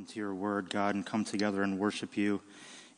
into 0.00 0.18
your 0.18 0.34
word, 0.34 0.70
God, 0.70 0.94
and 0.94 1.04
come 1.04 1.26
together 1.26 1.62
and 1.62 1.78
worship 1.78 2.16
you. 2.16 2.40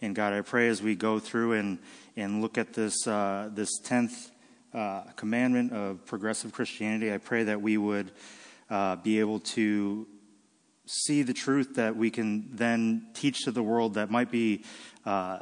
And 0.00 0.14
God, 0.14 0.32
I 0.32 0.40
pray 0.40 0.68
as 0.68 0.80
we 0.80 0.94
go 0.94 1.18
through 1.18 1.54
and, 1.54 1.80
and 2.16 2.40
look 2.40 2.56
at 2.56 2.74
this, 2.74 3.08
uh, 3.08 3.50
this 3.52 3.80
10th 3.80 4.30
uh, 4.72 5.02
commandment 5.16 5.72
of 5.72 6.06
progressive 6.06 6.52
Christianity, 6.52 7.12
I 7.12 7.18
pray 7.18 7.42
that 7.42 7.60
we 7.60 7.76
would 7.76 8.12
uh, 8.70 8.94
be 8.96 9.18
able 9.18 9.40
to 9.40 10.06
see 10.86 11.22
the 11.22 11.34
truth 11.34 11.74
that 11.74 11.96
we 11.96 12.08
can 12.08 12.54
then 12.54 13.08
teach 13.14 13.46
to 13.46 13.50
the 13.50 13.64
world 13.64 13.94
that 13.94 14.08
might 14.08 14.30
be 14.30 14.62
uh, 15.04 15.40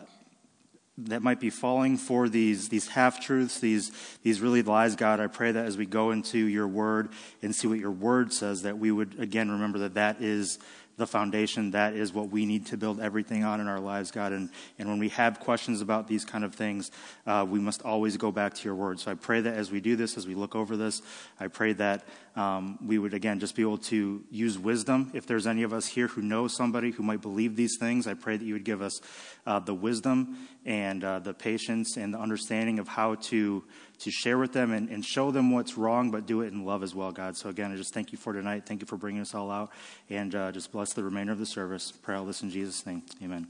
that 1.09 1.23
might 1.23 1.41
be 1.41 1.51
falling 1.51 1.97
for 1.97 2.29
these, 2.29 2.69
these 2.69 2.89
half 2.89 3.21
truths, 3.21 3.61
these, 3.61 3.91
these 4.23 4.41
really 4.41 4.63
lies, 4.63 4.97
God. 4.97 5.21
I 5.21 5.29
pray 5.29 5.53
that 5.53 5.65
as 5.65 5.77
we 5.77 5.87
go 5.87 6.11
into 6.11 6.39
your 6.39 6.69
word 6.69 7.11
and 7.43 7.55
see 7.55 7.67
what 7.67 7.79
your 7.79 7.91
word 7.91 8.33
says, 8.33 8.63
that 8.63 8.79
we 8.79 8.91
would 8.91 9.19
again 9.19 9.51
remember 9.51 9.79
that 9.81 9.95
that 9.95 10.21
is 10.21 10.59
the 11.01 11.07
foundation. 11.07 11.73
That 11.73 11.95
is 11.95 12.12
what 12.12 12.30
we 12.30 12.46
need 12.46 12.66
to 12.66 12.77
build 12.77 13.01
everything 13.01 13.43
on 13.43 13.61
in 13.61 13.66
our 13.66 13.80
lives, 13.80 14.12
God. 14.12 14.33
And, 14.33 14.51
and 14.79 14.88
when 14.88 15.01
we 15.01 15.09
have 15.09 15.41
questions 15.41 15.80
about 15.80 16.06
these 16.06 16.25
kind 16.25 16.45
of 16.45 16.55
things, 16.55 16.92
uh, 17.27 17.45
we 17.48 17.59
must 17.59 17.83
always 17.83 18.16
go 18.16 18.30
back 18.30 18.55
to 18.55 18.65
your 18.65 18.77
word. 18.77 19.01
So 19.01 19.11
I 19.11 19.15
pray 19.15 19.41
that 19.41 19.55
as 19.55 19.73
we 19.73 19.80
do 19.80 19.97
this, 19.97 20.16
as 20.16 20.27
we 20.27 20.34
look 20.34 20.55
over 20.55 20.77
this, 20.77 21.02
I 21.41 21.48
pray 21.48 21.73
that 21.73 22.05
um, 22.37 22.78
we 22.84 22.98
would, 22.98 23.15
again, 23.15 23.41
just 23.41 23.56
be 23.56 23.62
able 23.62 23.78
to 23.78 24.23
use 24.30 24.59
wisdom. 24.59 25.11
If 25.15 25.27
there's 25.27 25.47
any 25.47 25.65
of 25.65 25.73
us 25.73 25.87
here 25.87 26.06
who 26.06 26.23
know 26.23 26.47
somebody 26.47 26.92
who 26.92 27.03
might 27.03 27.23
believe 27.23 27.56
these 27.56 27.77
things, 27.78 28.06
I 28.06 28.14
pray 28.14 28.37
that 28.37 28.45
you 28.45 28.53
would 28.53 28.64
give 28.64 28.83
us 28.83 29.01
uh, 29.47 29.59
the 29.59 29.75
wisdom 29.75 30.39
and 30.64 31.02
uh, 31.02 31.19
the 31.19 31.32
patience 31.32 31.96
and 31.96 32.12
the 32.12 32.19
understanding 32.19 32.78
of 32.78 32.88
how 32.88 33.14
to 33.14 33.64
to 34.00 34.10
share 34.10 34.38
with 34.38 34.55
them 34.55 34.73
and, 34.73 34.88
and 34.88 35.05
show 35.05 35.30
them 35.30 35.50
what's 35.50 35.77
wrong, 35.77 36.10
but 36.10 36.27
do 36.27 36.41
it 36.41 36.50
in 36.52 36.64
love 36.64 36.83
as 36.83 36.95
well, 36.95 37.12
God. 37.12 37.36
So 37.36 37.50
again, 37.50 37.70
I 37.70 37.77
just 37.77 37.92
thank 37.92 38.12
you 38.12 38.19
for 38.19 38.33
tonight. 38.33 38.64
Thank 38.64 38.80
you 38.80 38.86
for 38.86 38.96
bringing 38.96 39.20
us 39.20 39.34
all 39.34 39.50
out, 39.50 39.70
and 40.09 40.34
uh, 40.34 40.52
just 40.52 40.73
bless 40.73 40.95
the 40.95 41.05
remainder 41.05 41.33
of 41.33 41.38
the 41.38 41.46
service. 41.46 41.92
Pray 41.92 42.16
all 42.16 42.24
this 42.24 42.42
in 42.42 42.50
Jesus' 42.50 42.86
name. 42.86 43.02
Amen. 43.23 43.46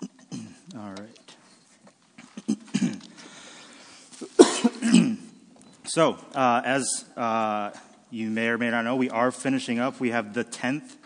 all 0.76 0.94
right. 0.94 1.18
so, 5.84 6.18
uh, 6.34 6.62
as 6.64 7.04
uh, 7.16 7.72
you 8.10 8.30
may 8.30 8.48
or 8.48 8.58
may 8.58 8.70
not 8.70 8.84
know, 8.84 8.96
we 8.96 9.10
are 9.10 9.32
finishing 9.32 9.80
up. 9.80 9.98
We 9.98 10.10
have 10.10 10.34
the 10.34 10.44
tenth 10.44 10.96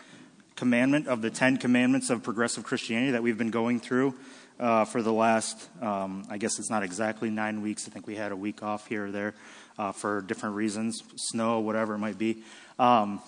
commandment 0.55 1.07
of 1.07 1.21
the 1.21 1.29
Ten 1.29 1.55
Commandments 1.57 2.09
of 2.09 2.21
Progressive 2.21 2.65
Christianity 2.65 3.11
that 3.11 3.23
we've 3.23 3.37
been 3.37 3.49
going 3.49 3.79
through 3.79 4.13
uh, 4.59 4.85
for 4.85 5.01
the 5.01 5.13
last, 5.13 5.69
um, 5.81 6.25
I 6.29 6.37
guess 6.37 6.59
it's 6.59 6.69
not 6.69 6.83
exactly 6.83 7.29
nine 7.29 7.61
weeks. 7.61 7.87
I 7.87 7.91
think 7.91 8.07
we 8.07 8.15
had 8.15 8.31
a 8.31 8.35
week 8.35 8.61
off 8.61 8.87
here 8.87 9.07
or 9.07 9.11
there 9.11 9.33
uh, 9.77 9.91
for 9.91 10.21
different 10.21 10.55
reasons, 10.55 11.01
snow, 11.15 11.59
whatever 11.59 11.95
it 11.95 11.99
might 11.99 12.17
be. 12.17 12.43
Um, 12.77 13.21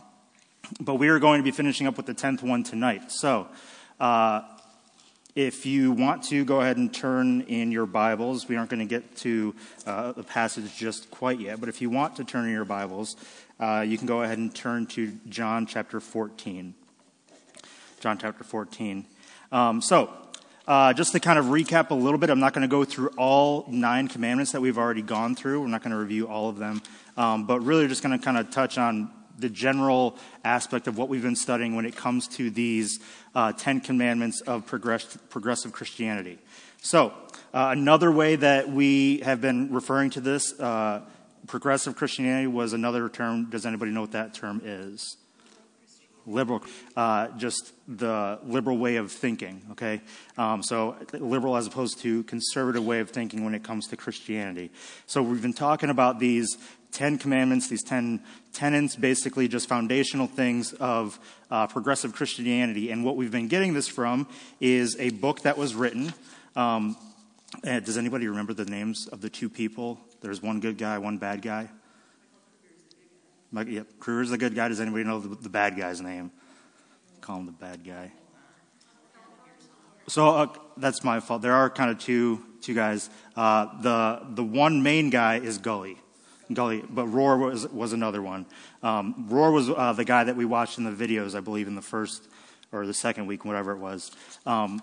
but 0.79 0.95
we 0.95 1.09
are 1.09 1.19
going 1.19 1.39
to 1.39 1.43
be 1.43 1.51
finishing 1.51 1.87
up 1.87 1.97
with 1.97 2.05
the 2.05 2.13
10th 2.13 2.43
one 2.43 2.63
tonight. 2.63 3.11
So, 3.11 3.47
uh, 3.99 4.41
if 5.33 5.65
you 5.65 5.93
want 5.93 6.23
to, 6.23 6.43
go 6.43 6.59
ahead 6.59 6.75
and 6.75 6.93
turn 6.93 7.41
in 7.41 7.71
your 7.71 7.85
Bibles. 7.85 8.49
We 8.49 8.57
aren't 8.57 8.69
going 8.69 8.85
to 8.85 8.85
get 8.85 9.15
to 9.17 9.55
uh, 9.87 10.11
the 10.11 10.23
passage 10.23 10.75
just 10.75 11.09
quite 11.09 11.39
yet, 11.39 11.61
but 11.61 11.69
if 11.69 11.81
you 11.81 11.89
want 11.89 12.17
to 12.17 12.25
turn 12.25 12.45
in 12.45 12.51
your 12.51 12.65
Bibles, 12.65 13.15
uh, 13.57 13.85
you 13.87 13.97
can 13.97 14.07
go 14.07 14.23
ahead 14.23 14.39
and 14.39 14.53
turn 14.53 14.87
to 14.87 15.13
John 15.29 15.65
chapter 15.65 16.01
14. 16.01 16.73
John 18.01 18.17
chapter 18.17 18.43
14. 18.43 19.05
Um, 19.53 19.81
so, 19.81 20.11
uh, 20.67 20.93
just 20.93 21.11
to 21.13 21.19
kind 21.19 21.39
of 21.39 21.45
recap 21.45 21.89
a 21.89 21.95
little 21.95 22.19
bit, 22.19 22.29
I'm 22.29 22.39
not 22.39 22.53
going 22.53 22.61
to 22.61 22.67
go 22.67 22.83
through 22.83 23.09
all 23.17 23.65
nine 23.67 24.07
commandments 24.07 24.51
that 24.51 24.61
we've 24.61 24.77
already 24.77 25.01
gone 25.01 25.35
through. 25.35 25.61
We're 25.61 25.67
not 25.67 25.83
going 25.83 25.91
to 25.91 25.97
review 25.97 26.27
all 26.27 26.49
of 26.49 26.57
them, 26.57 26.81
um, 27.17 27.45
but 27.45 27.61
really 27.61 27.87
just 27.87 28.03
going 28.03 28.17
to 28.17 28.23
kind 28.23 28.37
of 28.37 28.51
touch 28.51 28.77
on 28.77 29.11
the 29.39 29.49
general 29.49 30.17
aspect 30.43 30.87
of 30.87 30.97
what 30.97 31.09
we've 31.09 31.23
been 31.23 31.35
studying 31.35 31.75
when 31.75 31.85
it 31.85 31.95
comes 31.95 32.27
to 32.27 32.49
these 32.49 32.99
uh, 33.33 33.51
Ten 33.53 33.81
Commandments 33.81 34.41
of 34.41 34.65
progress- 34.65 35.17
progressive 35.29 35.71
Christianity. 35.71 36.37
So, 36.81 37.13
uh, 37.53 37.69
another 37.71 38.11
way 38.11 38.35
that 38.35 38.69
we 38.69 39.19
have 39.19 39.41
been 39.41 39.73
referring 39.73 40.11
to 40.11 40.21
this, 40.21 40.57
uh, 40.59 41.01
progressive 41.47 41.95
Christianity, 41.95 42.47
was 42.47 42.73
another 42.73 43.09
term. 43.09 43.49
Does 43.49 43.65
anybody 43.65 43.91
know 43.91 44.01
what 44.01 44.13
that 44.13 44.33
term 44.33 44.61
is? 44.63 45.17
Liberal, 46.25 46.63
uh, 46.95 47.27
just 47.37 47.73
the 47.87 48.39
liberal 48.43 48.77
way 48.77 48.97
of 48.97 49.11
thinking, 49.11 49.61
okay? 49.71 50.01
Um, 50.37 50.63
so, 50.63 50.95
liberal 51.13 51.57
as 51.57 51.67
opposed 51.67 51.99
to 51.99 52.23
conservative 52.23 52.85
way 52.85 52.99
of 52.99 53.09
thinking 53.09 53.43
when 53.43 53.55
it 53.55 53.63
comes 53.63 53.87
to 53.87 53.97
Christianity. 53.97 54.71
So, 55.05 55.21
we've 55.21 55.41
been 55.41 55.53
talking 55.53 55.89
about 55.89 56.19
these 56.19 56.57
10 56.91 57.17
commandments, 57.17 57.67
these 57.69 57.83
10 57.83 58.21
tenets, 58.53 58.95
basically 58.95 59.47
just 59.47 59.67
foundational 59.67 60.27
things 60.27 60.73
of 60.73 61.19
uh, 61.49 61.67
progressive 61.67 62.13
Christianity. 62.13 62.91
And 62.91 63.03
what 63.03 63.15
we've 63.15 63.31
been 63.31 63.47
getting 63.47 63.73
this 63.73 63.87
from 63.87 64.27
is 64.59 64.97
a 64.99 65.09
book 65.09 65.41
that 65.41 65.57
was 65.57 65.73
written. 65.73 66.13
Um, 66.55 66.97
does 67.63 67.97
anybody 67.97 68.27
remember 68.27 68.53
the 68.53 68.65
names 68.65 69.07
of 69.07 69.21
the 69.21 69.29
two 69.29 69.49
people? 69.49 69.99
There's 70.21 70.41
one 70.41 70.59
good 70.59 70.77
guy, 70.77 70.97
one 70.97 71.17
bad 71.17 71.41
guy. 71.41 71.69
Yep, 73.53 73.87
Kruger's 73.99 74.29
the 74.29 74.37
good 74.37 74.55
guy. 74.55 74.69
Does 74.69 74.79
anybody 74.79 75.03
know 75.03 75.19
the, 75.19 75.35
the 75.35 75.49
bad 75.49 75.77
guy's 75.77 76.01
name? 76.01 76.31
Call 77.19 77.39
him 77.39 77.45
the 77.45 77.51
bad 77.51 77.83
guy. 77.85 78.11
So 80.07 80.29
uh, 80.29 80.47
that's 80.77 81.03
my 81.03 81.19
fault. 81.19 81.41
There 81.41 81.53
are 81.53 81.69
kind 81.69 81.91
of 81.91 81.99
two 81.99 82.43
two 82.61 82.73
guys. 82.73 83.09
Uh, 83.35 83.81
the 83.81 84.21
the 84.29 84.43
one 84.43 84.83
main 84.83 85.09
guy 85.09 85.37
is 85.37 85.57
Gulley, 85.57 85.97
Gulley, 86.51 86.83
but 86.89 87.05
Rohr 87.07 87.39
was 87.39 87.67
was 87.67 87.93
another 87.93 88.21
one. 88.21 88.45
Um, 88.83 89.27
Rohr 89.29 89.53
was 89.53 89.69
uh, 89.69 89.93
the 89.93 90.05
guy 90.05 90.23
that 90.23 90.35
we 90.35 90.45
watched 90.45 90.77
in 90.77 90.83
the 90.83 90.91
videos, 90.91 91.35
I 91.35 91.41
believe, 91.41 91.67
in 91.67 91.75
the 91.75 91.81
first 91.81 92.27
or 92.71 92.85
the 92.85 92.93
second 92.93 93.27
week, 93.27 93.43
whatever 93.45 93.73
it 93.73 93.79
was. 93.79 94.11
Um, 94.45 94.81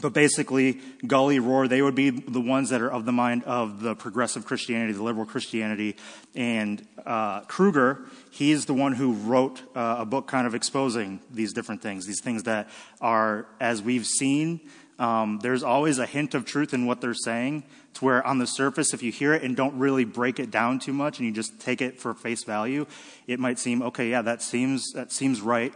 but 0.00 0.12
basically, 0.12 0.80
Gulley, 1.06 1.38
Rohr, 1.38 1.68
they 1.68 1.82
would 1.82 1.94
be 1.94 2.10
the 2.10 2.40
ones 2.40 2.70
that 2.70 2.80
are 2.80 2.90
of 2.90 3.04
the 3.04 3.12
mind 3.12 3.44
of 3.44 3.82
the 3.82 3.94
progressive 3.94 4.44
Christianity, 4.44 4.92
the 4.92 5.02
liberal 5.02 5.26
Christianity. 5.26 5.96
And 6.34 6.86
uh, 7.04 7.40
Kruger, 7.42 8.04
he's 8.30 8.66
the 8.66 8.74
one 8.74 8.94
who 8.94 9.12
wrote 9.12 9.62
uh, 9.74 9.96
a 10.00 10.06
book 10.06 10.26
kind 10.26 10.46
of 10.46 10.54
exposing 10.54 11.20
these 11.30 11.52
different 11.52 11.82
things, 11.82 12.06
these 12.06 12.20
things 12.20 12.44
that 12.44 12.68
are, 13.00 13.46
as 13.60 13.82
we've 13.82 14.06
seen, 14.06 14.60
um, 14.98 15.38
there's 15.42 15.62
always 15.62 15.98
a 15.98 16.06
hint 16.06 16.34
of 16.34 16.44
truth 16.44 16.74
in 16.74 16.86
what 16.86 17.00
they're 17.00 17.14
saying, 17.14 17.62
to 17.94 18.04
where 18.04 18.26
on 18.26 18.38
the 18.38 18.46
surface, 18.46 18.92
if 18.92 19.02
you 19.02 19.12
hear 19.12 19.32
it 19.32 19.42
and 19.42 19.56
don't 19.56 19.78
really 19.78 20.04
break 20.04 20.40
it 20.40 20.50
down 20.50 20.80
too 20.80 20.92
much 20.92 21.18
and 21.18 21.26
you 21.28 21.32
just 21.32 21.60
take 21.60 21.80
it 21.80 22.00
for 22.00 22.14
face 22.14 22.44
value, 22.44 22.84
it 23.26 23.38
might 23.38 23.58
seem, 23.58 23.80
okay, 23.82 24.10
yeah, 24.10 24.22
that 24.22 24.42
seems, 24.42 24.90
that 24.92 25.12
seems 25.12 25.40
right. 25.40 25.72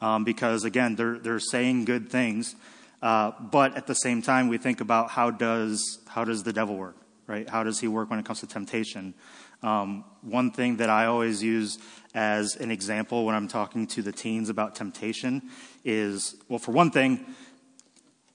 Um, 0.00 0.24
because 0.24 0.64
again, 0.64 0.94
they're, 0.96 1.18
they're 1.18 1.40
saying 1.40 1.86
good 1.86 2.10
things. 2.10 2.54
Uh, 3.02 3.32
but 3.40 3.76
at 3.76 3.86
the 3.86 3.94
same 3.94 4.22
time, 4.22 4.48
we 4.48 4.58
think 4.58 4.80
about 4.80 5.10
how 5.10 5.30
does, 5.30 5.98
how 6.08 6.24
does 6.24 6.42
the 6.42 6.52
devil 6.52 6.76
work, 6.76 6.96
right? 7.26 7.48
How 7.48 7.62
does 7.62 7.80
he 7.80 7.88
work 7.88 8.10
when 8.10 8.18
it 8.18 8.24
comes 8.24 8.40
to 8.40 8.46
temptation? 8.46 9.14
Um, 9.62 10.04
one 10.22 10.50
thing 10.50 10.78
that 10.78 10.90
I 10.90 11.06
always 11.06 11.42
use 11.42 11.78
as 12.14 12.56
an 12.56 12.70
example 12.70 13.24
when 13.24 13.34
I'm 13.34 13.48
talking 13.48 13.86
to 13.88 14.02
the 14.02 14.12
teens 14.12 14.48
about 14.48 14.74
temptation 14.74 15.50
is, 15.84 16.36
well, 16.48 16.58
for 16.58 16.72
one 16.72 16.90
thing, 16.90 17.26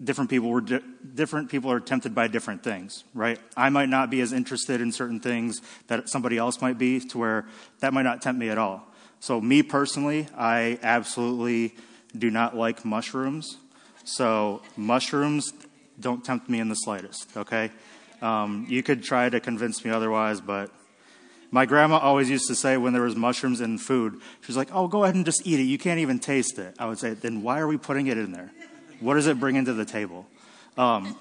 different 0.04 0.30
people 0.30 0.50
were 0.50 0.62
di- 0.62 0.82
different 1.14 1.50
people 1.50 1.72
are 1.72 1.80
tempted 1.80 2.16
by 2.16 2.28
different 2.28 2.64
things, 2.64 3.04
right? 3.14 3.40
I 3.56 3.70
might 3.70 3.90
not 3.90 4.10
be 4.10 4.22
as 4.22 4.34
interested 4.34 4.82
in 4.82 4.92
certain 4.92 5.20
things 5.20 5.62
that 5.88 6.10
somebody 6.10 6.38
else 6.38 6.62
might 6.62 6.78
be, 6.78 7.00
to 7.00 7.18
where 7.18 7.46
that 7.80 7.94
might 7.94 8.04
not 8.04 8.22
tempt 8.22 8.40
me 8.40 8.50
at 8.50 8.58
all. 8.58 8.88
So, 9.20 9.40
me 9.40 9.62
personally, 9.62 10.28
I 10.36 10.80
absolutely 10.82 11.76
do 12.18 12.32
not 12.32 12.56
like 12.56 12.84
mushrooms. 12.84 13.58
So 14.04 14.62
mushrooms 14.76 15.54
don't 16.00 16.24
tempt 16.24 16.50
me 16.50 16.60
in 16.60 16.70
the 16.70 16.76
slightest, 16.76 17.36
okay? 17.38 17.72
Um, 18.22 18.66
you 18.70 18.84
could 18.84 19.04
try 19.04 19.30
to 19.30 19.40
convince 19.40 19.84
me 19.84 19.92
otherwise, 19.92 20.42
but 20.42 20.72
my 21.52 21.66
grandma 21.66 21.98
always 21.98 22.30
used 22.30 22.48
to 22.48 22.56
say 22.56 22.78
when 22.78 22.94
there 22.94 23.02
was 23.02 23.16
mushrooms 23.16 23.62
in 23.62 23.78
food, 23.78 24.22
she 24.42 24.48
was 24.48 24.58
like, 24.58 24.70
oh, 24.74 24.88
go 24.88 25.04
ahead 25.04 25.16
and 25.16 25.26
just 25.26 25.46
eat 25.46 25.60
it. 25.60 25.64
You 25.64 25.78
can't 25.78 26.00
even 26.00 26.20
taste 26.20 26.58
it. 26.60 26.76
I 26.80 26.86
would 26.86 26.98
say, 26.98 27.14
then 27.14 27.42
why 27.44 27.60
are 27.60 27.68
we 27.68 27.78
putting 27.78 28.08
it 28.08 28.18
in 28.18 28.32
there? 28.32 28.52
What 29.00 29.16
does 29.16 29.28
it 29.28 29.40
bring 29.40 29.56
into 29.56 29.74
the 29.74 29.86
table? 29.86 30.28
Um, 30.78 31.18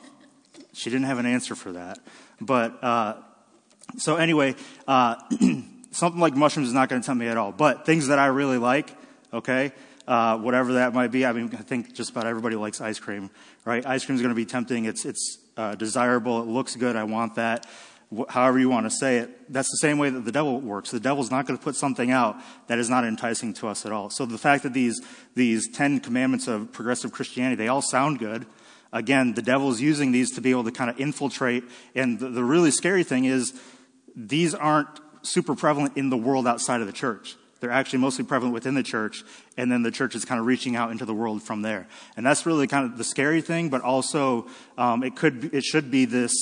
she 0.72 0.90
didn't 0.90 1.06
have 1.06 1.18
an 1.18 1.26
answer 1.26 1.54
for 1.54 1.72
that. 1.72 1.98
But, 2.40 2.82
uh, 2.82 3.16
so 3.96 4.16
anyway, 4.16 4.54
uh, 4.86 5.16
something 5.90 6.20
like 6.20 6.36
mushrooms 6.36 6.68
is 6.68 6.74
not 6.74 6.88
going 6.88 7.02
to 7.02 7.06
tempt 7.06 7.20
me 7.20 7.26
at 7.26 7.36
all. 7.36 7.50
But 7.50 7.84
things 7.84 8.08
that 8.08 8.18
I 8.18 8.26
really 8.26 8.58
like, 8.58 8.94
okay, 9.32 9.72
uh, 10.06 10.38
whatever 10.38 10.74
that 10.74 10.94
might 10.94 11.10
be. 11.10 11.24
I 11.26 11.32
mean, 11.32 11.50
I 11.52 11.62
think 11.62 11.94
just 11.94 12.10
about 12.10 12.26
everybody 12.26 12.56
likes 12.56 12.80
ice 12.80 12.98
cream, 12.98 13.30
right? 13.64 13.84
Ice 13.86 14.04
cream 14.04 14.16
is 14.16 14.22
going 14.22 14.30
to 14.30 14.36
be 14.36 14.46
tempting. 14.46 14.84
It's, 14.84 15.04
it's 15.04 15.38
uh, 15.56 15.74
desirable. 15.74 16.42
It 16.42 16.48
looks 16.48 16.76
good. 16.76 16.96
I 16.96 17.04
want 17.04 17.36
that. 17.36 17.66
Wh- 18.16 18.28
however 18.28 18.58
you 18.58 18.68
want 18.68 18.86
to 18.86 18.90
say 18.90 19.18
it. 19.18 19.52
That's 19.52 19.70
the 19.70 19.76
same 19.76 19.98
way 19.98 20.10
that 20.10 20.24
the 20.24 20.32
devil 20.32 20.60
works. 20.60 20.90
The 20.90 21.00
devil's 21.00 21.30
not 21.30 21.46
going 21.46 21.58
to 21.58 21.62
put 21.62 21.76
something 21.76 22.10
out 22.10 22.36
that 22.66 22.78
is 22.78 22.90
not 22.90 23.04
enticing 23.04 23.54
to 23.54 23.68
us 23.68 23.86
at 23.86 23.92
all. 23.92 24.10
So 24.10 24.26
the 24.26 24.38
fact 24.38 24.62
that 24.64 24.72
these, 24.72 25.00
these 25.34 25.68
10 25.68 26.00
commandments 26.00 26.48
of 26.48 26.72
progressive 26.72 27.12
Christianity, 27.12 27.56
they 27.56 27.68
all 27.68 27.82
sound 27.82 28.18
good. 28.18 28.46
Again, 28.92 29.34
the 29.34 29.42
devil's 29.42 29.80
using 29.80 30.10
these 30.10 30.32
to 30.32 30.40
be 30.40 30.50
able 30.50 30.64
to 30.64 30.72
kind 30.72 30.90
of 30.90 30.98
infiltrate. 30.98 31.62
And 31.94 32.18
the, 32.18 32.28
the 32.28 32.42
really 32.42 32.72
scary 32.72 33.04
thing 33.04 33.24
is 33.24 33.58
these 34.16 34.54
aren't 34.54 34.88
super 35.22 35.54
prevalent 35.54 35.96
in 35.96 36.10
the 36.10 36.16
world 36.16 36.48
outside 36.48 36.80
of 36.80 36.86
the 36.86 36.92
church 36.92 37.36
They're 37.60 37.70
actually 37.70 38.00
mostly 38.00 38.24
prevalent 38.24 38.54
within 38.54 38.74
the 38.74 38.82
church, 38.82 39.22
and 39.56 39.70
then 39.70 39.82
the 39.82 39.90
church 39.90 40.14
is 40.14 40.24
kind 40.24 40.40
of 40.40 40.46
reaching 40.46 40.76
out 40.76 40.90
into 40.90 41.04
the 41.04 41.14
world 41.14 41.42
from 41.42 41.62
there. 41.62 41.86
And 42.16 42.24
that's 42.24 42.46
really 42.46 42.66
kind 42.66 42.84
of 42.84 42.98
the 42.98 43.04
scary 43.04 43.42
thing, 43.42 43.68
but 43.68 43.82
also 43.82 44.48
um, 44.78 45.02
it 45.02 45.16
could, 45.16 45.54
it 45.54 45.64
should 45.64 45.90
be 45.90 46.04
this. 46.06 46.32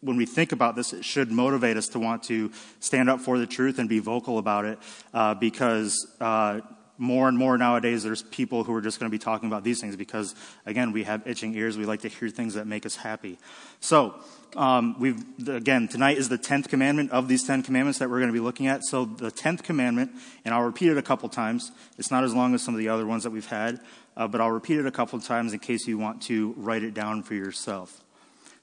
When 0.00 0.16
we 0.16 0.26
think 0.26 0.50
about 0.50 0.74
this, 0.74 0.92
it 0.92 1.04
should 1.04 1.30
motivate 1.30 1.76
us 1.76 1.88
to 1.88 2.00
want 2.00 2.24
to 2.24 2.50
stand 2.80 3.08
up 3.08 3.20
for 3.20 3.38
the 3.38 3.46
truth 3.46 3.78
and 3.78 3.88
be 3.88 4.00
vocal 4.00 4.38
about 4.38 4.64
it, 4.64 4.78
uh, 5.14 5.34
because 5.34 5.94
uh, 6.20 6.60
more 6.98 7.28
and 7.28 7.36
more 7.36 7.58
nowadays 7.58 8.02
there's 8.02 8.22
people 8.22 8.64
who 8.64 8.74
are 8.74 8.80
just 8.80 9.00
going 9.00 9.10
to 9.10 9.14
be 9.14 9.18
talking 9.18 9.48
about 9.48 9.64
these 9.64 9.80
things 9.80 9.96
because 9.96 10.34
again 10.66 10.92
we 10.92 11.02
have 11.02 11.26
itching 11.26 11.54
ears 11.54 11.76
we 11.76 11.84
like 11.84 12.02
to 12.02 12.08
hear 12.08 12.28
things 12.28 12.54
that 12.54 12.66
make 12.66 12.86
us 12.86 12.94
happy 12.94 13.38
so 13.80 14.14
um, 14.56 14.96
we've 14.98 15.24
again 15.48 15.88
tonight 15.88 16.18
is 16.18 16.28
the 16.28 16.38
10th 16.38 16.68
commandment 16.68 17.10
of 17.10 17.28
these 17.28 17.44
10 17.44 17.62
commandments 17.62 17.98
that 17.98 18.10
we're 18.10 18.18
going 18.18 18.28
to 18.28 18.34
be 18.34 18.40
looking 18.40 18.66
at. 18.66 18.84
So 18.84 19.04
the 19.04 19.30
10th 19.30 19.62
commandment 19.62 20.12
and 20.44 20.54
i'll 20.54 20.62
repeat 20.62 20.90
it 20.90 20.98
a 20.98 21.02
couple 21.02 21.28
times. 21.28 21.72
It's 21.98 22.10
not 22.10 22.24
as 22.24 22.34
long 22.34 22.54
as 22.54 22.62
some 22.62 22.74
of 22.74 22.78
the 22.78 22.88
other 22.88 23.06
ones 23.06 23.22
that 23.24 23.30
we've 23.30 23.46
had 23.46 23.80
uh, 24.16 24.28
but 24.28 24.40
i'll 24.40 24.50
repeat 24.50 24.78
it 24.78 24.86
a 24.86 24.90
couple 24.90 25.18
times 25.20 25.52
in 25.52 25.58
case 25.58 25.86
you 25.86 25.98
want 25.98 26.22
to 26.22 26.54
write 26.56 26.82
it 26.82 26.94
down 26.94 27.22
for 27.22 27.34
yourself. 27.34 28.02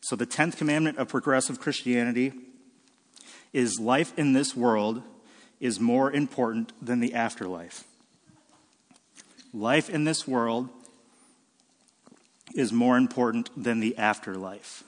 So 0.01 0.15
the 0.15 0.27
10th 0.27 0.57
commandment 0.57 0.97
of 0.97 1.07
progressive 1.09 1.59
christianity 1.59 2.33
is 3.51 3.79
life 3.79 4.13
in 4.17 4.33
this 4.33 4.55
world 4.55 5.01
is 5.59 5.79
more 5.79 6.11
important 6.11 6.71
than 6.85 6.99
the 6.99 7.13
afterlife. 7.15 7.83
Life 9.53 9.89
in 9.89 10.03
this 10.03 10.27
world 10.27 10.69
is 12.53 12.71
more 12.71 12.97
important 12.97 13.49
than 13.61 13.79
the 13.79 13.97
afterlife. 13.97 14.83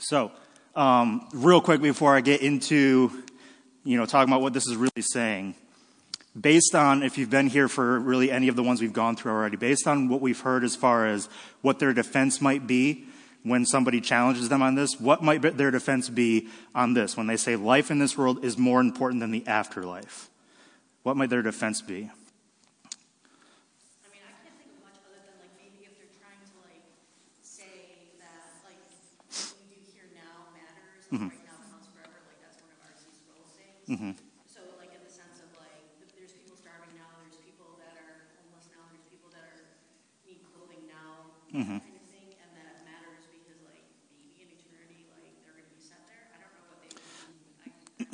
So, 0.00 0.32
um, 0.74 1.28
real 1.34 1.60
quick 1.60 1.82
before 1.82 2.16
I 2.16 2.22
get 2.22 2.40
into, 2.40 3.22
you 3.84 3.98
know, 3.98 4.06
talking 4.06 4.32
about 4.32 4.40
what 4.40 4.54
this 4.54 4.66
is 4.66 4.74
really 4.74 5.02
saying, 5.02 5.54
based 6.40 6.74
on 6.74 7.02
if 7.02 7.18
you've 7.18 7.28
been 7.28 7.48
here 7.48 7.68
for 7.68 8.00
really 8.00 8.30
any 8.30 8.48
of 8.48 8.56
the 8.56 8.62
ones 8.62 8.80
we've 8.80 8.94
gone 8.94 9.14
through 9.14 9.32
already, 9.32 9.58
based 9.58 9.86
on 9.86 10.08
what 10.08 10.22
we've 10.22 10.40
heard 10.40 10.64
as 10.64 10.74
far 10.74 11.06
as 11.06 11.28
what 11.60 11.80
their 11.80 11.92
defense 11.92 12.40
might 12.40 12.66
be 12.66 13.04
when 13.42 13.66
somebody 13.66 14.00
challenges 14.00 14.48
them 14.48 14.62
on 14.62 14.74
this, 14.74 14.98
what 14.98 15.22
might 15.22 15.42
their 15.42 15.70
defense 15.70 16.08
be 16.08 16.48
on 16.74 16.94
this 16.94 17.14
when 17.14 17.26
they 17.26 17.36
say 17.36 17.54
life 17.56 17.90
in 17.90 17.98
this 17.98 18.16
world 18.16 18.42
is 18.42 18.56
more 18.56 18.80
important 18.80 19.20
than 19.20 19.30
the 19.30 19.46
afterlife? 19.46 20.30
What 21.02 21.16
might 21.16 21.28
their 21.28 21.42
defense 21.42 21.82
be? 21.82 22.10
Mm-hmm. 31.10 31.26
Right 31.26 31.42
now 31.42 31.58
counts 31.66 31.90
forever, 31.90 32.22
like 32.22 32.38
that's 32.38 32.62
one 32.62 32.70
of 32.70 32.78
our 32.86 32.94
seasonal 32.94 33.42
things. 33.58 33.79
Mm-hmm. 33.90 34.14
So, 34.46 34.62
like 34.78 34.94
in 34.94 35.02
the 35.02 35.10
sense 35.10 35.42
of 35.42 35.50
like, 35.58 35.82
there's 36.14 36.30
people 36.30 36.54
starving 36.54 36.94
now, 36.94 37.10
there's 37.26 37.42
people 37.42 37.74
that 37.82 37.98
are 37.98 38.30
homeless 38.38 38.70
now, 38.70 38.86
there's 38.94 39.02
people 39.10 39.34
that 39.34 39.42
are 39.42 39.66
need 40.22 40.38
clothing 40.54 40.86
now, 40.86 41.34
mm-hmm. 41.50 41.82
kind 41.82 41.98
of 41.98 42.06
thing, 42.06 42.30
and 42.38 42.54
that 42.54 42.86
matters 42.86 43.26
because 43.34 43.58
like 43.66 43.82
maybe 44.14 44.46
in 44.46 44.46
eternity, 44.46 45.10
like 45.10 45.34
they're 45.42 45.58
going 45.58 45.66
to 45.66 45.74
be 45.74 45.82
set 45.82 46.06
there. 46.06 46.22
I 46.30 46.38
don't 46.38 46.54
know 46.54 46.70
what 46.70 46.78
they. 46.86 46.94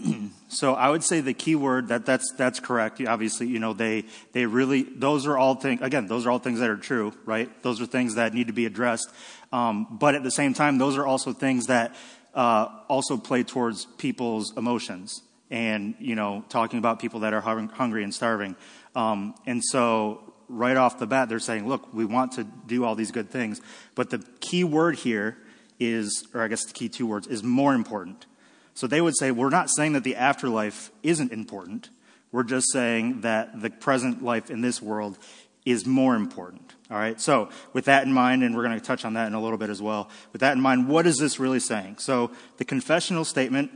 Mean. 0.01 0.33
so 0.49 0.73
I 0.73 0.89
would 0.89 1.05
say 1.05 1.21
the 1.21 1.37
key 1.37 1.61
word 1.61 1.93
that 1.93 2.09
that's 2.09 2.25
that's 2.41 2.57
correct. 2.57 2.97
Obviously, 3.05 3.45
you 3.45 3.61
know 3.61 3.77
they 3.77 4.09
they 4.33 4.49
really 4.49 4.81
those 4.81 5.29
are 5.29 5.37
all 5.37 5.61
things. 5.61 5.85
Again, 5.85 6.09
those 6.09 6.25
are 6.25 6.33
all 6.33 6.41
things 6.41 6.57
that 6.61 6.73
are 6.73 6.81
true, 6.81 7.13
right? 7.29 7.53
Those 7.61 7.85
are 7.85 7.87
things 7.87 8.15
that 8.15 8.33
need 8.33 8.47
to 8.47 8.57
be 8.57 8.65
addressed. 8.65 9.13
Um, 9.53 9.87
but 10.01 10.15
at 10.15 10.25
the 10.25 10.33
same 10.33 10.57
time, 10.57 10.81
those 10.81 10.97
are 10.97 11.05
also 11.05 11.35
things 11.35 11.67
that 11.67 11.95
uh, 12.33 12.73
also 12.89 13.19
play 13.19 13.43
towards 13.43 13.85
people's 14.01 14.57
emotions 14.57 15.21
and, 15.51 15.95
you 15.99 16.15
know, 16.15 16.45
talking 16.49 16.79
about 16.79 16.99
people 16.99 17.21
that 17.21 17.33
are 17.33 17.41
hungry 17.41 18.03
and 18.03 18.15
starving. 18.15 18.57
Um, 18.95 19.35
and 19.47 19.63
so 19.65 20.33
right 20.49 20.77
off 20.77 20.99
the 20.99 21.07
bat, 21.07 21.29
they're 21.29 21.39
saying, 21.39 21.69
look, 21.69 21.93
we 21.93 22.05
want 22.05 22.33
to 22.33 22.45
do 22.45 22.85
all 22.85 22.95
these 22.95 23.13
good 23.13 23.31
things. 23.31 23.61
But 23.95 24.11
the 24.11 24.19
key 24.41 24.65
word 24.65 24.97
here 24.97 25.37
is, 25.79 26.27
or 26.35 26.43
I 26.43 26.49
guess 26.49 26.65
the 26.65 26.73
key 26.73 26.89
two 26.89 27.07
words, 27.07 27.27
is 27.27 27.43
more 27.43 27.75
important. 27.75 28.27
So 28.75 28.87
they 28.87 29.01
would 29.01 29.17
say, 29.17 29.31
we're 29.31 29.51
not 29.51 29.71
saying 29.71 29.93
that 29.95 30.05
the 30.05 30.17
afterlife 30.17 30.91
isn't 31.03 31.33
important. 31.33 31.91
We're 32.33 32.43
just 32.43 32.71
saying 32.73 33.23
that 33.23 33.61
the 33.61 33.71
present 33.71 34.23
life 34.23 34.51
in 34.51 34.61
this 34.61 34.83
world 34.83 35.19
is 35.65 35.87
more 35.87 36.15
important. 36.15 36.75
All 36.91 36.97
right, 36.97 37.21
so 37.21 37.49
with 37.73 37.87
that 37.87 38.05
in 38.05 38.13
mind, 38.13 38.45
and 38.45 38.55
we're 38.55 38.63
going 38.63 38.79
to 38.79 38.85
touch 38.85 39.05
on 39.05 39.15
that 39.15 39.27
in 39.27 39.35
a 39.35 39.41
little 39.41 39.59
bit 39.59 39.71
as 39.71 39.83
well. 39.83 40.09
With 40.33 40.41
that 40.43 40.53
in 40.53 40.61
mind, 40.61 40.89
what 40.89 41.07
is 41.07 41.19
this 41.19 41.41
really 41.41 41.59
saying? 41.59 41.99
So 41.99 42.31
the 42.59 42.65
confessional 42.65 43.25
statement 43.25 43.73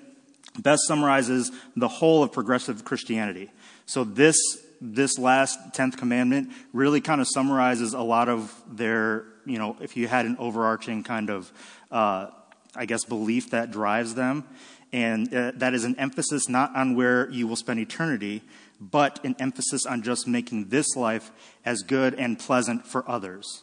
best 0.58 0.82
summarizes 0.87 1.50
the 1.76 1.88
whole 1.88 2.23
of 2.23 2.32
progressive 2.32 2.85
Christianity. 2.85 3.50
So 3.87 4.05
this 4.05 4.37
this 4.81 5.19
last 5.19 5.58
tenth 5.75 5.97
commandment 5.97 6.50
really 6.73 7.00
kind 7.00 7.20
of 7.20 7.29
summarizes 7.29 7.93
a 7.93 8.00
lot 8.00 8.29
of 8.29 8.55
their, 8.67 9.26
you 9.44 9.58
know, 9.58 9.76
if 9.81 9.97
you 9.97 10.08
had 10.08 10.25
an 10.25 10.37
overarching 10.38 11.02
kind 11.02 11.29
of, 11.29 11.52
uh, 11.91 12.29
I 12.75 12.87
guess, 12.87 13.05
belief 13.05 13.50
that 13.50 13.70
drives 13.70 14.14
them, 14.14 14.44
and 14.93 15.32
uh, 15.35 15.52
that 15.56 15.75
is 15.75 15.85
an 15.85 15.97
emphasis 15.99 16.49
not 16.49 16.75
on 16.75 16.97
where 16.97 17.29
you 17.31 17.47
will 17.47 17.56
spend 17.56 17.79
eternity, 17.79 18.43
but 18.81 19.23
an 19.25 19.37
emphasis 19.38 19.85
on 19.85 20.02
just 20.02 20.26
making 20.26 20.69
this 20.69 20.97
life 20.97 21.31
as 21.64 21.82
good 21.82 22.14
and 22.14 22.38
pleasant 22.38 22.87
for 22.87 23.08
others. 23.08 23.62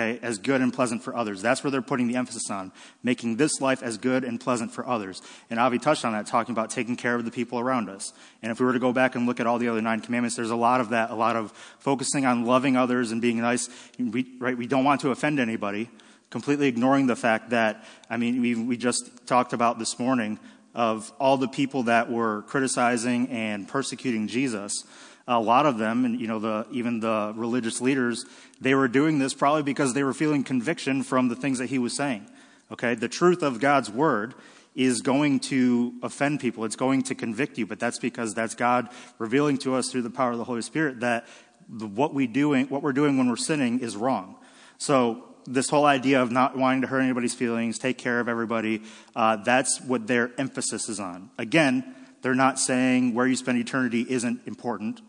Okay, 0.00 0.18
as 0.22 0.38
good 0.38 0.62
and 0.62 0.72
pleasant 0.72 1.02
for 1.02 1.14
others. 1.14 1.42
That's 1.42 1.62
where 1.62 1.70
they're 1.70 1.82
putting 1.82 2.08
the 2.08 2.16
emphasis 2.16 2.50
on, 2.50 2.72
making 3.02 3.36
this 3.36 3.60
life 3.60 3.82
as 3.82 3.98
good 3.98 4.24
and 4.24 4.40
pleasant 4.40 4.72
for 4.72 4.86
others. 4.86 5.20
And 5.50 5.60
Avi 5.60 5.78
touched 5.78 6.06
on 6.06 6.12
that, 6.14 6.26
talking 6.26 6.52
about 6.52 6.70
taking 6.70 6.96
care 6.96 7.14
of 7.14 7.26
the 7.26 7.30
people 7.30 7.58
around 7.58 7.90
us. 7.90 8.14
And 8.42 8.50
if 8.50 8.58
we 8.58 8.64
were 8.64 8.72
to 8.72 8.78
go 8.78 8.94
back 8.94 9.14
and 9.14 9.26
look 9.26 9.40
at 9.40 9.46
all 9.46 9.58
the 9.58 9.68
other 9.68 9.82
nine 9.82 10.00
commandments, 10.00 10.36
there's 10.36 10.50
a 10.50 10.56
lot 10.56 10.80
of 10.80 10.88
that, 10.88 11.10
a 11.10 11.14
lot 11.14 11.36
of 11.36 11.52
focusing 11.80 12.24
on 12.24 12.46
loving 12.46 12.78
others 12.78 13.12
and 13.12 13.20
being 13.20 13.38
nice. 13.40 13.68
We, 13.98 14.26
right, 14.38 14.56
we 14.56 14.66
don't 14.66 14.84
want 14.84 15.02
to 15.02 15.10
offend 15.10 15.38
anybody, 15.38 15.90
completely 16.30 16.68
ignoring 16.68 17.06
the 17.06 17.16
fact 17.16 17.50
that, 17.50 17.84
I 18.08 18.16
mean, 18.16 18.40
we, 18.40 18.54
we 18.54 18.78
just 18.78 19.26
talked 19.26 19.52
about 19.52 19.78
this 19.78 19.98
morning 19.98 20.38
of 20.74 21.12
all 21.20 21.36
the 21.36 21.48
people 21.48 21.82
that 21.84 22.10
were 22.10 22.42
criticizing 22.42 23.28
and 23.28 23.68
persecuting 23.68 24.28
Jesus, 24.28 24.84
a 25.30 25.38
lot 25.38 25.64
of 25.64 25.78
them, 25.78 26.04
and 26.04 26.20
you 26.20 26.26
know, 26.26 26.40
the, 26.40 26.66
even 26.72 26.98
the 26.98 27.32
religious 27.36 27.80
leaders, 27.80 28.26
they 28.60 28.74
were 28.74 28.88
doing 28.88 29.20
this 29.20 29.32
probably 29.32 29.62
because 29.62 29.94
they 29.94 30.02
were 30.02 30.12
feeling 30.12 30.42
conviction 30.42 31.04
from 31.04 31.28
the 31.28 31.36
things 31.36 31.58
that 31.58 31.66
he 31.66 31.78
was 31.78 31.94
saying. 31.94 32.28
Okay, 32.72 32.96
the 32.96 33.08
truth 33.08 33.42
of 33.42 33.60
God's 33.60 33.88
word 33.88 34.34
is 34.74 35.02
going 35.02 35.38
to 35.38 35.94
offend 36.02 36.40
people. 36.40 36.64
It's 36.64 36.74
going 36.74 37.02
to 37.04 37.14
convict 37.14 37.58
you, 37.58 37.66
but 37.66 37.78
that's 37.78 37.98
because 37.98 38.34
that's 38.34 38.56
God 38.56 38.88
revealing 39.18 39.56
to 39.58 39.76
us 39.76 39.90
through 39.90 40.02
the 40.02 40.10
power 40.10 40.32
of 40.32 40.38
the 40.38 40.44
Holy 40.44 40.62
Spirit 40.62 41.00
that 41.00 41.26
what 41.68 42.12
we 42.12 42.26
doing, 42.26 42.66
what 42.66 42.82
we're 42.82 42.92
doing 42.92 43.16
when 43.16 43.28
we're 43.28 43.36
sinning 43.36 43.78
is 43.80 43.96
wrong. 43.96 44.34
So 44.78 45.24
this 45.46 45.70
whole 45.70 45.84
idea 45.84 46.22
of 46.22 46.32
not 46.32 46.56
wanting 46.56 46.80
to 46.80 46.88
hurt 46.88 47.00
anybody's 47.00 47.34
feelings, 47.34 47.78
take 47.78 47.98
care 47.98 48.18
of 48.18 48.28
everybody, 48.28 48.82
uh, 49.14 49.36
that's 49.36 49.80
what 49.80 50.08
their 50.08 50.32
emphasis 50.38 50.88
is 50.88 50.98
on. 50.98 51.30
Again, 51.38 51.94
they're 52.22 52.34
not 52.34 52.58
saying 52.58 53.14
where 53.14 53.28
you 53.28 53.36
spend 53.36 53.58
eternity 53.58 54.04
isn't 54.08 54.40
important 54.46 55.00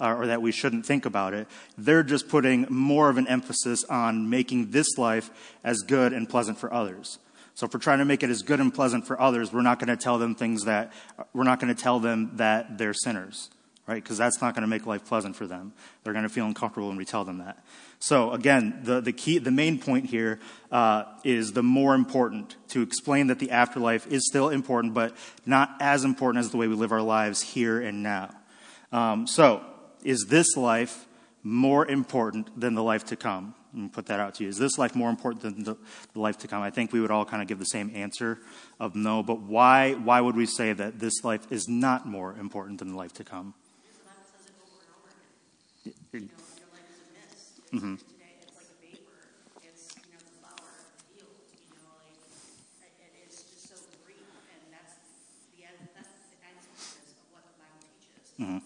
uh, 0.00 0.14
or 0.14 0.26
that 0.26 0.42
we 0.42 0.52
shouldn't 0.52 0.86
think 0.86 1.06
about 1.06 1.34
it. 1.34 1.46
They're 1.78 2.02
just 2.02 2.28
putting 2.28 2.66
more 2.68 3.08
of 3.08 3.16
an 3.16 3.26
emphasis 3.28 3.84
on 3.84 4.28
making 4.30 4.70
this 4.70 4.98
life 4.98 5.30
as 5.64 5.78
good 5.78 6.12
and 6.12 6.28
pleasant 6.28 6.58
for 6.58 6.72
others. 6.72 7.18
So 7.54 7.64
if 7.64 7.72
we're 7.72 7.80
trying 7.80 8.00
to 8.00 8.04
make 8.04 8.22
it 8.22 8.28
as 8.28 8.42
good 8.42 8.60
and 8.60 8.72
pleasant 8.72 9.06
for 9.06 9.18
others, 9.18 9.50
we're 9.50 9.62
not 9.62 9.78
going 9.78 9.88
to 9.88 9.96
tell 9.96 10.18
them 10.18 10.34
things 10.34 10.64
that, 10.64 10.92
we're 11.32 11.44
not 11.44 11.58
going 11.58 11.74
to 11.74 11.82
tell 11.82 11.98
them 11.98 12.32
that 12.36 12.76
they're 12.76 12.92
sinners, 12.92 13.48
right? 13.86 14.02
Because 14.02 14.18
that's 14.18 14.42
not 14.42 14.54
going 14.54 14.60
to 14.60 14.68
make 14.68 14.84
life 14.84 15.06
pleasant 15.06 15.36
for 15.36 15.46
them. 15.46 15.72
They're 16.04 16.12
going 16.12 16.24
to 16.24 16.28
feel 16.28 16.44
uncomfortable 16.44 16.88
when 16.88 16.98
we 16.98 17.06
tell 17.06 17.24
them 17.24 17.38
that. 17.38 17.64
So 17.98 18.32
again, 18.32 18.80
the, 18.82 19.00
the 19.00 19.12
key, 19.12 19.38
the 19.38 19.50
main 19.50 19.78
point 19.78 20.04
here 20.04 20.38
uh, 20.70 21.04
is 21.24 21.52
the 21.52 21.62
more 21.62 21.94
important 21.94 22.56
to 22.68 22.82
explain 22.82 23.28
that 23.28 23.38
the 23.38 23.50
afterlife 23.50 24.06
is 24.08 24.28
still 24.28 24.50
important, 24.50 24.92
but 24.92 25.16
not 25.46 25.76
as 25.80 26.04
important 26.04 26.44
as 26.44 26.50
the 26.50 26.58
way 26.58 26.68
we 26.68 26.74
live 26.74 26.92
our 26.92 27.00
lives 27.00 27.40
here 27.40 27.80
and 27.80 28.02
now. 28.02 28.34
Um, 28.92 29.26
so, 29.26 29.64
is 30.06 30.26
this 30.28 30.56
life 30.56 31.08
more 31.42 31.84
important 31.86 32.58
than 32.58 32.74
the 32.74 32.82
life 32.82 33.04
to 33.06 33.16
come? 33.16 33.54
And 33.74 33.92
put 33.92 34.06
that 34.06 34.20
out 34.20 34.36
to 34.36 34.44
you. 34.44 34.48
Is 34.48 34.56
this 34.56 34.78
life 34.78 34.94
more 34.94 35.10
important 35.10 35.42
than 35.42 35.64
the, 35.64 35.76
life 36.14 36.38
to 36.38 36.48
come? 36.48 36.62
I 36.62 36.70
think 36.70 36.92
we 36.92 37.00
would 37.00 37.10
all 37.10 37.26
kind 37.26 37.42
of 37.42 37.48
give 37.48 37.58
the 37.58 37.64
same 37.64 37.90
answer 37.94 38.38
of 38.80 38.94
no, 38.94 39.22
but 39.22 39.40
why, 39.40 39.94
why 39.94 40.20
would 40.20 40.36
we 40.36 40.46
say 40.46 40.72
that 40.72 41.00
this 41.00 41.24
life 41.24 41.50
is 41.50 41.68
not 41.68 42.06
more 42.06 42.34
important 42.38 42.78
than 42.78 42.92
the 42.92 42.96
life 42.96 43.12
to 43.14 43.24
come? 43.24 43.52
Mm-hmm. 58.38 58.58
Today, 58.58 58.65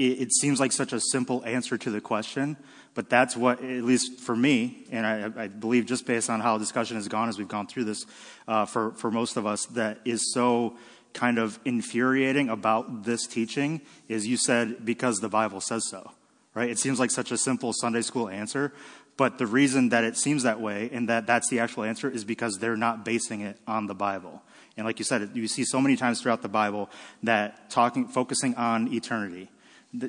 it, 0.00 0.32
seems 0.32 0.60
like 0.60 0.72
such 0.72 0.92
a 0.92 1.00
simple 1.00 1.44
answer 1.44 1.76
to 1.78 1.90
the 1.90 2.00
question, 2.00 2.56
but 2.94 3.08
that's 3.08 3.36
what, 3.36 3.62
at 3.62 3.84
least 3.84 4.20
for 4.20 4.34
me, 4.34 4.84
and 4.90 5.06
I, 5.06 5.44
I 5.44 5.48
believe 5.48 5.86
just 5.86 6.06
based 6.06 6.30
on 6.30 6.40
how 6.40 6.58
discussion 6.58 6.96
has 6.96 7.08
gone 7.08 7.28
as 7.28 7.38
we've 7.38 7.48
gone 7.48 7.66
through 7.66 7.84
this 7.84 8.06
uh, 8.48 8.64
for, 8.66 8.92
for 8.92 9.10
most 9.10 9.36
of 9.36 9.46
us, 9.46 9.66
that 9.66 10.00
is 10.04 10.32
so 10.32 10.76
kind 11.12 11.38
of 11.38 11.58
infuriating 11.64 12.48
about 12.48 13.04
this 13.04 13.26
teaching 13.26 13.80
is 14.08 14.26
you 14.26 14.36
said 14.36 14.84
because 14.84 15.18
the 15.18 15.28
Bible 15.28 15.60
says 15.60 15.86
so, 15.88 16.10
right? 16.54 16.70
It 16.70 16.78
seems 16.78 17.00
like 17.00 17.10
such 17.10 17.32
a 17.32 17.38
simple 17.38 17.72
Sunday 17.72 18.02
school 18.02 18.28
answer, 18.28 18.72
but 19.16 19.38
the 19.38 19.46
reason 19.46 19.90
that 19.90 20.04
it 20.04 20.16
seems 20.16 20.44
that 20.44 20.60
way 20.60 20.88
and 20.92 21.08
that 21.08 21.26
that's 21.26 21.50
the 21.50 21.58
actual 21.58 21.84
answer 21.84 22.08
is 22.08 22.24
because 22.24 22.58
they're 22.58 22.76
not 22.76 23.04
basing 23.04 23.40
it 23.40 23.58
on 23.66 23.86
the 23.86 23.94
Bible. 23.94 24.42
And 24.76 24.86
like 24.86 24.98
you 24.98 25.04
said, 25.04 25.30
you 25.34 25.46
see 25.48 25.64
so 25.64 25.80
many 25.80 25.96
times 25.96 26.22
throughout 26.22 26.42
the 26.42 26.48
Bible 26.48 26.88
that 27.22 27.70
talking, 27.70 28.08
focusing 28.08 28.54
on 28.54 28.92
eternity. 28.94 29.50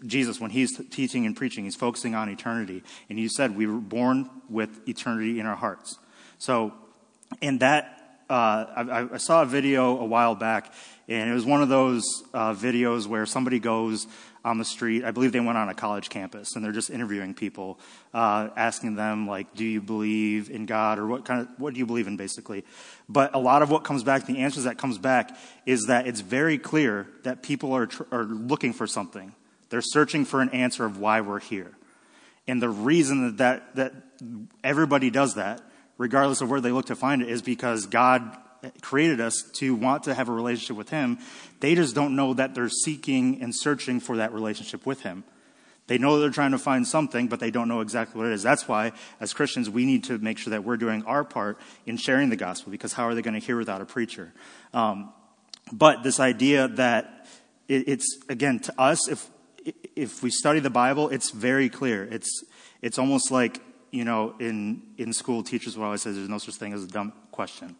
Jesus, 0.05 0.39
when 0.39 0.51
he's 0.51 0.77
teaching 0.89 1.25
and 1.25 1.35
preaching, 1.35 1.63
he's 1.63 1.75
focusing 1.75 2.13
on 2.13 2.29
eternity. 2.29 2.83
And 3.09 3.19
you 3.19 3.29
said 3.29 3.55
we 3.55 3.65
were 3.65 3.79
born 3.79 4.29
with 4.49 4.87
eternity 4.87 5.39
in 5.39 5.45
our 5.45 5.55
hearts. 5.55 5.97
So, 6.37 6.73
and 7.41 7.59
that, 7.61 8.01
uh, 8.29 8.65
I, 8.75 9.13
I, 9.13 9.17
saw 9.17 9.41
a 9.41 9.45
video 9.45 9.97
a 9.97 10.05
while 10.05 10.35
back, 10.35 10.73
and 11.09 11.29
it 11.29 11.33
was 11.33 11.45
one 11.45 11.61
of 11.61 11.69
those 11.69 12.23
uh, 12.33 12.53
videos 12.53 13.05
where 13.05 13.25
somebody 13.25 13.59
goes 13.59 14.07
on 14.45 14.57
the 14.57 14.63
street. 14.63 15.03
I 15.03 15.11
believe 15.11 15.33
they 15.33 15.41
went 15.41 15.57
on 15.57 15.67
a 15.67 15.73
college 15.73 16.09
campus, 16.09 16.55
and 16.55 16.63
they're 16.63 16.71
just 16.71 16.89
interviewing 16.89 17.33
people, 17.33 17.77
uh, 18.13 18.49
asking 18.55 18.95
them 18.95 19.27
like, 19.27 19.53
"Do 19.53 19.65
you 19.65 19.81
believe 19.81 20.49
in 20.49 20.65
God, 20.65 20.97
or 20.97 21.07
what 21.07 21.25
kind 21.25 21.41
of 21.41 21.47
what 21.57 21.73
do 21.73 21.79
you 21.79 21.85
believe 21.85 22.07
in?" 22.07 22.15
Basically, 22.15 22.63
but 23.09 23.35
a 23.35 23.39
lot 23.39 23.63
of 23.63 23.69
what 23.69 23.83
comes 23.83 24.01
back, 24.01 24.25
the 24.25 24.39
answers 24.39 24.63
that 24.63 24.77
comes 24.77 24.97
back, 24.97 25.35
is 25.65 25.87
that 25.87 26.07
it's 26.07 26.21
very 26.21 26.57
clear 26.57 27.07
that 27.23 27.43
people 27.43 27.73
are 27.73 27.87
tr- 27.87 28.03
are 28.11 28.23
looking 28.23 28.71
for 28.71 28.87
something. 28.87 29.33
They're 29.71 29.81
searching 29.81 30.25
for 30.25 30.41
an 30.41 30.49
answer 30.49 30.85
of 30.85 30.99
why 30.99 31.21
we're 31.21 31.39
here, 31.39 31.71
and 32.47 32.61
the 32.61 32.69
reason 32.69 33.25
that 33.25 33.37
that, 33.37 33.75
that 33.77 33.93
everybody 34.63 35.09
does 35.09 35.33
that, 35.35 35.61
regardless 35.97 36.41
of 36.41 36.51
where 36.51 36.61
they 36.61 36.71
look 36.71 36.85
to 36.85 36.95
find 36.95 37.23
it, 37.23 37.29
is 37.29 37.41
because 37.41 37.87
God 37.87 38.37
created 38.81 39.19
us 39.19 39.41
to 39.53 39.73
want 39.73 40.03
to 40.03 40.13
have 40.13 40.29
a 40.29 40.31
relationship 40.31 40.77
with 40.77 40.89
Him. 40.89 41.17
They 41.61 41.73
just 41.73 41.95
don't 41.95 42.15
know 42.15 42.35
that 42.35 42.53
they're 42.53 42.69
seeking 42.69 43.41
and 43.41 43.55
searching 43.55 43.99
for 43.99 44.17
that 44.17 44.33
relationship 44.33 44.85
with 44.85 45.01
Him. 45.01 45.23
They 45.87 45.97
know 45.97 46.19
they're 46.19 46.29
trying 46.29 46.51
to 46.51 46.59
find 46.59 46.87
something, 46.87 47.27
but 47.27 47.39
they 47.39 47.49
don't 47.49 47.67
know 47.67 47.81
exactly 47.81 48.19
what 48.19 48.27
it 48.27 48.33
is. 48.33 48.43
That's 48.43 48.67
why, 48.67 48.91
as 49.19 49.33
Christians, 49.33 49.67
we 49.69 49.85
need 49.85 50.03
to 50.05 50.19
make 50.19 50.37
sure 50.37 50.51
that 50.51 50.63
we're 50.63 50.77
doing 50.77 51.03
our 51.05 51.23
part 51.23 51.57
in 51.85 51.97
sharing 51.97 52.29
the 52.29 52.35
gospel, 52.35 52.71
because 52.71 52.93
how 52.93 53.05
are 53.05 53.15
they 53.15 53.23
going 53.23 53.33
to 53.33 53.45
hear 53.45 53.57
without 53.57 53.81
a 53.81 53.85
preacher? 53.85 54.31
Um, 54.73 55.11
but 55.71 56.03
this 56.03 56.19
idea 56.19 56.67
that 56.67 57.27
it, 57.67 57.87
it's, 57.87 58.19
again, 58.29 58.59
to 58.59 58.79
us, 58.79 59.09
if, 59.09 59.27
if 59.95 60.23
we 60.23 60.29
study 60.29 60.59
the 60.59 60.69
Bible, 60.69 61.09
it's 61.09 61.31
very 61.31 61.69
clear. 61.69 62.03
It's, 62.11 62.43
it's 62.81 62.97
almost 62.97 63.31
like, 63.31 63.61
you 63.91 64.05
know, 64.05 64.35
in, 64.39 64.81
in 64.97 65.13
school, 65.13 65.43
teachers 65.43 65.77
will 65.77 65.85
always 65.85 66.01
say 66.01 66.11
there's 66.11 66.29
no 66.29 66.37
such 66.37 66.55
thing 66.55 66.73
as 66.73 66.83
a 66.83 66.87
dumb 66.87 67.13
question. 67.31 67.75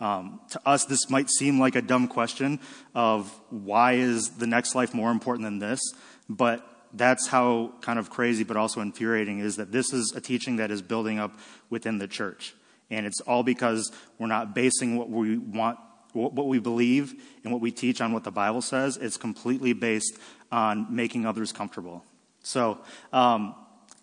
Um, 0.00 0.40
to 0.50 0.60
us, 0.66 0.84
this 0.84 1.08
might 1.08 1.30
seem 1.30 1.58
like 1.58 1.76
a 1.76 1.82
dumb 1.82 2.08
question 2.08 2.60
of 2.94 3.32
why 3.50 3.92
is 3.94 4.30
the 4.30 4.46
next 4.46 4.74
life 4.74 4.92
more 4.92 5.10
important 5.10 5.44
than 5.44 5.58
this? 5.58 5.80
But 6.28 6.66
that's 6.92 7.28
how 7.28 7.72
kind 7.80 7.98
of 7.98 8.10
crazy 8.10 8.44
but 8.44 8.56
also 8.56 8.80
infuriating 8.80 9.40
is 9.40 9.56
that 9.56 9.72
this 9.72 9.92
is 9.92 10.12
a 10.14 10.20
teaching 10.20 10.56
that 10.56 10.70
is 10.70 10.82
building 10.82 11.18
up 11.18 11.38
within 11.70 11.98
the 11.98 12.08
church. 12.08 12.54
And 12.90 13.06
it's 13.06 13.20
all 13.22 13.42
because 13.42 13.90
we're 14.18 14.26
not 14.26 14.54
basing 14.54 14.96
what 14.96 15.10
we 15.10 15.38
want, 15.38 15.78
what 16.14 16.46
we 16.46 16.58
believe 16.58 17.14
and 17.42 17.52
what 17.52 17.60
we 17.60 17.70
teach 17.70 18.00
on 18.00 18.12
what 18.12 18.24
the 18.24 18.30
Bible 18.30 18.62
says. 18.62 18.96
is 18.96 19.16
completely 19.16 19.72
based 19.72 20.16
on 20.50 20.94
making 20.94 21.26
others 21.26 21.52
comfortable. 21.52 22.04
So, 22.42 22.78
um, 23.12 23.54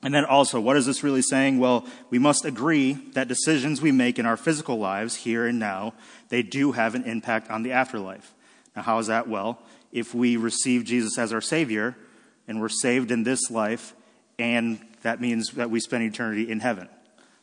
and 0.03 0.13
then 0.13 0.25
also, 0.25 0.59
what 0.59 0.77
is 0.77 0.85
this 0.85 1.03
really 1.03 1.21
saying? 1.21 1.59
Well, 1.59 1.85
we 2.09 2.17
must 2.19 2.43
agree 2.43 2.93
that 3.13 3.27
decisions 3.27 3.81
we 3.81 3.91
make 3.91 4.17
in 4.17 4.25
our 4.25 4.37
physical 4.37 4.79
lives 4.79 5.15
here 5.15 5.45
and 5.45 5.59
now, 5.59 5.93
they 6.29 6.41
do 6.41 6.71
have 6.71 6.95
an 6.95 7.03
impact 7.03 7.51
on 7.51 7.63
the 7.63 7.71
afterlife. 7.71 8.33
Now, 8.75 8.81
how 8.81 8.99
is 8.99 9.07
that? 9.07 9.27
Well, 9.27 9.61
if 9.91 10.15
we 10.15 10.37
receive 10.37 10.85
Jesus 10.85 11.17
as 11.17 11.31
our 11.31 11.41
Savior 11.41 11.95
and 12.47 12.59
we're 12.59 12.69
saved 12.69 13.11
in 13.11 13.23
this 13.23 13.51
life, 13.51 13.93
and 14.39 14.79
that 15.03 15.21
means 15.21 15.51
that 15.51 15.69
we 15.69 15.79
spend 15.79 16.03
eternity 16.03 16.49
in 16.49 16.59
heaven. 16.59 16.89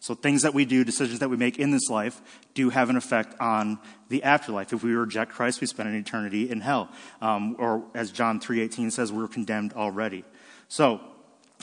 So 0.00 0.14
things 0.14 0.42
that 0.42 0.54
we 0.54 0.64
do, 0.64 0.84
decisions 0.84 1.18
that 1.20 1.28
we 1.28 1.36
make 1.36 1.58
in 1.58 1.70
this 1.70 1.88
life, 1.90 2.20
do 2.54 2.70
have 2.70 2.88
an 2.88 2.96
effect 2.96 3.34
on 3.40 3.78
the 4.08 4.22
afterlife. 4.22 4.72
If 4.72 4.84
we 4.84 4.94
reject 4.94 5.32
Christ, 5.32 5.60
we 5.60 5.66
spend 5.66 5.88
an 5.88 5.96
eternity 5.96 6.48
in 6.50 6.60
hell. 6.60 6.88
Um, 7.20 7.56
or 7.58 7.84
as 7.94 8.12
John 8.12 8.40
3.18 8.40 8.92
says, 8.92 9.12
we're 9.12 9.28
condemned 9.28 9.72
already. 9.72 10.24
So 10.68 11.00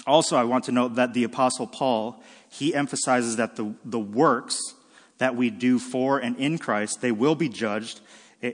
also, 0.06 0.36
I 0.36 0.44
want 0.44 0.66
to 0.66 0.72
note 0.72 0.96
that 0.96 1.14
the 1.14 1.24
Apostle 1.24 1.68
Paul, 1.68 2.22
he 2.50 2.76
emphasizes 2.76 3.38
that 3.38 3.56
the, 3.56 3.74
the 3.86 4.00
works 4.00 4.60
that 5.18 5.36
we 5.36 5.50
do 5.50 5.80
for 5.80 6.20
and 6.20 6.36
in 6.38 6.58
Christ, 6.58 7.02
they 7.02 7.12
will 7.12 7.36
be 7.36 7.48
judged 7.48 8.02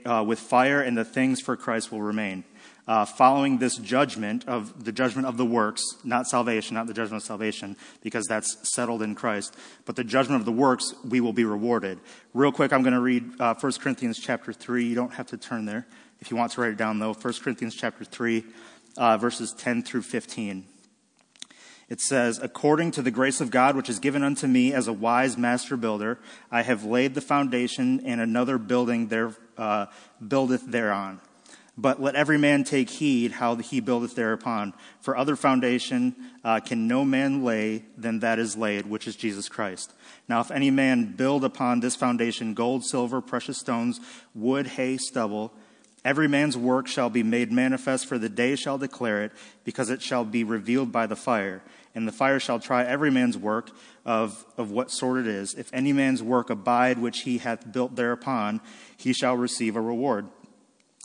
uh, 0.06 0.24
with 0.26 0.38
fire, 0.38 0.80
and 0.80 0.96
the 0.96 1.04
things 1.04 1.40
for 1.40 1.56
Christ 1.56 1.92
will 1.92 2.02
remain. 2.02 2.44
Uh, 2.88 3.04
following 3.04 3.58
this 3.58 3.76
judgment 3.76 4.44
of 4.48 4.84
the 4.84 4.90
judgment 4.90 5.26
of 5.28 5.36
the 5.36 5.44
works, 5.44 5.84
not 6.02 6.26
salvation, 6.26 6.74
not 6.74 6.88
the 6.88 6.92
judgment 6.92 7.22
of 7.22 7.26
salvation, 7.26 7.76
because 8.02 8.26
that's 8.26 8.56
settled 8.74 9.02
in 9.02 9.14
Christ, 9.14 9.56
but 9.84 9.94
the 9.94 10.02
judgment 10.02 10.40
of 10.40 10.46
the 10.46 10.52
works, 10.52 10.92
we 11.08 11.20
will 11.20 11.32
be 11.32 11.44
rewarded. 11.44 12.00
Real 12.34 12.50
quick, 12.50 12.72
I'm 12.72 12.82
going 12.82 12.94
to 12.94 13.00
read 13.00 13.40
uh, 13.40 13.54
1 13.54 13.72
Corinthians 13.74 14.18
chapter 14.18 14.52
3. 14.52 14.84
You 14.84 14.96
don't 14.96 15.14
have 15.14 15.28
to 15.28 15.36
turn 15.36 15.64
there 15.64 15.86
if 16.20 16.30
you 16.30 16.36
want 16.36 16.50
to 16.52 16.60
write 16.60 16.72
it 16.72 16.76
down, 16.76 16.98
though. 16.98 17.12
1 17.12 17.34
Corinthians 17.34 17.76
chapter 17.76 18.04
3, 18.04 18.44
uh, 18.96 19.16
verses 19.16 19.52
10 19.52 19.84
through 19.84 20.02
15. 20.02 20.64
It 21.88 22.00
says, 22.00 22.40
According 22.42 22.92
to 22.92 23.02
the 23.02 23.10
grace 23.10 23.40
of 23.40 23.50
God, 23.50 23.76
which 23.76 23.90
is 23.90 23.98
given 23.98 24.22
unto 24.22 24.46
me 24.46 24.72
as 24.72 24.88
a 24.88 24.92
wise 24.92 25.36
master 25.36 25.76
builder, 25.76 26.18
I 26.50 26.62
have 26.62 26.84
laid 26.84 27.14
the 27.14 27.20
foundation, 27.20 28.00
and 28.06 28.20
another 28.20 28.56
building 28.58 29.08
there 29.08 29.36
uh, 29.58 29.86
buildeth 30.26 30.64
thereon. 30.66 31.20
But 31.76 32.02
let 32.02 32.14
every 32.14 32.36
man 32.36 32.64
take 32.64 32.90
heed 32.90 33.32
how 33.32 33.56
he 33.56 33.80
buildeth 33.80 34.14
thereupon. 34.14 34.74
For 35.00 35.16
other 35.16 35.36
foundation 35.36 36.14
uh, 36.44 36.60
can 36.60 36.86
no 36.86 37.04
man 37.04 37.44
lay 37.44 37.84
than 37.96 38.20
that 38.20 38.38
is 38.38 38.56
laid, 38.56 38.86
which 38.86 39.08
is 39.08 39.16
Jesus 39.16 39.48
Christ. 39.48 39.92
Now, 40.28 40.40
if 40.40 40.50
any 40.50 40.70
man 40.70 41.14
build 41.16 41.44
upon 41.44 41.80
this 41.80 41.96
foundation 41.96 42.52
gold, 42.52 42.84
silver, 42.84 43.20
precious 43.20 43.58
stones, 43.58 44.00
wood, 44.34 44.66
hay, 44.66 44.96
stubble, 44.96 45.52
Every 46.04 46.26
man's 46.26 46.56
work 46.56 46.88
shall 46.88 47.10
be 47.10 47.22
made 47.22 47.52
manifest, 47.52 48.06
for 48.06 48.18
the 48.18 48.28
day 48.28 48.56
shall 48.56 48.76
declare 48.76 49.22
it, 49.22 49.30
because 49.62 49.88
it 49.88 50.02
shall 50.02 50.24
be 50.24 50.42
revealed 50.42 50.90
by 50.90 51.06
the 51.06 51.14
fire 51.14 51.62
and 51.94 52.08
the 52.08 52.12
fire 52.12 52.40
shall 52.40 52.58
try 52.58 52.84
every 52.84 53.10
man's 53.10 53.36
work 53.36 53.70
of, 54.04 54.44
of 54.56 54.70
what 54.70 54.90
sort 54.90 55.18
it 55.18 55.26
is. 55.26 55.54
If 55.54 55.70
any 55.72 55.92
man's 55.92 56.22
work 56.22 56.50
abide 56.50 56.98
which 56.98 57.20
he 57.20 57.38
hath 57.38 57.70
built 57.70 57.96
thereupon, 57.96 58.60
he 58.96 59.12
shall 59.12 59.36
receive 59.36 59.76
a 59.76 59.80
reward. 59.80 60.26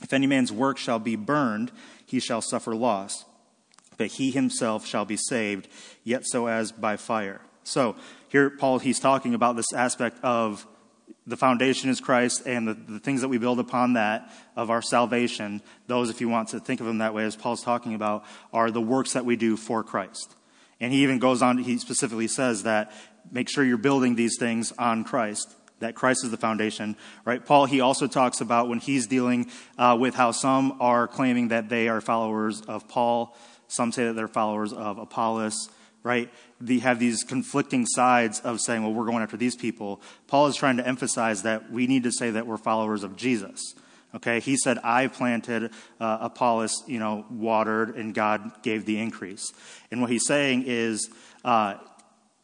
If 0.02 0.14
any 0.14 0.28
man's 0.28 0.52
work 0.52 0.78
shall 0.78 1.00
be 1.00 1.16
burned, 1.16 1.72
he 2.06 2.20
shall 2.20 2.42
suffer 2.42 2.76
loss. 2.76 3.26
But 3.98 4.08
he 4.08 4.32
himself 4.32 4.86
shall 4.86 5.06
be 5.06 5.18
saved, 5.18 5.68
yet 6.04 6.24
so 6.26 6.48
as 6.48 6.72
by 6.72 6.98
fire. 6.98 7.42
So 7.64 7.96
here, 8.30 8.50
Paul, 8.50 8.80
he's 8.80 9.00
talking 9.00 9.34
about 9.34 9.56
this 9.56 9.74
aspect 9.74 10.24
of 10.24 10.68
the 11.26 11.38
foundation 11.38 11.90
is 11.90 12.00
Christ 12.00 12.44
and 12.46 12.68
the, 12.68 12.74
the, 12.74 13.00
things 13.00 13.22
that 13.22 13.28
we 13.28 13.38
build 13.38 13.60
upon 13.60 13.94
that 13.94 14.32
of 14.56 14.70
our 14.70 14.82
salvation, 14.82 15.62
those, 15.88 16.10
if 16.10 16.22
you 16.22 16.30
want 16.30 16.50
to 16.50 16.60
think 16.60 16.80
of 16.80 16.86
them 16.86 17.00
that 17.00 17.14
way, 17.14 17.26
as 17.26 17.36
Paul's 17.36 17.64
talking 17.64 17.94
about, 17.94 18.24
are 18.54 18.72
the 18.72 18.82
works 18.82 19.14
that 19.14 19.26
we 19.26 19.36
do 19.36 19.58
for 19.58 19.84
Christ. 19.84 20.36
And 20.80 20.94
he 20.94 21.04
even 21.04 21.20
goes 21.20 21.42
on, 21.42 21.58
he 21.58 21.78
specifically 21.80 22.30
says 22.30 22.64
that 22.64 22.94
make 23.30 23.50
sure 23.50 23.64
you're 23.64 23.78
building 23.78 24.16
these 24.16 24.38
things 24.38 24.72
on 24.74 25.04
Christ, 25.04 25.54
that 25.80 25.96
Christ 25.96 26.24
is 26.24 26.32
the 26.32 26.38
foundation, 26.38 26.96
right? 27.26 27.44
Paul, 27.46 27.66
he 27.66 27.82
also 27.82 28.08
talks 28.08 28.42
about 28.42 28.68
when 28.68 28.80
he's 28.80 29.08
dealing 29.08 29.50
uh, 29.78 29.98
with 30.00 30.16
how 30.16 30.32
some 30.32 30.78
are 30.80 31.08
claiming 31.08 31.50
that 31.50 31.70
they 31.70 31.88
are 31.88 32.02
followers 32.02 32.62
of 32.62 32.88
Paul, 32.88 33.36
some 33.68 33.92
say 33.92 34.06
that 34.06 34.14
they're 34.14 34.28
followers 34.28 34.74
of 34.74 34.98
Apollos, 34.98 35.70
right? 36.04 36.30
They 36.62 36.80
have 36.80 37.00
these 37.00 37.24
conflicting 37.24 37.86
sides 37.86 38.40
of 38.40 38.60
saying, 38.62 38.82
well, 38.82 38.94
we're 38.94 39.06
going 39.06 39.24
after 39.24 39.38
these 39.38 39.56
people. 39.56 40.02
Paul 40.28 40.48
is 40.48 40.56
trying 40.56 40.78
to 40.78 40.88
emphasize 40.88 41.44
that 41.44 41.72
we 41.72 41.86
need 41.86 42.04
to 42.04 42.12
say 42.12 42.32
that 42.32 42.48
we're 42.48 42.58
followers 42.58 43.04
of 43.04 43.16
Jesus. 43.16 43.76
Okay, 44.16 44.40
he 44.40 44.56
said, 44.56 44.80
I 44.84 45.08
planted, 45.08 45.72
uh, 46.00 46.18
Apollos, 46.22 46.84
you 46.88 46.98
know, 46.98 47.26
watered, 47.30 47.96
and 47.96 48.14
God 48.14 48.64
gave 48.64 48.86
the 48.86 49.00
increase. 49.00 49.52
And 49.92 50.02
what 50.02 50.10
he's 50.10 50.26
saying 50.26 50.64
is, 50.66 51.10
uh, 51.44 51.76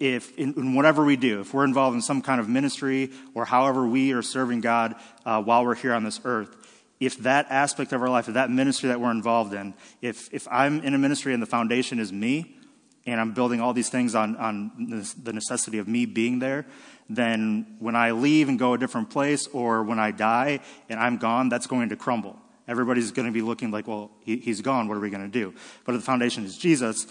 if 0.03 0.37
in, 0.37 0.53
in, 0.55 0.73
whatever 0.73 1.05
we 1.05 1.15
do, 1.15 1.39
if 1.39 1.53
we're 1.53 1.63
involved 1.63 1.95
in 1.95 2.01
some 2.01 2.21
kind 2.21 2.41
of 2.41 2.49
ministry 2.49 3.09
or 3.33 3.45
however 3.45 3.87
we 3.87 4.11
are 4.11 4.21
serving 4.21 4.59
God 4.59 4.95
uh, 5.25 5.41
while 5.41 5.65
we're 5.65 5.75
here 5.75 5.93
on 5.93 6.03
this 6.03 6.19
earth, 6.25 6.53
if 6.99 7.17
that 7.19 7.47
aspect 7.49 7.93
of 7.93 8.01
our 8.01 8.09
life, 8.09 8.27
if 8.27 8.33
that 8.33 8.51
ministry 8.51 8.89
that 8.89 8.99
we're 8.99 9.11
involved 9.11 9.53
in, 9.53 9.73
if, 10.01 10.27
if 10.33 10.45
I'm 10.51 10.81
in 10.81 10.93
a 10.93 10.97
ministry 10.97 11.33
and 11.33 11.41
the 11.41 11.47
foundation 11.47 11.99
is 11.99 12.11
me, 12.11 12.57
and 13.05 13.19
I'm 13.19 13.33
building 13.33 13.59
all 13.59 13.73
these 13.73 13.89
things 13.89 14.15
on, 14.15 14.35
on 14.37 15.13
the 15.23 15.33
necessity 15.33 15.77
of 15.77 15.87
me 15.87 16.05
being 16.05 16.39
there, 16.39 16.65
then 17.09 17.75
when 17.79 17.95
I 17.95 18.11
leave 18.11 18.47
and 18.47 18.57
go 18.57 18.73
a 18.73 18.77
different 18.77 19.09
place 19.09 19.47
or 19.47 19.83
when 19.83 19.99
I 19.99 20.11
die 20.11 20.61
and 20.87 20.99
I'm 20.99 21.17
gone, 21.17 21.49
that's 21.49 21.67
going 21.67 21.89
to 21.89 21.97
crumble. 21.97 22.39
Everybody's 22.65 23.11
going 23.11 23.25
to 23.25 23.33
be 23.33 23.41
looking 23.41 23.71
like, 23.71 23.87
well, 23.87 24.11
he, 24.21 24.37
he's 24.37 24.61
gone. 24.61 24.87
What 24.87 24.95
are 24.95 25.01
we 25.01 25.09
going 25.09 25.29
to 25.29 25.39
do? 25.39 25.53
But 25.83 25.95
if 25.95 26.01
the 26.01 26.05
foundation 26.05 26.45
is 26.45 26.57
Jesus, 26.57 27.07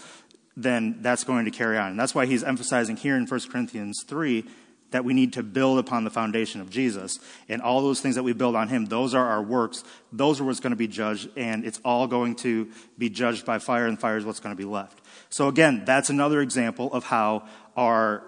then 0.55 0.97
that's 1.01 1.23
going 1.23 1.45
to 1.45 1.51
carry 1.51 1.77
on. 1.77 1.91
And 1.91 1.99
that's 1.99 2.13
why 2.13 2.25
he's 2.25 2.43
emphasizing 2.43 2.95
here 2.95 3.15
in 3.15 3.25
1 3.25 3.39
Corinthians 3.51 4.03
3 4.07 4.45
that 4.91 5.03
we 5.03 5.13
need 5.13 5.33
to 5.33 5.43
build 5.43 5.79
upon 5.79 6.03
the 6.03 6.09
foundation 6.09 6.61
of 6.61 6.69
Jesus. 6.69 7.17
And 7.49 7.61
all 7.61 7.81
those 7.81 7.99
things 7.99 8.15
that 8.15 8.23
we 8.23 8.33
build 8.33 8.55
on 8.55 8.69
him, 8.69 8.85
those 8.85 9.15
are 9.15 9.27
our 9.27 9.41
works. 9.41 9.83
Those 10.11 10.39
are 10.39 10.43
what's 10.43 10.59
going 10.59 10.71
to 10.71 10.77
be 10.77 10.87
judged. 10.87 11.29
And 11.35 11.65
it's 11.65 11.81
all 11.83 12.07
going 12.07 12.35
to 12.37 12.69
be 12.97 13.09
judged 13.09 13.45
by 13.45 13.57
fire, 13.57 13.87
and 13.87 13.99
fire 13.99 14.17
is 14.17 14.25
what's 14.25 14.39
going 14.39 14.55
to 14.55 14.57
be 14.57 14.69
left. 14.69 15.01
So 15.29 15.47
again, 15.47 15.83
that's 15.83 16.11
another 16.11 16.41
example 16.41 16.93
of 16.93 17.05
how 17.05 17.47
our 17.75 18.23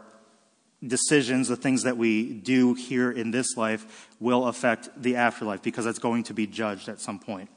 decisions, 0.85 1.47
the 1.47 1.55
things 1.55 1.83
that 1.83 1.97
we 1.97 2.33
do 2.33 2.73
here 2.73 3.11
in 3.11 3.29
this 3.31 3.55
life, 3.55 4.09
will 4.19 4.47
affect 4.47 4.89
the 4.99 5.17
afterlife 5.17 5.61
because 5.61 5.85
it's 5.85 5.99
going 5.99 6.23
to 6.23 6.33
be 6.33 6.47
judged 6.47 6.89
at 6.89 6.99
some 6.99 7.19
point. 7.19 7.49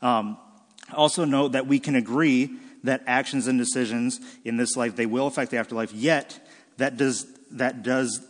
Um, 0.00 0.38
also 0.94 1.24
note 1.24 1.52
that 1.52 1.66
we 1.66 1.78
can 1.78 1.94
agree 1.94 2.50
that 2.86 3.02
actions 3.06 3.46
and 3.46 3.58
decisions 3.58 4.20
in 4.44 4.56
this 4.56 4.76
life 4.76 4.96
they 4.96 5.06
will 5.06 5.26
affect 5.26 5.50
the 5.50 5.58
afterlife. 5.58 5.92
Yet 5.92 6.40
that 6.78 6.96
does 6.96 7.26
that 7.52 7.82
does 7.82 8.26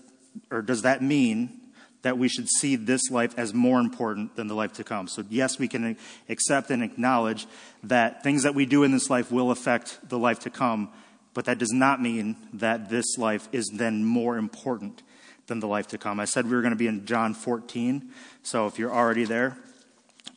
or 0.51 0.63
does 0.63 0.83
that 0.83 1.03
mean 1.03 1.61
that 2.03 2.19
we 2.19 2.29
should 2.29 2.49
see 2.49 2.77
this 2.77 3.11
life 3.11 3.35
as 3.37 3.53
more 3.53 3.81
important 3.81 4.37
than 4.37 4.47
the 4.47 4.55
life 4.55 4.75
to 4.75 4.85
come? 4.85 5.09
So 5.09 5.25
yes, 5.29 5.59
we 5.59 5.69
can 5.69 5.97
accept 6.29 6.71
and 6.71 6.83
acknowledge 6.83 7.47
that 7.83 8.23
things 8.23 8.43
that 8.43 8.55
we 8.55 8.67
do 8.67 8.85
in 8.85 8.93
this 8.93 9.11
life 9.11 9.33
will 9.33 9.51
affect 9.51 10.09
the 10.09 10.19
life 10.19 10.41
to 10.41 10.51
come 10.51 10.91
but 11.37 11.45
that 11.45 11.59
does 11.59 11.71
not 11.71 12.01
mean 12.01 12.35
that 12.55 12.89
this 12.89 13.19
life 13.19 13.47
is 13.53 13.71
then 13.75 14.03
more 14.03 14.39
important 14.39 15.03
than 15.49 15.61
the 15.61 15.69
life 15.69 15.87
to 15.89 15.99
come. 15.99 16.19
I 16.19 16.25
said 16.25 16.47
we 16.47 16.57
were 16.57 16.63
going 16.63 16.73
to 16.73 16.79
be 16.79 16.87
in 16.87 17.05
John 17.05 17.35
14. 17.35 18.11
So 18.43 18.67
if 18.67 18.79
you're 18.79 18.91
already 18.91 19.27
there, 19.27 19.59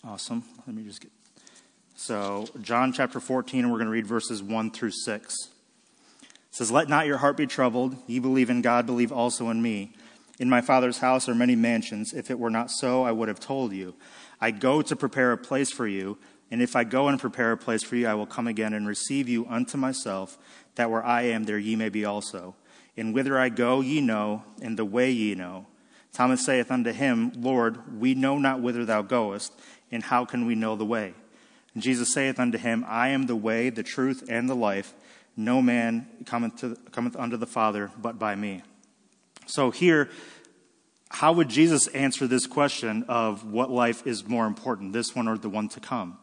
awesome. 0.03 0.43
Let 0.67 0.75
me 0.75 0.83
just 0.83 0.99
get. 0.99 1.18
So, 2.01 2.47
John 2.61 2.93
chapter 2.93 3.19
14, 3.19 3.59
and 3.59 3.69
we're 3.69 3.77
going 3.77 3.87
to 3.87 3.91
read 3.91 4.07
verses 4.07 4.41
1 4.41 4.71
through 4.71 4.91
6. 4.91 5.35
It 6.21 6.27
says, 6.49 6.71
Let 6.71 6.87
not 6.87 7.07
your 7.07 7.17
heart 7.17 7.35
be 7.35 7.45
troubled. 7.45 7.97
Ye 8.07 8.19
believe 8.19 8.49
in 8.49 8.61
God, 8.61 8.85
believe 8.85 9.11
also 9.11 9.49
in 9.49 9.61
me. 9.61 9.91
In 10.39 10.47
my 10.49 10.61
Father's 10.61 10.99
house 10.99 11.27
are 11.27 11.35
many 11.35 11.57
mansions. 11.57 12.13
If 12.13 12.31
it 12.31 12.39
were 12.39 12.49
not 12.49 12.71
so, 12.71 13.03
I 13.03 13.11
would 13.11 13.27
have 13.27 13.41
told 13.41 13.73
you. 13.73 13.95
I 14.39 14.51
go 14.51 14.81
to 14.81 14.95
prepare 14.95 15.33
a 15.33 15.37
place 15.37 15.73
for 15.73 15.87
you. 15.87 16.17
And 16.49 16.61
if 16.61 16.73
I 16.73 16.85
go 16.85 17.09
and 17.09 17.19
prepare 17.19 17.51
a 17.51 17.57
place 17.57 17.83
for 17.83 17.97
you, 17.97 18.07
I 18.07 18.13
will 18.13 18.25
come 18.25 18.47
again 18.47 18.73
and 18.73 18.87
receive 18.87 19.27
you 19.27 19.45
unto 19.47 19.77
myself, 19.77 20.37
that 20.75 20.89
where 20.89 21.03
I 21.03 21.23
am, 21.23 21.43
there 21.43 21.59
ye 21.59 21.75
may 21.75 21.89
be 21.89 22.05
also. 22.05 22.55
And 22.95 23.13
whither 23.13 23.37
I 23.37 23.49
go, 23.49 23.81
ye 23.81 23.99
know, 23.99 24.45
and 24.61 24.79
the 24.79 24.85
way 24.85 25.11
ye 25.11 25.35
know. 25.35 25.67
Thomas 26.13 26.45
saith 26.45 26.71
unto 26.71 26.93
him, 26.93 27.33
Lord, 27.35 27.99
we 27.99 28.15
know 28.15 28.37
not 28.37 28.61
whither 28.61 28.85
thou 28.85 29.01
goest, 29.01 29.51
and 29.91 30.01
how 30.01 30.23
can 30.23 30.45
we 30.45 30.55
know 30.55 30.77
the 30.77 30.85
way? 30.85 31.13
And 31.79 31.83
Jesus 31.85 32.11
saith 32.11 32.41
unto 32.41 32.57
him, 32.57 32.83
I 32.89 33.07
am 33.07 33.27
the 33.27 33.37
way, 33.37 33.69
the 33.69 33.83
truth, 33.83 34.25
and 34.27 34.49
the 34.49 34.53
life. 34.53 34.93
No 35.37 35.61
man 35.61 36.09
cometh, 36.25 36.57
to, 36.57 36.75
cometh 36.91 37.15
unto 37.15 37.37
the 37.37 37.47
Father 37.47 37.89
but 37.97 38.19
by 38.19 38.35
me. 38.35 38.63
So 39.45 39.71
here, 39.71 40.09
how 41.09 41.31
would 41.31 41.47
Jesus 41.47 41.87
answer 41.87 42.27
this 42.27 42.47
question 42.47 43.05
of 43.07 43.49
what 43.49 43.71
life 43.71 44.05
is 44.05 44.27
more 44.27 44.45
important, 44.45 44.91
this 44.91 45.15
one 45.15 45.29
or 45.29 45.37
the 45.37 45.47
one 45.47 45.69
to 45.69 45.79
come? 45.79 46.17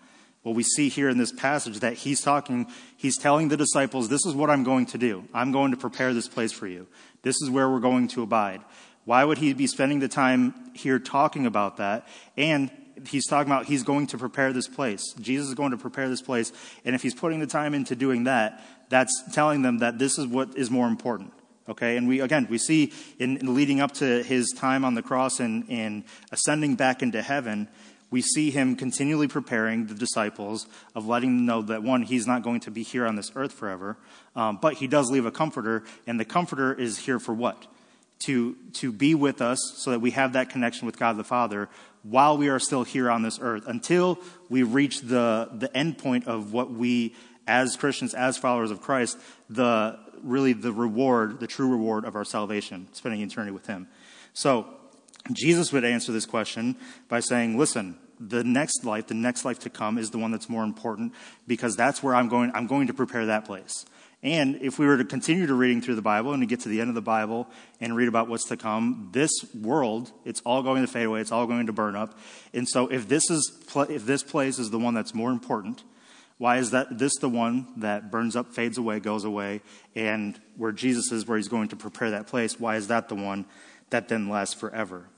Well, 0.45 0.53
we 0.53 0.63
see 0.63 0.91
here 0.91 1.09
in 1.09 1.17
this 1.17 1.33
passage 1.33 1.81
that 1.81 1.95
he's 1.95 2.21
talking, 2.21 2.67
he's 2.95 3.17
telling 3.17 3.49
the 3.49 3.57
disciples, 3.57 4.11
This 4.11 4.27
is 4.27 4.35
what 4.35 4.51
I'm 4.51 4.63
going 4.63 4.85
to 4.85 4.99
do. 4.99 5.25
I'm 5.33 5.53
going 5.53 5.71
to 5.71 5.79
prepare 5.79 6.13
this 6.13 6.29
place 6.29 6.53
for 6.53 6.67
you. 6.67 6.87
This 7.23 7.41
is 7.41 7.49
where 7.49 7.71
we're 7.71 7.81
going 7.81 8.09
to 8.09 8.23
abide. 8.23 8.61
Why 9.07 9.25
would 9.25 9.39
he 9.39 9.55
be 9.55 9.69
spending 9.69 10.01
the 10.01 10.09
time 10.09 10.53
here 10.75 10.99
talking 10.99 11.47
about 11.47 11.79
that? 11.79 12.07
And 12.37 12.71
he's 13.07 13.27
talking 13.27 13.51
about 13.51 13.67
he's 13.67 13.83
going 13.83 14.07
to 14.09 14.19
prepare 14.19 14.53
this 14.53 14.69
place. 14.69 15.13
Jesus 15.21 15.49
is 15.49 15.55
going 15.55 15.73
to 15.73 15.77
prepare 15.77 16.09
this 16.09 16.23
place. 16.23 16.53
And 16.85 16.95
if 16.95 17.03
he's 17.03 17.15
putting 17.15 17.41
the 17.41 17.47
time 17.47 17.75
into 17.75 17.97
doing 17.97 18.25
that, 18.25 18.65
that's 18.89 19.23
telling 19.33 19.63
them 19.63 19.79
that 19.79 19.99
this 19.99 20.19
is 20.19 20.27
what 20.27 20.57
is 20.57 20.71
more 20.71 20.89
important. 20.89 21.33
Okay, 21.69 21.97
and 21.97 22.07
we 22.07 22.21
again 22.21 22.47
we 22.49 22.59
see 22.59 22.93
in, 23.19 23.39
in 23.39 23.55
leading 23.55 23.81
up 23.81 23.93
to 23.95 24.23
his 24.23 24.53
time 24.57 24.85
on 24.85 24.95
the 24.95 25.03
cross 25.03 25.41
and, 25.41 25.65
and 25.69 26.05
ascending 26.31 26.77
back 26.77 27.03
into 27.03 27.21
heaven, 27.21 27.69
we 28.11 28.23
see 28.23 28.51
him 28.51 28.77
continually 28.77 29.27
preparing 29.27 29.87
the 29.87 29.95
disciples 29.95 30.67
of 30.95 31.07
letting 31.07 31.37
them 31.37 31.47
know 31.47 31.63
that 31.63 31.83
one, 31.83 32.03
he's 32.03 32.27
not 32.27 32.43
going 32.43 32.61
to 32.61 32.71
be 32.71 32.83
here 32.83 33.05
on 33.05 33.17
this 33.17 33.33
earth 33.35 33.53
forever, 33.53 33.97
um, 34.37 34.59
but 34.63 34.75
he 34.75 34.87
does 34.87 35.11
leave 35.11 35.27
a 35.27 35.31
comforter, 35.33 35.83
and 36.07 36.21
the 36.21 36.25
comforter 36.25 36.73
is 36.73 36.99
here 36.99 37.19
for 37.19 37.35
what? 37.35 37.67
To, 38.21 38.57
to 38.75 38.93
be 38.93 39.15
with 39.15 39.43
us 39.43 39.59
so 39.77 39.91
that 39.91 40.01
we 40.01 40.13
have 40.13 40.33
that 40.35 40.49
connection 40.49 40.87
with 40.87 40.99
God 40.99 41.17
the 41.19 41.25
Father 41.25 41.69
while 42.09 42.39
we 42.39 42.49
are 42.49 42.59
still 42.59 42.85
here 42.85 43.11
on 43.11 43.23
this 43.23 43.39
earth 43.41 43.65
until 43.67 44.19
we 44.49 44.63
reach 44.63 45.01
the, 45.01 45.49
the 45.53 45.75
end 45.77 45.99
point 45.99 46.27
of 46.27 46.53
what 46.53 46.71
we, 46.71 47.15
as 47.47 47.77
Christians, 47.77 48.15
as 48.15 48.39
followers 48.39 48.71
of 48.71 48.81
Christ, 48.81 49.19
the 49.51 49.99
really 50.23 50.53
the 50.53 50.73
reward, 50.73 51.41
the 51.41 51.47
true 51.47 51.69
reward 51.69 52.05
of 52.05 52.17
our 52.17 52.25
salvation, 52.25 52.89
spending 52.93 53.21
eternity 53.21 53.53
with 53.53 53.67
Him. 53.67 53.89
So, 54.33 54.67
Jesus 55.33 55.73
would 55.73 55.85
answer 55.85 56.13
this 56.13 56.27
question 56.27 56.77
by 57.09 57.19
saying, 57.19 57.59
listen, 57.59 57.99
the 58.21 58.45
next 58.45 58.85
life, 58.85 59.09
the 59.09 59.15
next 59.15 59.45
life 59.45 59.59
to 59.61 59.71
come 59.71 59.99
is 59.99 60.11
the 60.11 60.19
one 60.19 60.31
that's 60.31 60.49
more 60.49 60.63
important 60.63 61.13
because 61.47 61.75
that's 61.75 62.03
where 62.03 62.15
I'm 62.15 62.29
going, 62.29 62.53
I'm 62.55 62.67
going 62.67 62.87
to 62.87 62.95
prepare 62.95 63.27
that 63.27 63.45
place. 63.45 63.85
And 64.23 64.57
if 64.63 64.79
we 64.79 64.87
were 64.87 64.97
to 64.97 65.05
continue 65.05 65.47
to 65.47 65.55
reading 65.55 65.81
through 65.81 65.95
the 65.95 66.03
Bible 66.03 66.33
and 66.33 66.43
to 66.43 66.47
get 66.47 66.61
to 66.61 66.69
the 66.69 66.81
end 66.81 66.89
of 66.89 66.95
the 66.95 67.03
Bible 67.03 67.49
and 67.81 67.95
read 67.95 68.09
about 68.09 68.29
what's 68.29 68.47
to 68.47 68.57
come, 68.57 69.11
this 69.13 69.31
world, 69.55 70.11
it's 70.25 70.41
all 70.41 70.63
going 70.63 70.83
to 70.83 70.89
fade 70.89 71.07
away, 71.07 71.21
it's 71.21 71.33
all 71.33 71.47
going 71.47 71.67
to 71.67 71.73
burn 71.73 71.95
up. 71.95 72.19
And 72.53 72.69
so 72.69 72.89
if 72.89 73.09
this 73.09 73.31
is 73.31 73.53
if 73.89 74.07
this 74.07 74.23
place 74.23 74.59
is 74.59 74.71
the 74.71 74.79
one 74.79 74.95
that's 74.95 75.15
more 75.15 75.31
important, 75.31 75.85
why 76.39 76.59
is 76.59 76.71
that 76.71 76.99
this 76.99 77.17
the 77.17 77.29
one 77.29 77.67
that 77.77 78.11
burns 78.11 78.37
up, 78.37 78.53
fades 78.53 78.79
away, 78.79 79.01
goes 79.01 79.25
away, 79.25 79.63
and 79.95 80.41
where 80.57 80.73
Jesus 80.73 81.13
is 81.13 81.27
where 81.27 81.37
he's 81.37 81.49
going 81.49 81.69
to 81.69 81.77
prepare 81.77 82.11
that 82.11 82.27
place, 82.27 82.59
why 82.59 82.77
is 82.77 82.89
that 82.89 83.09
the 83.09 83.15
one 83.15 83.47
that 83.91 84.09
then 84.09 84.29
lasts 84.29 84.55
forever? 84.55 85.09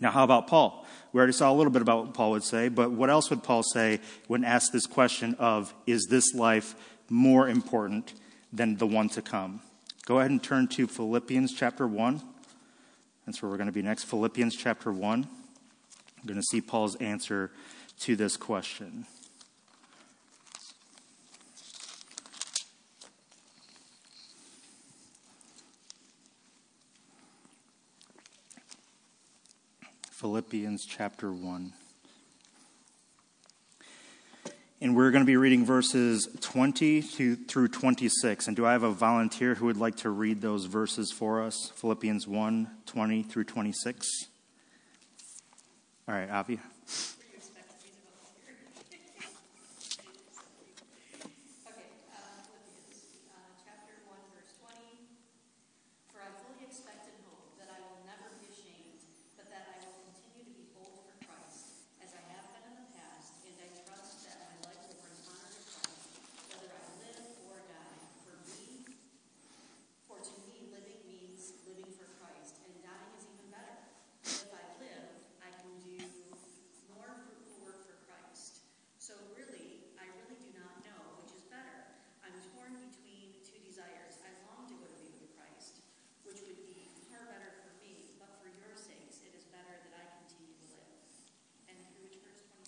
Now, 0.00 0.10
how 0.10 0.24
about 0.24 0.46
Paul? 0.46 0.86
We 1.12 1.18
already 1.18 1.34
saw 1.34 1.52
a 1.52 1.54
little 1.54 1.72
bit 1.72 1.82
about 1.82 2.06
what 2.06 2.14
Paul 2.14 2.30
would 2.30 2.44
say, 2.44 2.68
but 2.68 2.90
what 2.90 3.10
else 3.10 3.28
would 3.28 3.42
Paul 3.42 3.62
say 3.62 4.00
when 4.28 4.44
asked 4.44 4.72
this 4.72 4.86
question 4.86 5.34
of, 5.38 5.74
is 5.86 6.06
this 6.08 6.32
life 6.34 6.74
more 7.10 7.48
important 7.48 8.14
than 8.52 8.76
the 8.76 8.86
one 8.86 9.10
to 9.10 9.20
come? 9.20 9.60
Go 10.06 10.18
ahead 10.18 10.30
and 10.30 10.42
turn 10.42 10.66
to 10.68 10.86
Philippians 10.86 11.52
chapter 11.52 11.86
1. 11.86 12.22
That's 13.26 13.42
where 13.42 13.50
we're 13.50 13.58
going 13.58 13.66
to 13.66 13.72
be 13.72 13.82
next. 13.82 14.04
Philippians 14.04 14.56
chapter 14.56 14.90
1. 14.90 15.26
I'm 16.20 16.26
going 16.26 16.40
to 16.40 16.42
see 16.42 16.60
Paul's 16.60 16.96
answer 16.96 17.50
to 18.00 18.16
this 18.16 18.36
question. 18.36 19.06
Philippians 30.10 30.84
chapter 30.84 31.32
1. 31.32 31.72
And 34.82 34.96
we're 34.96 35.10
going 35.10 35.20
to 35.20 35.26
be 35.26 35.36
reading 35.36 35.66
verses 35.66 36.26
20 36.40 37.02
to, 37.02 37.36
through 37.36 37.68
26. 37.68 38.46
And 38.46 38.56
do 38.56 38.64
I 38.64 38.72
have 38.72 38.82
a 38.82 38.90
volunteer 38.90 39.54
who 39.54 39.66
would 39.66 39.76
like 39.76 39.96
to 39.96 40.08
read 40.08 40.40
those 40.40 40.64
verses 40.64 41.12
for 41.12 41.42
us? 41.42 41.70
Philippians 41.74 42.26
1 42.26 42.70
20 42.86 43.22
through 43.24 43.44
26. 43.44 44.08
All 46.08 46.14
right, 46.14 46.30
Avi. 46.30 46.58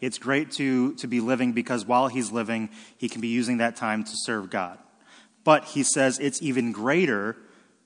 it's 0.00 0.18
great 0.18 0.50
to, 0.52 0.94
to 0.94 1.06
be 1.06 1.20
living 1.20 1.52
because 1.52 1.84
while 1.84 2.08
he's 2.08 2.30
living, 2.30 2.70
he 2.96 3.08
can 3.08 3.20
be 3.20 3.28
using 3.28 3.58
that 3.58 3.76
time 3.76 4.04
to 4.04 4.12
serve 4.14 4.50
God. 4.50 4.78
But 5.44 5.64
he 5.64 5.82
says 5.82 6.18
it's 6.18 6.42
even 6.42 6.72
greater 6.72 7.36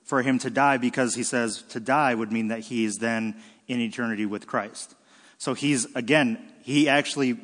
for 0.05 0.23
him 0.23 0.39
to 0.41 0.51
die 0.51 0.79
because 0.79 1.15
he 1.15 1.23
says 1.23 1.63
to 1.71 1.81
die 1.81 2.15
would 2.15 2.33
mean 2.33 2.49
that 2.49 2.61
he 2.61 2.85
is 2.85 2.99
then 2.99 3.37
in 3.69 3.81
eternity 3.81 4.27
with 4.27 4.47
Christ. 4.47 4.95
So 5.39 5.55
he's, 5.55 5.87
again, 5.95 6.53
he 6.63 6.89
actually 6.89 7.39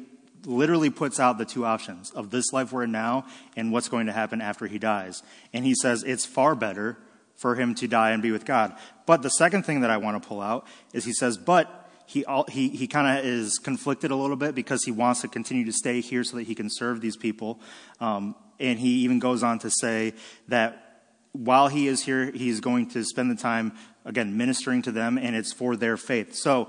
literally 0.45 0.91
puts 0.91 1.19
out 1.19 1.39
the 1.39 1.45
two 1.45 1.65
options 1.65 2.11
of 2.13 2.31
this 2.31 2.53
life 2.53 2.73
we're 2.73 2.85
in 2.85 2.93
now 2.93 3.27
and 3.57 3.73
what's 3.73 3.89
going 3.89 4.07
to 4.07 4.13
happen 4.13 4.41
after 4.41 4.67
he 4.67 4.79
dies. 4.79 5.23
And 5.53 5.65
he 5.65 5.75
says 5.75 6.03
it's 6.05 6.25
far 6.25 6.55
better 6.55 6.99
for 7.37 7.55
him 7.55 7.75
to 7.77 7.87
die 7.87 8.11
and 8.11 8.23
be 8.23 8.33
with 8.33 8.45
God. 8.45 8.77
But 9.07 9.23
the 9.23 9.31
second 9.31 9.65
thing 9.65 9.81
that 9.81 9.91
I 9.91 9.97
want 9.97 10.21
to 10.21 10.29
pull 10.29 10.41
out 10.41 10.67
is 10.93 11.05
he 11.05 11.13
says, 11.13 11.39
but 11.39 11.78
he, 12.09 12.25
he, 12.49 12.71
he 12.71 12.87
kind 12.87 13.19
of 13.19 13.25
is 13.27 13.59
conflicted 13.59 14.11
a 14.11 14.17
little 14.17 14.35
bit 14.35 14.55
because 14.55 14.83
he 14.83 14.91
wants 14.91 15.21
to 15.21 15.29
continue 15.29 15.67
to 15.67 15.73
stay 15.73 16.01
here 16.01 16.25
so 16.25 16.39
that 16.39 16.47
he 16.47 16.55
can 16.55 16.71
serve 16.71 17.03
these 17.03 17.19
people. 17.19 17.61
Um, 18.01 18.35
and 18.59 18.79
he 18.79 19.01
even 19.01 19.19
goes 19.19 19.43
on 19.43 19.59
to 19.59 19.71
say 19.71 20.15
that 20.49 21.03
while 21.33 21.69
he 21.69 21.87
is 21.87 22.03
here, 22.03 22.31
he's 22.31 22.61
going 22.61 22.89
to 22.91 23.05
spend 23.05 23.31
the 23.31 23.35
time, 23.35 23.75
again, 24.07 24.39
ministering 24.39 24.81
to 24.83 24.91
them, 24.91 25.19
and 25.19 25.37
it's 25.37 25.53
for 25.53 25.77
their 25.77 25.99
faith. 25.99 26.35
So 26.35 26.69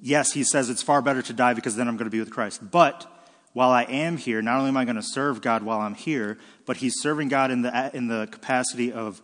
yes, 0.00 0.32
he 0.32 0.42
says 0.42 0.70
it's 0.70 0.82
far 0.82 1.02
better 1.02 1.20
to 1.20 1.34
die 1.34 1.52
because 1.52 1.76
then 1.76 1.86
I'm 1.86 1.98
going 1.98 2.06
to 2.06 2.10
be 2.10 2.20
with 2.20 2.30
Christ. 2.30 2.70
But 2.70 3.06
while 3.52 3.70
I 3.70 3.82
am 3.82 4.16
here, 4.16 4.40
not 4.40 4.56
only 4.56 4.70
am 4.70 4.78
I 4.78 4.86
going 4.86 4.96
to 4.96 5.02
serve 5.02 5.42
God 5.42 5.62
while 5.62 5.80
I'm 5.80 5.94
here, 5.94 6.38
but 6.64 6.78
he's 6.78 6.94
serving 7.02 7.28
God 7.28 7.50
in 7.50 7.60
the, 7.60 7.90
in 7.94 8.08
the 8.08 8.28
capacity 8.30 8.90
of 8.90 9.20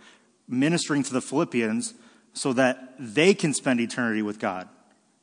ministering 0.46 1.02
to 1.04 1.14
the 1.14 1.22
Philippians 1.22 1.94
so 2.34 2.52
that 2.52 2.94
they 2.98 3.32
can 3.32 3.54
spend 3.54 3.80
eternity 3.80 4.20
with 4.20 4.38
God, 4.38 4.68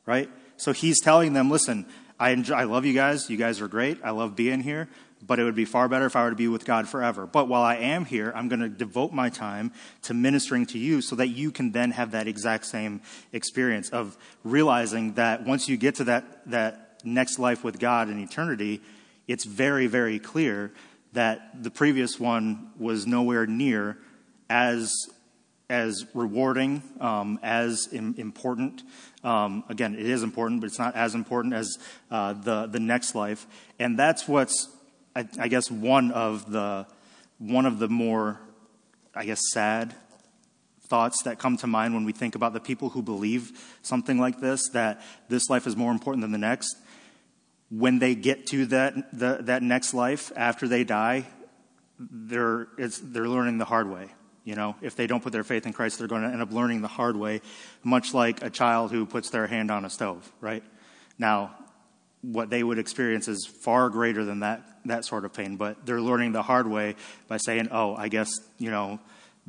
right? 0.08 0.30
So 0.56 0.72
he's 0.72 1.00
telling 1.00 1.34
them, 1.34 1.50
listen, 1.50 1.84
I, 2.18 2.30
enjoy, 2.30 2.54
I 2.54 2.64
love 2.64 2.86
you 2.86 2.94
guys. 2.94 3.28
You 3.28 3.36
guys 3.36 3.60
are 3.60 3.68
great. 3.68 3.98
I 4.02 4.10
love 4.10 4.34
being 4.34 4.60
here 4.60 4.88
but 5.26 5.38
it 5.38 5.44
would 5.44 5.54
be 5.54 5.64
far 5.64 5.88
better 5.88 6.06
if 6.06 6.16
I 6.16 6.22
were 6.22 6.30
to 6.30 6.36
be 6.36 6.48
with 6.48 6.64
God 6.64 6.88
forever. 6.88 7.26
But 7.26 7.48
while 7.48 7.62
I 7.62 7.76
am 7.76 8.04
here, 8.04 8.32
I'm 8.34 8.48
going 8.48 8.60
to 8.60 8.68
devote 8.68 9.12
my 9.12 9.30
time 9.30 9.72
to 10.02 10.14
ministering 10.14 10.66
to 10.66 10.78
you 10.78 11.00
so 11.00 11.16
that 11.16 11.28
you 11.28 11.50
can 11.50 11.72
then 11.72 11.90
have 11.90 12.12
that 12.12 12.28
exact 12.28 12.66
same 12.66 13.00
experience 13.32 13.90
of 13.90 14.16
realizing 14.44 15.14
that 15.14 15.44
once 15.44 15.68
you 15.68 15.76
get 15.76 15.96
to 15.96 16.04
that, 16.04 16.48
that 16.50 17.00
next 17.04 17.38
life 17.38 17.64
with 17.64 17.78
God 17.78 18.08
in 18.08 18.20
eternity, 18.20 18.80
it's 19.26 19.44
very, 19.44 19.86
very 19.86 20.18
clear 20.18 20.72
that 21.14 21.62
the 21.62 21.70
previous 21.70 22.20
one 22.20 22.70
was 22.78 23.06
nowhere 23.06 23.46
near 23.46 23.98
as 24.48 24.92
as 25.70 26.06
rewarding, 26.14 26.82
um, 27.00 27.38
as 27.42 27.88
Im- 27.92 28.14
important. 28.16 28.82
Um, 29.22 29.64
again, 29.68 29.94
it 29.94 30.06
is 30.06 30.22
important, 30.22 30.60
but 30.60 30.68
it's 30.68 30.78
not 30.78 30.94
as 30.94 31.14
important 31.14 31.54
as 31.54 31.78
uh, 32.10 32.32
the 32.32 32.66
the 32.66 32.80
next 32.80 33.14
life, 33.14 33.46
and 33.78 33.98
that's 33.98 34.26
what's 34.26 34.68
I, 35.14 35.28
I 35.38 35.48
guess 35.48 35.70
one 35.70 36.10
of 36.10 36.50
the 36.50 36.86
one 37.38 37.66
of 37.66 37.78
the 37.78 37.88
more, 37.88 38.40
I 39.14 39.24
guess, 39.24 39.40
sad 39.52 39.94
thoughts 40.82 41.22
that 41.24 41.38
come 41.38 41.56
to 41.58 41.66
mind 41.66 41.92
when 41.94 42.04
we 42.04 42.12
think 42.12 42.34
about 42.34 42.52
the 42.54 42.60
people 42.60 42.88
who 42.90 43.02
believe 43.02 43.76
something 43.82 44.18
like 44.18 44.40
this 44.40 44.68
that 44.70 45.02
this 45.28 45.50
life 45.50 45.66
is 45.66 45.76
more 45.76 45.92
important 45.92 46.22
than 46.22 46.32
the 46.32 46.38
next. 46.38 46.76
When 47.70 47.98
they 47.98 48.14
get 48.14 48.46
to 48.48 48.64
that 48.66 48.94
the, 49.12 49.38
that 49.42 49.62
next 49.62 49.92
life 49.92 50.32
after 50.34 50.66
they 50.66 50.84
die, 50.84 51.26
they're 51.98 52.68
they're 52.78 53.28
learning 53.28 53.58
the 53.58 53.66
hard 53.66 53.90
way. 53.90 54.08
You 54.48 54.54
know, 54.54 54.76
if 54.80 54.96
they 54.96 55.06
don't 55.06 55.22
put 55.22 55.34
their 55.34 55.44
faith 55.44 55.66
in 55.66 55.74
Christ, 55.74 55.98
they're 55.98 56.08
going 56.08 56.22
to 56.22 56.28
end 56.28 56.40
up 56.40 56.50
learning 56.50 56.80
the 56.80 56.88
hard 56.88 57.18
way, 57.18 57.42
much 57.84 58.14
like 58.14 58.42
a 58.42 58.48
child 58.48 58.90
who 58.90 59.04
puts 59.04 59.28
their 59.28 59.46
hand 59.46 59.70
on 59.70 59.84
a 59.84 59.90
stove. 59.90 60.32
Right 60.40 60.62
now, 61.18 61.54
what 62.22 62.48
they 62.48 62.62
would 62.62 62.78
experience 62.78 63.28
is 63.28 63.44
far 63.44 63.90
greater 63.90 64.24
than 64.24 64.40
that 64.40 64.62
that 64.86 65.04
sort 65.04 65.26
of 65.26 65.34
pain. 65.34 65.56
But 65.56 65.84
they're 65.84 66.00
learning 66.00 66.32
the 66.32 66.40
hard 66.40 66.66
way 66.66 66.96
by 67.28 67.36
saying, 67.36 67.68
"Oh, 67.70 67.94
I 67.94 68.08
guess 68.08 68.30
you 68.56 68.70
know." 68.70 69.00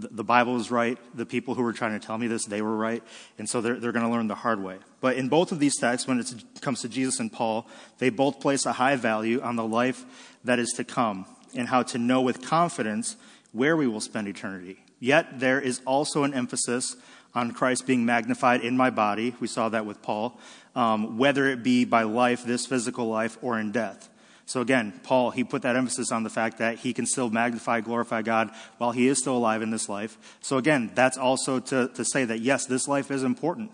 The, 0.02 0.24
Bible 0.24 0.56
is 0.56 0.72
right. 0.72 0.98
The 1.14 1.26
people 1.26 1.56
who 1.56 1.62
were 1.62 1.74
trying 1.74 1.92
to 1.92 2.00
tell 2.00 2.18
me 2.18 2.28
this, 2.28 2.46
they 2.46 2.62
were 2.62 2.78
right. 2.78 3.04
And 3.38 3.50
so 3.50 3.60
they're, 3.60 3.78
they're 3.78 3.92
going 3.92 4.06
to 4.06 4.10
learn 4.10 4.30
the 4.30 4.36
hard 4.36 4.64
way. 4.64 4.78
But 5.02 5.18
in 5.18 5.28
both 5.28 5.52
of 5.52 5.60
these 5.60 5.76
texts, 5.78 6.08
when 6.08 6.22
it 6.22 6.34
comes 6.62 6.80
to 6.84 6.88
Jesus 6.88 7.20
and 7.20 7.30
Paul, 7.30 7.68
they 7.98 8.10
both 8.10 8.40
place 8.40 8.66
a 8.66 8.72
high 8.72 8.96
value 8.96 9.42
on 9.42 9.58
the 9.58 9.66
life 9.66 10.06
that 10.46 10.58
is 10.58 10.70
to 10.78 10.86
come 10.86 11.26
and 11.54 11.68
how 11.68 11.84
to 11.84 11.98
know 11.98 12.22
with 12.22 12.42
confidence 12.42 13.18
where 13.52 13.76
we 13.76 13.88
will 13.88 14.00
spend 14.00 14.30
eternity. 14.30 14.80
Yet 15.00 15.40
there 15.40 15.60
is 15.62 15.82
also 15.86 16.24
an 16.24 16.34
emphasis 16.34 16.96
on 17.34 17.52
Christ 17.52 17.86
being 17.86 18.06
magnified 18.06 18.62
in 18.62 18.76
my 18.76 18.90
body. 18.90 19.36
We 19.40 19.48
saw 19.48 19.70
that 19.70 19.86
with 19.86 20.02
Paul, 20.02 20.40
um, 20.76 21.18
whether 21.18 21.48
it 21.48 21.64
be 21.64 21.86
by 21.86 22.04
life, 22.04 22.44
this 22.44 22.66
physical 22.66 23.08
life, 23.08 23.38
or 23.42 23.60
in 23.60 23.72
death. 23.72 24.10
So 24.46 24.62
again, 24.62 25.00
Paul, 25.04 25.30
he 25.30 25.44
put 25.44 25.62
that 25.62 25.76
emphasis 25.76 26.12
on 26.12 26.24
the 26.24 26.30
fact 26.30 26.58
that 26.58 26.80
he 26.80 26.92
can 26.92 27.06
still 27.06 27.30
magnify, 27.30 27.82
glorify 27.82 28.24
God 28.24 28.50
while 28.80 28.92
he 28.92 29.08
is 29.08 29.20
still 29.20 29.38
alive 29.38 29.62
in 29.62 29.70
this 29.70 29.88
life. 29.88 30.18
So 30.42 30.58
again, 30.58 30.92
that's 30.96 31.18
also 31.18 31.60
to, 31.60 31.90
to 31.90 32.04
say 32.04 32.26
that 32.26 32.40
yes, 32.40 32.66
this 32.66 32.88
life 32.88 33.12
is 33.12 33.22
important, 33.22 33.70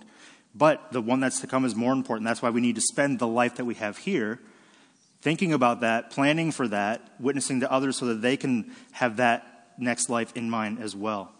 but 0.53 0.91
the 0.91 0.99
one 1.01 1.21
that's 1.21 1.39
to 1.39 1.47
come 1.47 1.63
is 1.63 1.75
more 1.75 1.93
important. 1.93 2.25
That's 2.25 2.41
why 2.41 2.49
we 2.49 2.59
need 2.59 2.75
to 2.75 2.81
spend 2.81 3.19
the 3.19 3.27
life 3.27 3.55
that 3.55 3.63
we 3.63 3.75
have 3.75 3.99
here 3.99 4.41
thinking 5.21 5.53
about 5.53 5.79
that, 5.79 6.11
planning 6.11 6.51
for 6.51 6.67
that, 6.67 7.01
witnessing 7.21 7.61
to 7.61 7.71
others 7.71 7.95
so 7.95 8.07
that 8.07 8.21
they 8.21 8.35
can 8.35 8.69
have 8.91 9.15
that 9.15 9.54
next 9.77 10.09
life 10.09 10.31
in 10.35 10.49
mind 10.49 10.79
as 10.79 10.95
well. 10.95 11.31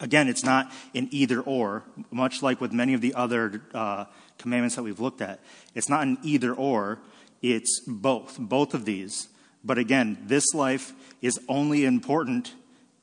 Again, 0.00 0.28
it's 0.28 0.44
not 0.44 0.72
an 0.94 1.08
either 1.10 1.40
or, 1.40 1.84
much 2.10 2.42
like 2.42 2.60
with 2.60 2.72
many 2.72 2.94
of 2.94 3.02
the 3.02 3.14
other 3.14 3.62
uh, 3.74 4.06
commandments 4.38 4.76
that 4.76 4.82
we've 4.82 5.00
looked 5.00 5.20
at. 5.20 5.40
It's 5.74 5.90
not 5.90 6.02
an 6.02 6.18
either 6.22 6.54
or, 6.54 7.00
it's 7.42 7.80
both, 7.86 8.38
both 8.38 8.72
of 8.72 8.86
these. 8.86 9.28
But 9.62 9.76
again, 9.76 10.18
this 10.22 10.54
life 10.54 10.94
is 11.20 11.38
only 11.48 11.84
important 11.84 12.54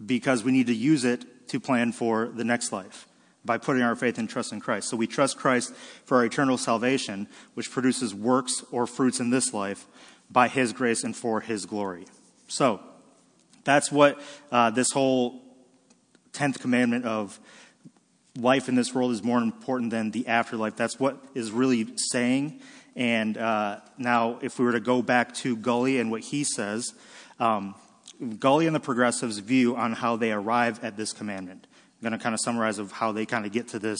because 0.04 0.44
we 0.44 0.52
need 0.52 0.68
to 0.68 0.76
use 0.76 1.06
it 1.06 1.50
to 1.50 1.60
plan 1.60 1.92
for 1.92 2.28
the 2.28 2.44
next 2.44 2.72
life 2.72 3.08
by 3.46 3.58
putting 3.58 3.84
our 3.84 3.96
faith 3.96 4.18
and 4.18 4.30
trust 4.30 4.52
in 4.52 4.60
Christ. 4.60 4.90
So 4.90 4.98
we 4.98 5.08
trust 5.08 5.38
Christ 5.38 5.74
for 6.06 6.18
our 6.18 6.26
eternal 6.26 6.58
salvation, 6.58 7.28
which 7.54 7.72
produces 7.72 8.14
works 8.14 8.64
or 8.72 8.88
fruits 8.88 9.20
in 9.20 9.30
this 9.30 9.54
life 9.54 9.86
by 10.30 10.48
His 10.48 10.74
grace 10.74 11.04
and 11.04 11.16
for 11.16 11.42
His 11.42 11.66
glory. 11.66 12.06
So 12.48 12.82
that's 13.68 13.92
what 13.92 14.20
uh, 14.50 14.70
this 14.70 14.92
whole 14.92 15.42
10th 16.32 16.60
commandment 16.62 17.04
of 17.04 17.38
life 18.40 18.70
in 18.70 18.76
this 18.76 18.96
world 18.96 19.12
is 19.12 19.22
more 19.22 19.40
important 19.40 19.92
than 19.92 20.12
the 20.12 20.26
afterlife. 20.28 20.78
That's 20.78 20.98
what 20.98 21.22
is 21.36 21.52
really 21.52 21.86
saying. 21.98 22.62
And 22.96 23.38
uh, 23.38 23.82
now, 23.98 24.40
if 24.42 24.58
we 24.58 24.64
were 24.64 24.72
to 24.72 24.80
go 24.80 25.02
back 25.02 25.34
to 25.36 25.58
Gulley 25.58 26.00
and 26.00 26.10
what 26.10 26.22
he 26.22 26.46
says, 26.46 26.94
um, 27.42 27.76
Gulley 28.40 28.68
and 28.68 28.76
the 28.76 28.80
progressives' 28.80 29.40
view 29.40 29.76
on 29.76 29.92
how 29.92 30.16
they 30.16 30.32
arrive 30.32 30.82
at 30.82 30.96
this 30.96 31.12
commandment. 31.12 31.68
I'm 31.70 32.10
going 32.10 32.18
to 32.18 32.24
kind 32.24 32.34
of 32.34 32.40
summarize 32.40 32.80
of 32.80 32.94
how 32.94 33.12
they 33.12 33.26
kind 33.26 33.46
of 33.46 33.52
get 33.52 33.68
to 33.70 33.80
this. 33.80 34.00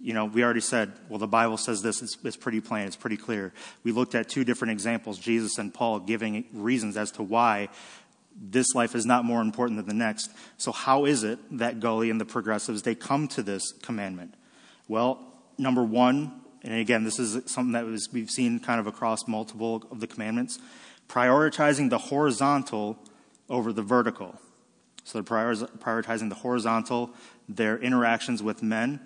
You 0.00 0.14
know, 0.14 0.24
we 0.24 0.42
already 0.42 0.60
said, 0.60 0.92
well, 1.10 1.18
the 1.18 1.26
Bible 1.26 1.58
says 1.58 1.82
this. 1.82 2.00
It's, 2.00 2.16
it's 2.24 2.36
pretty 2.36 2.60
plain. 2.60 2.86
It's 2.86 2.96
pretty 2.96 3.16
clear. 3.18 3.52
We 3.84 3.92
looked 3.92 4.14
at 4.14 4.30
two 4.30 4.44
different 4.44 4.72
examples, 4.72 5.18
Jesus 5.18 5.58
and 5.58 5.72
Paul, 5.72 6.00
giving 6.00 6.46
reasons 6.52 6.96
as 6.96 7.10
to 7.12 7.22
why 7.22 7.68
this 8.34 8.74
life 8.74 8.94
is 8.94 9.06
not 9.06 9.24
more 9.24 9.40
important 9.40 9.78
than 9.78 9.86
the 9.86 10.04
next. 10.04 10.30
So 10.58 10.72
how 10.72 11.04
is 11.04 11.22
it 11.22 11.38
that 11.58 11.80
Gulley 11.80 12.10
and 12.10 12.20
the 12.20 12.24
progressives 12.24 12.82
they 12.82 12.94
come 12.94 13.28
to 13.28 13.42
this 13.42 13.72
commandment? 13.82 14.34
Well, 14.88 15.20
number 15.56 15.82
one, 15.84 16.40
and 16.62 16.74
again, 16.74 17.04
this 17.04 17.18
is 17.18 17.50
something 17.50 17.72
that 17.72 17.84
was, 17.84 18.08
we've 18.12 18.30
seen 18.30 18.58
kind 18.58 18.80
of 18.80 18.86
across 18.86 19.28
multiple 19.28 19.86
of 19.90 20.00
the 20.00 20.06
commandments, 20.06 20.58
prioritizing 21.08 21.90
the 21.90 21.98
horizontal 21.98 22.98
over 23.48 23.72
the 23.72 23.82
vertical. 23.82 24.38
So 25.04 25.20
they're 25.20 25.38
prioritizing 25.44 26.30
the 26.30 26.36
horizontal, 26.36 27.10
their 27.48 27.78
interactions 27.78 28.42
with 28.42 28.62
men, 28.62 29.00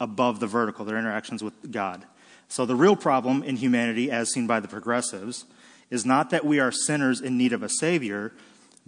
above 0.00 0.40
the 0.40 0.46
vertical, 0.46 0.84
their 0.84 0.98
interactions 0.98 1.42
with 1.42 1.70
God. 1.70 2.04
So 2.48 2.66
the 2.66 2.74
real 2.74 2.96
problem 2.96 3.42
in 3.42 3.56
humanity, 3.56 4.10
as 4.10 4.32
seen 4.32 4.46
by 4.46 4.60
the 4.60 4.68
progressives, 4.68 5.44
is 5.90 6.04
not 6.04 6.30
that 6.30 6.44
we 6.44 6.58
are 6.60 6.72
sinners 6.72 7.20
in 7.20 7.38
need 7.38 7.52
of 7.52 7.62
a 7.62 7.68
Savior, 7.68 8.32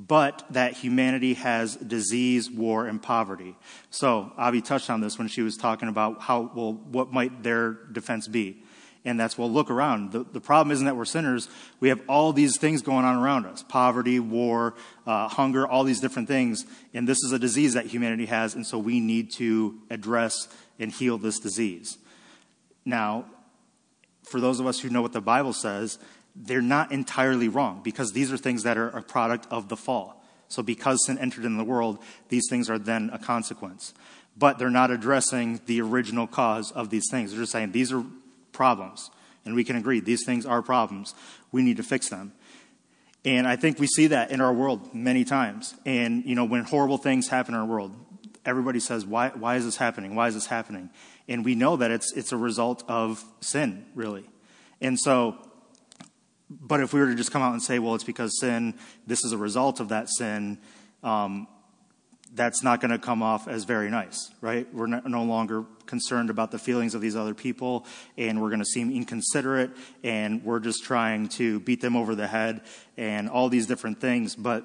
but 0.07 0.47
that 0.49 0.73
humanity 0.73 1.35
has 1.35 1.77
disease, 1.77 2.51
war, 2.51 2.87
and 2.87 3.03
poverty. 3.03 3.55
So 3.91 4.33
Avi 4.39 4.63
touched 4.63 4.89
on 4.89 5.03
this 5.03 5.19
when 5.19 5.29
she 5.29 5.43
was 5.43 5.59
talking 5.59 5.89
about 5.89 6.23
how, 6.23 6.51
well, 6.55 6.73
what 6.73 7.13
might 7.13 7.43
their 7.43 7.73
defense 7.73 8.27
be? 8.27 8.63
And 9.05 9.21
that's, 9.21 9.37
well, 9.37 9.51
look 9.51 9.71
around. 9.71 10.13
The, 10.13 10.25
the 10.25 10.41
problem 10.41 10.73
isn't 10.73 10.87
that 10.87 10.97
we're 10.97 11.05
sinners. 11.05 11.49
We 11.81 11.91
have 11.91 12.01
all 12.09 12.33
these 12.33 12.57
things 12.57 12.81
going 12.81 13.05
on 13.05 13.17
around 13.17 13.45
us 13.45 13.63
poverty, 13.63 14.21
war, 14.21 14.75
uh, 15.07 15.29
hunger, 15.29 15.67
all 15.67 15.85
these 15.85 16.01
different 16.01 16.29
things. 16.29 16.65
And 16.95 17.07
this 17.07 17.19
is 17.23 17.33
a 17.33 17.39
disease 17.39 17.75
that 17.75 17.87
humanity 17.87 18.27
has, 18.27 18.55
and 18.55 18.67
so 18.67 18.79
we 18.79 19.01
need 19.01 19.33
to 19.33 19.81
address 19.91 20.49
and 20.79 20.91
heal 20.91 21.19
this 21.19 21.39
disease. 21.39 21.99
Now, 22.87 23.27
for 24.25 24.41
those 24.41 24.61
of 24.61 24.67
us 24.67 24.81
who 24.81 24.89
know 24.89 25.03
what 25.03 25.13
the 25.13 25.21
Bible 25.21 25.53
says, 25.53 25.99
they're 26.35 26.63
not 26.63 26.93
entirely 26.93 27.49
wrong 27.49 27.81
because 27.83 28.13
these 28.13 28.33
are 28.33 28.37
things 28.37 28.63
that 28.63 28.79
are 28.79 28.89
a 28.89 29.03
product 29.03 29.47
of 29.51 29.69
the 29.69 29.77
fall. 29.77 30.23
So 30.49 30.63
because 30.63 31.07
sin 31.07 31.19
entered 31.19 31.45
in 31.45 31.57
the 31.57 31.65
world, 31.65 31.99
these 32.29 32.45
things 32.51 32.69
are 32.69 32.79
then 32.79 33.11
a 33.13 33.19
consequence. 33.19 33.95
But 34.37 34.59
they're 34.59 34.71
not 34.71 34.91
addressing 34.91 35.61
the 35.67 35.81
original 35.81 36.27
cause 36.27 36.73
of 36.73 36.91
these 36.91 37.09
things. 37.11 37.31
They're 37.31 37.41
just 37.41 37.53
saying 37.53 37.73
these 37.73 37.93
are 37.93 38.05
problems. 38.53 39.11
And 39.45 39.55
we 39.55 39.65
can 39.65 39.77
agree 39.77 40.01
these 40.01 40.25
things 40.25 40.45
are 40.47 40.63
problems. 40.63 41.15
We 41.53 41.63
need 41.63 41.77
to 41.79 41.83
fix 41.83 42.09
them. 42.09 42.33
And 43.25 43.47
I 43.47 43.57
think 43.57 43.79
we 43.79 43.87
see 43.87 44.09
that 44.09 44.31
in 44.31 44.41
our 44.41 44.53
world 44.53 44.95
many 44.95 45.25
times. 45.25 45.75
And, 45.85 46.25
you 46.25 46.35
know, 46.35 46.45
when 46.45 46.65
horrible 46.65 46.99
things 46.99 47.29
happen 47.29 47.55
in 47.55 47.61
our 47.61 47.67
world, 47.67 47.95
everybody 48.45 48.81
says, 48.81 49.05
why, 49.05 49.29
why 49.29 49.57
is 49.57 49.65
this 49.65 49.77
happening? 49.77 50.15
Why 50.15 50.29
is 50.29 50.35
this 50.35 50.47
happening? 50.47 50.91
And 51.29 51.45
we 51.45 51.55
know 51.55 51.77
that 51.77 51.91
it's, 51.91 52.13
it's 52.17 52.33
a 52.33 52.37
result 52.37 52.83
of 52.89 53.23
sin, 53.41 53.85
really. 53.95 54.25
And 54.81 54.99
so, 54.99 55.37
but 56.51 56.81
if 56.81 56.93
we 56.93 57.01
were 57.01 57.07
to 57.07 57.15
just 57.15 57.31
come 57.31 57.43
out 57.43 57.53
and 57.53 57.63
say, 57.63 57.79
well, 57.79 57.95
it's 57.95 58.05
because 58.05 58.39
sin, 58.41 58.75
this 59.07 59.25
is 59.25 59.33
a 59.33 59.39
result 59.39 59.79
of 59.79 59.91
that 59.91 60.09
sin, 60.09 60.59
um, 61.05 61.47
that's 62.35 62.63
not 62.63 62.81
going 62.81 62.91
to 62.91 62.99
come 62.99 63.23
off 63.23 63.49
as 63.49 63.65
very 63.65 63.91
nice, 63.91 64.31
right? 64.41 64.73
We're 64.73 64.87
no 64.87 65.25
longer 65.25 65.65
concerned 65.87 66.31
about 66.31 66.51
the 66.51 66.59
feelings 66.59 66.95
of 66.95 67.01
these 67.01 67.17
other 67.17 67.35
people, 67.35 67.87
and 68.17 68.41
we're 68.41 68.51
going 68.51 68.61
to 68.61 68.65
seem 68.65 68.93
inconsiderate, 68.93 69.71
and 70.05 70.45
we're 70.45 70.61
just 70.61 70.85
trying 70.85 71.29
to 71.31 71.61
beat 71.61 71.81
them 71.81 71.97
over 71.97 72.15
the 72.15 72.27
head, 72.27 72.63
and 72.97 73.29
all 73.29 73.49
these 73.49 73.67
different 73.67 74.01
things. 74.01 74.37
But 74.37 74.65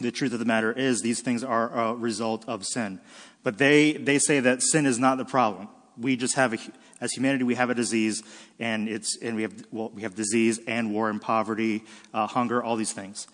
the 0.00 0.10
truth 0.10 0.32
of 0.32 0.38
the 0.38 0.44
matter 0.44 0.72
is, 0.72 1.00
these 1.00 1.20
things 1.20 1.44
are 1.44 1.70
a 1.70 1.94
result 1.94 2.46
of 2.48 2.64
sin. 2.66 3.00
But 3.42 3.58
they, 3.58 3.92
they 3.92 4.18
say 4.18 4.40
that 4.40 4.62
sin 4.62 4.86
is 4.86 4.98
not 4.98 5.18
the 5.18 5.24
problem. 5.24 5.68
We 5.98 6.16
just 6.16 6.34
have 6.36 6.54
a, 6.54 6.58
as 7.00 7.12
humanity, 7.12 7.44
we 7.44 7.54
have 7.54 7.70
a 7.70 7.74
disease, 7.74 8.22
and 8.58 8.88
it's, 8.88 9.18
and 9.20 9.36
we 9.36 9.42
have, 9.42 9.52
well, 9.70 9.90
we 9.94 10.02
have 10.02 10.14
disease 10.14 10.60
and 10.66 10.92
war 10.92 11.10
and 11.10 11.20
poverty, 11.20 11.84
uh, 12.14 12.26
hunger, 12.26 12.62
all 12.62 12.76
these 12.76 12.92
things. 12.92 13.26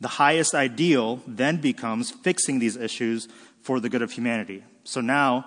The 0.00 0.08
highest 0.08 0.54
ideal 0.54 1.20
then 1.26 1.60
becomes 1.60 2.10
fixing 2.10 2.58
these 2.58 2.76
issues 2.76 3.28
for 3.62 3.80
the 3.80 3.88
good 3.88 4.02
of 4.02 4.12
humanity. 4.12 4.62
So 4.84 5.00
now 5.00 5.46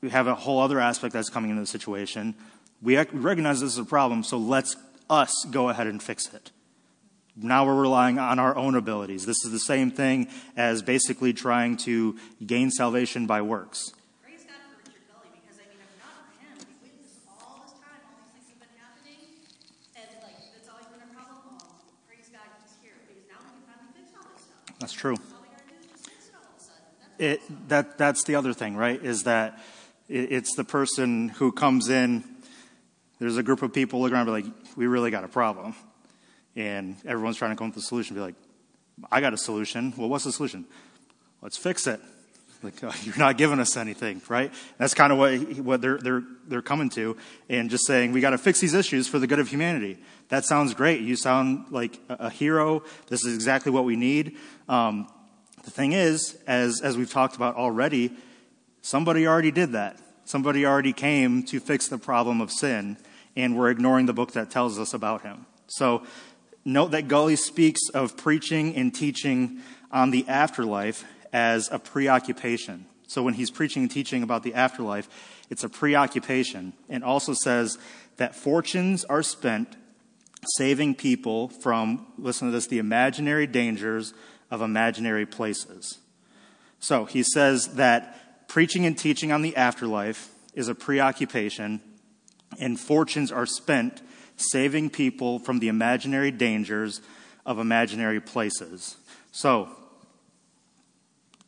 we 0.00 0.10
have 0.10 0.26
a 0.26 0.34
whole 0.34 0.60
other 0.60 0.80
aspect 0.80 1.12
that's 1.12 1.30
coming 1.30 1.50
into 1.50 1.62
the 1.62 1.66
situation. 1.66 2.34
We 2.82 2.96
recognize 2.96 3.60
this 3.60 3.72
is 3.72 3.78
a 3.78 3.84
problem, 3.84 4.22
so 4.22 4.36
let's 4.36 4.76
us 5.08 5.46
go 5.50 5.68
ahead 5.68 5.86
and 5.86 6.02
fix 6.02 6.32
it. 6.34 6.50
Now 7.36 7.66
we're 7.66 7.80
relying 7.80 8.18
on 8.18 8.38
our 8.38 8.54
own 8.54 8.76
abilities. 8.76 9.26
This 9.26 9.44
is 9.44 9.50
the 9.50 9.58
same 9.58 9.90
thing 9.90 10.28
as 10.56 10.82
basically 10.82 11.32
trying 11.32 11.76
to 11.78 12.16
gain 12.46 12.70
salvation 12.70 13.26
by 13.26 13.42
works. 13.42 13.90
Praise 14.22 14.44
God 14.46 14.54
for 14.70 14.78
Richard 14.86 15.02
Gulley 15.10 15.34
because 15.34 15.58
I 15.58 15.66
mean, 15.66 15.82
if 15.82 15.98
not 15.98 16.14
for 16.14 16.38
him, 16.38 16.54
we 16.78 16.94
witnessed 16.94 17.26
all 17.26 17.66
this 17.66 17.74
time, 17.82 18.06
all 18.06 18.22
these 18.22 18.30
things 18.38 18.54
have 18.54 18.62
been 18.62 18.76
happening, 18.78 19.18
and 19.98 20.06
like 20.22 20.38
that's 20.54 20.70
always 20.70 20.86
been 20.94 21.02
a 21.02 21.10
problem. 21.10 21.58
Well, 21.58 21.74
praise 22.06 22.30
God, 22.30 22.46
he's 22.62 22.78
here 22.78 22.94
because 23.02 23.26
now 23.26 23.42
we 23.42 23.50
can 23.50 23.66
finally 23.66 23.90
fix 23.98 24.14
all 24.14 24.30
this 24.30 24.46
stuff. 24.46 24.73
That's 24.84 24.92
true. 24.92 25.16
It 27.18 27.40
that, 27.70 27.96
that's 27.96 28.24
the 28.24 28.34
other 28.34 28.52
thing, 28.52 28.76
right? 28.76 29.02
Is 29.02 29.22
that 29.22 29.58
it, 30.10 30.30
it's 30.30 30.54
the 30.56 30.64
person 30.64 31.30
who 31.30 31.52
comes 31.52 31.88
in, 31.88 32.22
there's 33.18 33.38
a 33.38 33.42
group 33.42 33.62
of 33.62 33.72
people 33.72 34.02
looking 34.02 34.14
around 34.14 34.26
be 34.26 34.32
like, 34.32 34.44
we 34.76 34.86
really 34.86 35.10
got 35.10 35.24
a 35.24 35.28
problem. 35.28 35.74
And 36.54 36.96
everyone's 37.06 37.38
trying 37.38 37.52
to 37.52 37.56
come 37.56 37.68
up 37.68 37.76
with 37.76 37.82
a 37.82 37.86
solution. 37.86 38.14
Be 38.14 38.20
like, 38.20 38.34
I 39.10 39.22
got 39.22 39.32
a 39.32 39.38
solution. 39.38 39.94
Well, 39.96 40.10
what's 40.10 40.24
the 40.24 40.32
solution? 40.32 40.66
Let's 41.40 41.56
fix 41.56 41.86
it. 41.86 41.98
Like, 42.64 42.80
you're 43.04 43.16
not 43.16 43.36
giving 43.38 43.60
us 43.60 43.76
anything, 43.76 44.22
right? 44.28 44.52
That's 44.78 44.94
kind 44.94 45.12
of 45.12 45.18
what, 45.18 45.38
what 45.58 45.80
they're, 45.80 45.98
they're, 45.98 46.22
they're 46.48 46.62
coming 46.62 46.88
to. 46.90 47.16
And 47.48 47.70
just 47.70 47.86
saying, 47.86 48.12
we 48.12 48.20
got 48.20 48.30
to 48.30 48.38
fix 48.38 48.60
these 48.60 48.74
issues 48.74 49.06
for 49.06 49.18
the 49.18 49.26
good 49.26 49.38
of 49.38 49.48
humanity. 49.48 49.98
That 50.28 50.44
sounds 50.44 50.74
great. 50.74 51.02
You 51.02 51.16
sound 51.16 51.66
like 51.70 52.00
a, 52.08 52.14
a 52.14 52.30
hero. 52.30 52.82
This 53.08 53.24
is 53.24 53.34
exactly 53.34 53.70
what 53.70 53.84
we 53.84 53.96
need. 53.96 54.36
Um, 54.68 55.08
the 55.64 55.70
thing 55.70 55.92
is, 55.92 56.36
as, 56.46 56.80
as 56.82 56.96
we've 56.96 57.10
talked 57.10 57.36
about 57.36 57.56
already, 57.56 58.12
somebody 58.82 59.26
already 59.26 59.50
did 59.50 59.72
that. 59.72 59.98
Somebody 60.24 60.64
already 60.64 60.92
came 60.92 61.42
to 61.44 61.60
fix 61.60 61.88
the 61.88 61.98
problem 61.98 62.40
of 62.40 62.50
sin, 62.50 62.96
and 63.36 63.56
we're 63.56 63.70
ignoring 63.70 64.06
the 64.06 64.14
book 64.14 64.32
that 64.32 64.50
tells 64.50 64.78
us 64.78 64.94
about 64.94 65.22
him. 65.22 65.46
So, 65.66 66.04
note 66.64 66.92
that 66.92 67.08
Gulley 67.08 67.36
speaks 67.36 67.88
of 67.92 68.16
preaching 68.16 68.74
and 68.74 68.94
teaching 68.94 69.60
on 69.90 70.10
the 70.10 70.26
afterlife 70.26 71.04
as 71.34 71.68
a 71.70 71.78
preoccupation. 71.78 72.86
So, 73.06 73.22
when 73.22 73.34
he's 73.34 73.50
preaching 73.50 73.82
and 73.82 73.90
teaching 73.90 74.22
about 74.22 74.44
the 74.44 74.54
afterlife, 74.54 75.08
it's 75.50 75.64
a 75.64 75.68
preoccupation, 75.68 76.72
and 76.88 77.04
also 77.04 77.34
says 77.34 77.76
that 78.16 78.34
fortunes 78.34 79.04
are 79.04 79.22
spent 79.22 79.76
saving 80.56 80.94
people 80.94 81.48
from, 81.48 82.06
listen 82.16 82.48
to 82.48 82.52
this, 82.52 82.68
the 82.68 82.78
imaginary 82.78 83.46
dangers 83.46 84.14
of 84.50 84.62
imaginary 84.62 85.26
places. 85.26 85.98
So 86.78 87.04
he 87.04 87.22
says 87.22 87.74
that 87.74 88.46
preaching 88.48 88.86
and 88.86 88.96
teaching 88.96 89.32
on 89.32 89.42
the 89.42 89.56
afterlife 89.56 90.30
is 90.54 90.68
a 90.68 90.74
preoccupation, 90.74 91.80
and 92.58 92.78
fortunes 92.78 93.32
are 93.32 93.46
spent 93.46 94.02
saving 94.36 94.90
people 94.90 95.38
from 95.38 95.58
the 95.58 95.68
imaginary 95.68 96.30
dangers 96.30 97.00
of 97.44 97.58
imaginary 97.58 98.20
places. 98.20 98.96
So, 99.32 99.68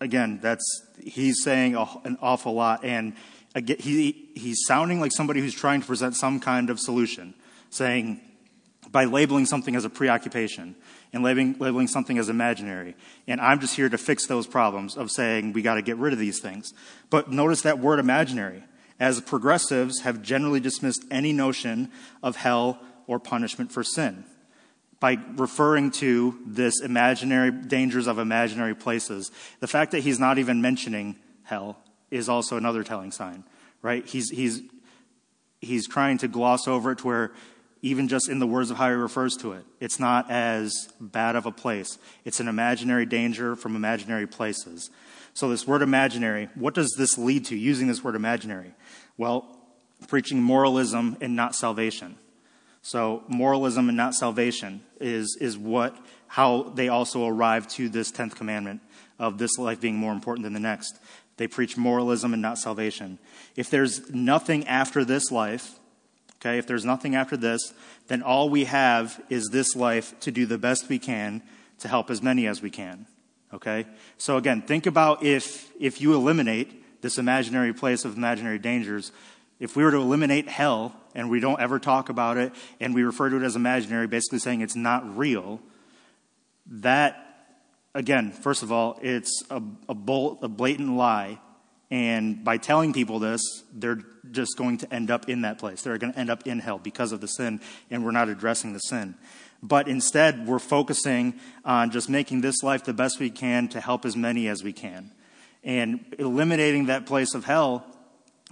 again, 0.00 0.38
that's 0.42 0.64
he's 1.02 1.42
saying 1.42 1.74
a, 1.74 1.86
an 2.04 2.18
awful 2.20 2.54
lot, 2.54 2.84
and 2.84 3.14
again, 3.54 3.76
he 3.78 4.30
he's 4.34 4.64
sounding 4.66 5.00
like 5.00 5.12
somebody 5.12 5.40
who's 5.40 5.54
trying 5.54 5.80
to 5.80 5.86
present 5.86 6.16
some 6.16 6.40
kind 6.40 6.70
of 6.70 6.78
solution, 6.78 7.34
saying 7.70 8.20
by 8.90 9.04
labeling 9.04 9.46
something 9.46 9.74
as 9.74 9.84
a 9.84 9.90
preoccupation 9.90 10.76
and 11.12 11.22
labeling, 11.24 11.56
labeling 11.58 11.88
something 11.88 12.18
as 12.18 12.28
imaginary. 12.28 12.94
And 13.26 13.40
I'm 13.40 13.60
just 13.60 13.74
here 13.74 13.88
to 13.88 13.98
fix 13.98 14.26
those 14.26 14.46
problems 14.46 14.96
of 14.96 15.10
saying 15.10 15.52
we 15.52 15.62
got 15.62 15.74
to 15.74 15.82
get 15.82 15.96
rid 15.96 16.12
of 16.12 16.18
these 16.18 16.38
things. 16.38 16.72
But 17.10 17.30
notice 17.30 17.62
that 17.62 17.78
word 17.78 17.98
imaginary, 17.98 18.62
as 19.00 19.20
progressives 19.20 20.00
have 20.02 20.22
generally 20.22 20.60
dismissed 20.60 21.04
any 21.10 21.32
notion 21.32 21.90
of 22.22 22.36
hell 22.36 22.78
or 23.06 23.18
punishment 23.18 23.72
for 23.72 23.82
sin 23.82 24.24
by 25.00 25.18
referring 25.36 25.90
to 25.90 26.38
this 26.46 26.80
imaginary 26.80 27.50
dangers 27.50 28.06
of 28.06 28.18
imaginary 28.18 28.74
places. 28.74 29.30
The 29.60 29.66
fact 29.66 29.92
that 29.92 30.00
he's 30.00 30.18
not 30.18 30.38
even 30.38 30.60
mentioning 30.62 31.16
hell 31.42 31.76
is 32.10 32.28
also 32.28 32.56
another 32.56 32.82
telling 32.82 33.12
sign, 33.12 33.44
right? 33.82 34.06
He's, 34.06 34.30
he's, 34.30 34.62
he's 35.60 35.86
trying 35.86 36.18
to 36.18 36.28
gloss 36.28 36.66
over 36.66 36.92
it 36.92 36.98
to 36.98 37.06
where 37.06 37.32
even 37.82 38.08
just 38.08 38.28
in 38.28 38.38
the 38.38 38.46
words 38.46 38.70
of 38.70 38.76
how 38.78 38.88
he 38.88 38.94
refers 38.94 39.36
to 39.36 39.52
it, 39.52 39.64
it's 39.80 40.00
not 40.00 40.30
as 40.30 40.88
bad 41.00 41.36
of 41.36 41.46
a 41.46 41.52
place. 41.52 41.98
It's 42.24 42.40
an 42.40 42.48
imaginary 42.48 43.06
danger 43.06 43.54
from 43.54 43.76
imaginary 43.76 44.26
places. 44.26 44.90
So, 45.34 45.50
this 45.50 45.66
word 45.66 45.82
imaginary, 45.82 46.48
what 46.54 46.74
does 46.74 46.94
this 46.96 47.18
lead 47.18 47.44
to 47.46 47.56
using 47.56 47.86
this 47.86 48.02
word 48.02 48.14
imaginary? 48.14 48.72
Well, 49.18 49.56
preaching 50.08 50.42
moralism 50.42 51.16
and 51.20 51.36
not 51.36 51.54
salvation. 51.54 52.16
So, 52.86 53.24
moralism 53.26 53.88
and 53.88 53.96
not 53.96 54.14
salvation 54.14 54.80
is, 55.00 55.36
is 55.40 55.58
what, 55.58 55.96
how 56.28 56.62
they 56.62 56.86
also 56.86 57.26
arrive 57.26 57.66
to 57.70 57.88
this 57.88 58.12
10th 58.12 58.36
commandment 58.36 58.80
of 59.18 59.38
this 59.38 59.58
life 59.58 59.80
being 59.80 59.96
more 59.96 60.12
important 60.12 60.44
than 60.44 60.52
the 60.52 60.60
next. 60.60 60.96
They 61.36 61.48
preach 61.48 61.76
moralism 61.76 62.32
and 62.32 62.40
not 62.40 62.58
salvation. 62.58 63.18
If 63.56 63.70
there's 63.70 64.08
nothing 64.10 64.68
after 64.68 65.04
this 65.04 65.32
life, 65.32 65.80
Okay, 66.36 66.58
if 66.58 66.66
there's 66.68 66.84
nothing 66.84 67.16
after 67.16 67.36
this, 67.36 67.72
then 68.06 68.22
all 68.22 68.50
we 68.50 68.66
have 68.66 69.20
is 69.30 69.48
this 69.50 69.74
life 69.74 70.14
to 70.20 70.30
do 70.30 70.46
the 70.46 70.58
best 70.58 70.88
we 70.88 71.00
can 71.00 71.42
to 71.80 71.88
help 71.88 72.08
as 72.08 72.22
many 72.22 72.46
as 72.46 72.62
we 72.62 72.70
can. 72.70 73.06
Okay? 73.52 73.86
So 74.18 74.36
again, 74.36 74.62
think 74.62 74.86
about 74.86 75.24
if 75.24 75.72
if 75.80 76.00
you 76.00 76.14
eliminate 76.14 77.00
this 77.02 77.18
imaginary 77.18 77.72
place 77.72 78.04
of 78.04 78.16
imaginary 78.16 78.58
dangers, 78.58 79.12
if 79.58 79.76
we 79.76 79.84
were 79.84 79.90
to 79.90 79.98
eliminate 79.98 80.48
hell 80.48 80.94
and 81.14 81.30
we 81.30 81.40
don't 81.40 81.60
ever 81.60 81.78
talk 81.78 82.08
about 82.08 82.36
it 82.36 82.52
and 82.80 82.94
we 82.94 83.02
refer 83.02 83.28
to 83.30 83.36
it 83.36 83.42
as 83.42 83.56
imaginary, 83.56 84.06
basically 84.06 84.38
saying 84.38 84.60
it's 84.60 84.76
not 84.76 85.16
real, 85.16 85.60
that 86.66 87.22
again, 87.94 88.30
first 88.30 88.62
of 88.62 88.70
all, 88.70 88.98
it's 89.02 89.42
a, 89.50 89.62
a, 89.88 89.94
bold, 89.94 90.38
a 90.42 90.48
blatant 90.48 90.96
lie 90.96 91.38
and 91.90 92.42
by 92.42 92.56
telling 92.56 92.92
people 92.92 93.18
this, 93.18 93.40
they're 93.72 94.00
just 94.30 94.56
going 94.56 94.78
to 94.78 94.92
end 94.92 95.10
up 95.10 95.28
in 95.28 95.42
that 95.42 95.58
place. 95.58 95.82
They're 95.82 95.98
going 95.98 96.12
to 96.12 96.18
end 96.18 96.30
up 96.30 96.46
in 96.46 96.58
hell 96.58 96.78
because 96.78 97.12
of 97.12 97.20
the 97.20 97.28
sin, 97.28 97.60
and 97.90 98.04
we're 98.04 98.10
not 98.10 98.28
addressing 98.28 98.72
the 98.72 98.80
sin. 98.80 99.14
But 99.62 99.88
instead, 99.88 100.46
we're 100.46 100.58
focusing 100.58 101.34
on 101.64 101.90
just 101.90 102.10
making 102.10 102.40
this 102.40 102.62
life 102.62 102.84
the 102.84 102.92
best 102.92 103.20
we 103.20 103.30
can 103.30 103.68
to 103.68 103.80
help 103.80 104.04
as 104.04 104.16
many 104.16 104.48
as 104.48 104.64
we 104.64 104.72
can. 104.72 105.12
And 105.62 106.04
eliminating 106.18 106.86
that 106.86 107.06
place 107.06 107.34
of 107.34 107.44
hell, 107.44 107.86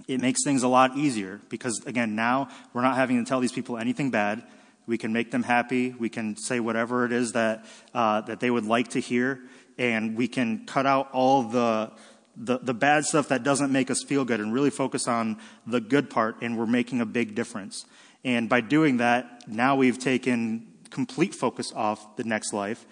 it 0.07 0.21
makes 0.21 0.43
things 0.43 0.63
a 0.63 0.67
lot 0.67 0.97
easier 0.97 1.39
because, 1.49 1.81
again, 1.85 2.15
now 2.15 2.49
we're 2.73 2.81
not 2.81 2.95
having 2.95 3.23
to 3.23 3.27
tell 3.27 3.39
these 3.39 3.51
people 3.51 3.77
anything 3.77 4.11
bad. 4.11 4.43
We 4.87 4.97
can 4.97 5.13
make 5.13 5.31
them 5.31 5.43
happy. 5.43 5.91
We 5.91 6.09
can 6.09 6.37
say 6.37 6.59
whatever 6.59 7.05
it 7.05 7.11
is 7.11 7.31
that, 7.31 7.65
uh, 7.93 8.21
that 8.21 8.39
they 8.39 8.51
would 8.51 8.65
like 8.65 8.89
to 8.89 8.99
hear. 8.99 9.41
And 9.77 10.15
we 10.15 10.27
can 10.27 10.65
cut 10.65 10.85
out 10.85 11.11
all 11.11 11.43
the 11.43 11.91
the, 12.37 12.57
the 12.57 12.73
bad 12.73 13.05
stuff 13.05 13.29
that 13.29 13.43
doesn't 13.43 13.71
make 13.71 13.89
us 13.89 14.03
feel 14.03 14.25
good 14.25 14.41
and 14.41 14.53
really 14.53 14.69
focus 14.69 15.07
on 15.07 15.39
the 15.65 15.79
good 15.79 16.09
part, 16.09 16.41
and 16.41 16.57
we're 16.57 16.65
making 16.65 16.99
a 16.99 17.05
big 17.05 17.33
difference. 17.33 17.85
And 18.25 18.49
by 18.49 18.61
doing 18.61 18.97
that, 18.97 19.47
now 19.47 19.75
we've 19.75 19.97
taken 19.97 20.67
complete 20.89 21.33
focus 21.33 21.71
off 21.73 22.15
the 22.17 22.23
next 22.23 22.53
life 22.53 22.85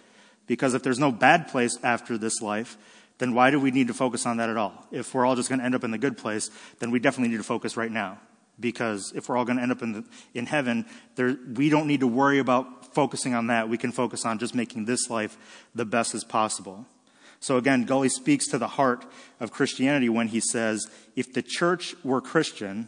Because 0.45 0.73
if 0.73 0.83
there's 0.83 0.99
no 0.99 1.11
bad 1.11 1.47
place 1.47 1.77
after 1.83 2.17
this 2.17 2.41
life, 2.41 2.77
then 3.17 3.33
why 3.33 3.51
do 3.51 3.59
we 3.59 3.71
need 3.71 3.87
to 3.87 3.93
focus 3.93 4.25
on 4.25 4.37
that 4.37 4.49
at 4.49 4.57
all? 4.57 4.85
If 4.91 5.13
we're 5.13 5.25
all 5.25 5.35
just 5.35 5.49
going 5.49 5.59
to 5.59 5.65
end 5.65 5.75
up 5.75 5.83
in 5.83 5.91
the 5.91 5.97
good 5.97 6.17
place, 6.17 6.49
then 6.79 6.91
we 6.91 6.99
definitely 6.99 7.29
need 7.29 7.37
to 7.37 7.43
focus 7.43 7.77
right 7.77 7.91
now. 7.91 8.19
Because 8.59 9.13
if 9.15 9.29
we're 9.29 9.37
all 9.37 9.45
going 9.45 9.57
to 9.57 9.63
end 9.63 9.71
up 9.71 9.81
in, 9.81 9.93
the, 9.93 10.05
in 10.33 10.45
heaven, 10.45 10.85
there, 11.15 11.35
we 11.55 11.69
don't 11.69 11.87
need 11.87 12.01
to 12.01 12.07
worry 12.07 12.39
about 12.39 12.93
focusing 12.93 13.33
on 13.33 13.47
that. 13.47 13.69
We 13.69 13.77
can 13.77 13.91
focus 13.91 14.25
on 14.25 14.39
just 14.39 14.53
making 14.53 14.85
this 14.85 15.09
life 15.09 15.37
the 15.73 15.85
best 15.85 16.13
as 16.13 16.23
possible. 16.23 16.85
So 17.39 17.57
again, 17.57 17.85
Gulley 17.85 18.09
speaks 18.09 18.47
to 18.49 18.57
the 18.57 18.67
heart 18.67 19.05
of 19.39 19.51
Christianity 19.51 20.07
when 20.07 20.27
he 20.27 20.39
says, 20.39 20.87
if 21.15 21.33
the 21.33 21.41
church 21.41 21.95
were 22.03 22.21
Christian, 22.21 22.87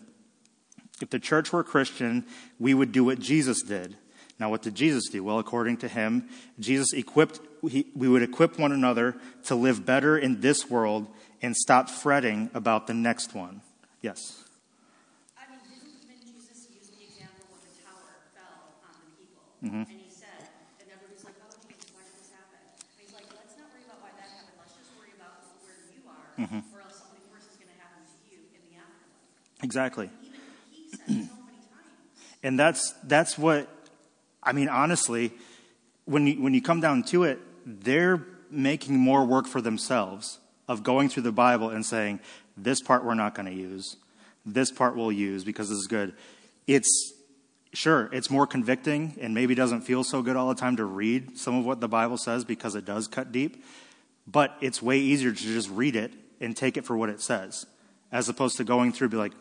if 1.01 1.09
the 1.09 1.19
church 1.19 1.51
were 1.51 1.63
Christian, 1.63 2.25
we 2.59 2.73
would 2.73 2.91
do 2.91 3.03
what 3.03 3.19
Jesus 3.19 3.61
did. 3.61 3.97
Now, 4.39 4.49
what 4.49 4.61
did 4.61 4.75
Jesus 4.75 5.09
do? 5.09 5.23
Well, 5.23 5.39
according 5.39 5.77
to 5.77 5.87
him, 5.87 6.29
Jesus 6.59 6.93
equipped, 6.93 7.39
we 7.95 8.07
would 8.07 8.21
equip 8.23 8.59
one 8.59 8.71
another 8.71 9.15
to 9.45 9.55
live 9.55 9.85
better 9.85 10.17
in 10.17 10.41
this 10.41 10.69
world 10.69 11.07
and 11.41 11.55
stop 11.55 11.89
fretting 11.89 12.49
about 12.53 12.87
the 12.87 12.93
next 12.93 13.33
one. 13.33 13.61
Yes? 14.01 14.43
I 15.37 15.49
mean, 15.49 15.59
didn't 15.65 16.21
Jesus 16.25 16.67
use 16.69 16.89
the 16.93 17.03
example 17.03 17.49
when 17.49 17.61
the 17.65 17.73
tower 17.83 18.21
fell 18.33 18.79
on 18.85 18.93
the 19.01 19.11
people? 19.17 19.43
Mm-hmm. 19.63 19.89
And 19.91 19.99
he 19.99 20.09
said, 20.09 20.45
and 20.81 20.87
everybody's 20.93 21.25
like, 21.25 21.35
oh, 21.41 21.53
Jesus, 21.65 21.89
why 21.91 22.05
did 22.05 22.15
this 22.21 22.29
happen? 22.29 22.61
And 22.61 22.99
he's 23.01 23.13
like, 23.13 23.27
let's 23.33 23.57
not 23.57 23.67
worry 23.73 23.83
about 23.85 23.99
why 24.05 24.13
that 24.15 24.29
happened. 24.29 24.57
Let's 24.61 24.77
just 24.77 24.93
worry 24.95 25.13
about 25.17 25.41
where 25.65 25.77
you 25.89 26.01
are, 26.05 26.25
Mm-hmm. 26.37 26.61
or 26.71 26.79
else 26.85 27.01
something 27.01 27.25
worse 27.33 27.49
is 27.49 27.57
going 27.57 27.73
to 27.73 27.79
happen 27.81 28.05
to 28.05 28.17
you 28.29 28.39
in 28.53 28.61
the 28.69 28.77
afterlife. 28.77 29.65
Exactly. 29.65 30.07
Even 30.21 30.39
he 30.69 30.93
said 30.93 31.29
so. 31.29 31.35
And 32.45 32.59
that's, 32.59 32.93
that's 33.01 33.37
what, 33.37 33.65
I 34.43 34.53
mean, 34.53 34.69
honestly, 34.69 35.33
when 36.05 36.27
you, 36.27 36.41
when 36.41 36.53
you 36.53 36.61
come 36.61 36.79
down 36.79 37.01
to 37.09 37.23
it, 37.25 37.41
they're 37.65 38.25
making 38.49 38.97
more 38.97 39.25
work 39.25 39.47
for 39.47 39.61
themselves 39.61 40.39
of 40.67 40.83
going 40.83 41.09
through 41.09 41.23
the 41.23 41.31
Bible 41.31 41.69
and 41.69 41.85
saying, 41.85 42.19
this 42.57 42.81
part 42.81 43.03
we're 43.03 43.15
not 43.15 43.35
going 43.35 43.47
to 43.47 43.53
use. 43.53 43.97
This 44.45 44.71
part 44.71 44.95
we'll 44.95 45.11
use 45.11 45.43
because 45.43 45.69
this 45.69 45.79
is 45.79 45.87
good. 45.87 46.13
It's, 46.67 47.13
sure, 47.73 48.09
it's 48.13 48.29
more 48.29 48.47
convicting 48.47 49.17
and 49.19 49.33
maybe 49.33 49.55
doesn't 49.55 49.81
feel 49.81 50.03
so 50.03 50.21
good 50.21 50.35
all 50.35 50.49
the 50.49 50.55
time 50.55 50.77
to 50.77 50.85
read 50.85 51.37
some 51.37 51.55
of 51.55 51.65
what 51.65 51.81
the 51.81 51.87
Bible 51.87 52.17
says 52.17 52.45
because 52.45 52.75
it 52.75 52.85
does 52.85 53.07
cut 53.07 53.31
deep. 53.31 53.63
But 54.27 54.55
it's 54.61 54.81
way 54.81 54.99
easier 54.99 55.31
to 55.31 55.37
just 55.37 55.69
read 55.69 55.95
it 55.95 56.13
and 56.39 56.55
take 56.55 56.77
it 56.77 56.85
for 56.85 56.97
what 56.97 57.09
it 57.09 57.21
says 57.21 57.65
as 58.11 58.29
opposed 58.29 58.57
to 58.57 58.63
going 58.63 58.93
through 58.93 59.09
be 59.09 59.17
like, 59.17 59.33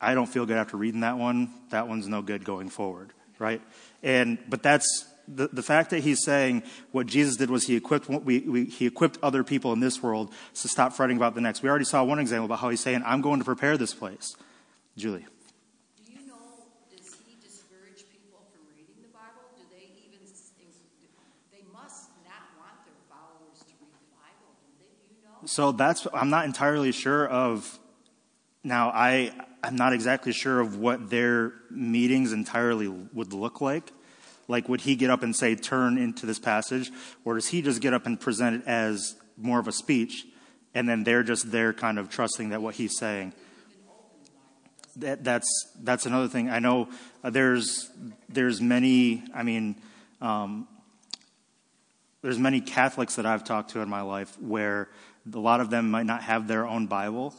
I 0.00 0.14
don't 0.14 0.26
feel 0.26 0.46
good 0.46 0.56
after 0.56 0.76
reading 0.76 1.00
that 1.00 1.16
one. 1.16 1.50
That 1.70 1.88
one's 1.88 2.08
no 2.08 2.22
good 2.22 2.44
going 2.44 2.68
forward, 2.68 3.12
right? 3.38 3.62
And 4.02 4.38
but 4.48 4.62
that's 4.62 5.06
the, 5.28 5.48
the 5.48 5.62
fact 5.62 5.90
that 5.90 6.00
he's 6.00 6.22
saying 6.24 6.62
what 6.90 7.06
Jesus 7.06 7.36
did 7.36 7.50
was 7.50 7.66
he 7.66 7.76
equipped 7.76 8.08
we, 8.08 8.40
we, 8.40 8.64
he 8.64 8.86
equipped 8.86 9.18
other 9.22 9.44
people 9.44 9.72
in 9.72 9.80
this 9.80 10.02
world 10.02 10.32
to 10.54 10.68
stop 10.68 10.92
fretting 10.92 11.16
about 11.16 11.34
the 11.34 11.40
next. 11.40 11.62
We 11.62 11.68
already 11.68 11.84
saw 11.84 12.04
one 12.04 12.18
example 12.18 12.46
about 12.46 12.58
how 12.60 12.68
he's 12.70 12.80
saying, 12.80 13.02
"I'm 13.04 13.20
going 13.20 13.38
to 13.38 13.44
prepare 13.44 13.76
this 13.76 13.94
place." 13.94 14.36
Julie, 14.96 15.24
Do 16.04 16.12
you 16.12 16.26
know, 16.26 16.34
does 16.90 17.16
he 17.26 17.34
discourage 17.40 18.04
people 18.12 18.44
from 18.52 18.60
reading 18.76 19.00
the 19.00 19.08
Bible? 19.08 19.48
Do 19.56 19.62
they 19.70 19.88
even, 20.04 20.20
they 21.50 21.64
must 21.72 22.10
not 22.24 22.44
want 22.58 22.84
their 22.84 23.00
followers 23.08 23.60
to 23.60 23.72
read 23.80 23.88
the 23.88 24.12
Bible, 24.12 24.52
do 24.60 24.68
they? 24.78 24.92
Do 25.00 25.14
you 25.14 25.22
know? 25.24 25.46
so 25.46 25.72
that's 25.72 26.06
I'm 26.12 26.30
not 26.30 26.44
entirely 26.44 26.92
sure 26.92 27.26
of. 27.26 27.78
Now 28.64 28.90
I 28.90 29.32
I'm 29.62 29.76
not 29.76 29.92
exactly 29.92 30.32
sure 30.32 30.60
of 30.60 30.76
what 30.76 31.08
their 31.08 31.54
meetings 31.70 32.32
entirely 32.32 32.88
would 32.88 33.32
look 33.32 33.60
like. 33.60 33.92
Like, 34.52 34.68
would 34.68 34.82
he 34.82 34.94
get 34.94 35.10
up 35.10 35.22
and 35.22 35.34
say, 35.34 35.56
turn 35.56 35.98
into 35.98 36.26
this 36.26 36.38
passage? 36.38 36.92
Or 37.24 37.34
does 37.34 37.48
he 37.48 37.62
just 37.62 37.80
get 37.80 37.94
up 37.94 38.06
and 38.06 38.20
present 38.20 38.62
it 38.62 38.68
as 38.68 39.16
more 39.36 39.58
of 39.58 39.66
a 39.66 39.72
speech? 39.72 40.26
And 40.74 40.88
then 40.88 41.02
they're 41.02 41.24
just 41.24 41.50
there 41.50 41.72
kind 41.72 41.98
of 41.98 42.08
trusting 42.08 42.50
that 42.50 42.62
what 42.62 42.76
he's 42.76 42.96
saying. 42.96 43.32
That, 44.96 45.24
that's, 45.24 45.48
that's 45.82 46.06
another 46.06 46.28
thing. 46.28 46.50
I 46.50 46.58
know 46.58 46.90
uh, 47.24 47.30
there's, 47.30 47.90
there's 48.28 48.60
many, 48.60 49.24
I 49.34 49.42
mean, 49.42 49.76
um, 50.20 50.68
there's 52.20 52.38
many 52.38 52.60
Catholics 52.60 53.16
that 53.16 53.26
I've 53.26 53.42
talked 53.42 53.70
to 53.70 53.80
in 53.80 53.88
my 53.88 54.02
life 54.02 54.38
where 54.40 54.88
a 55.32 55.38
lot 55.38 55.60
of 55.60 55.70
them 55.70 55.90
might 55.90 56.06
not 56.06 56.22
have 56.22 56.46
their 56.46 56.66
own 56.66 56.86
Bible, 56.86 57.34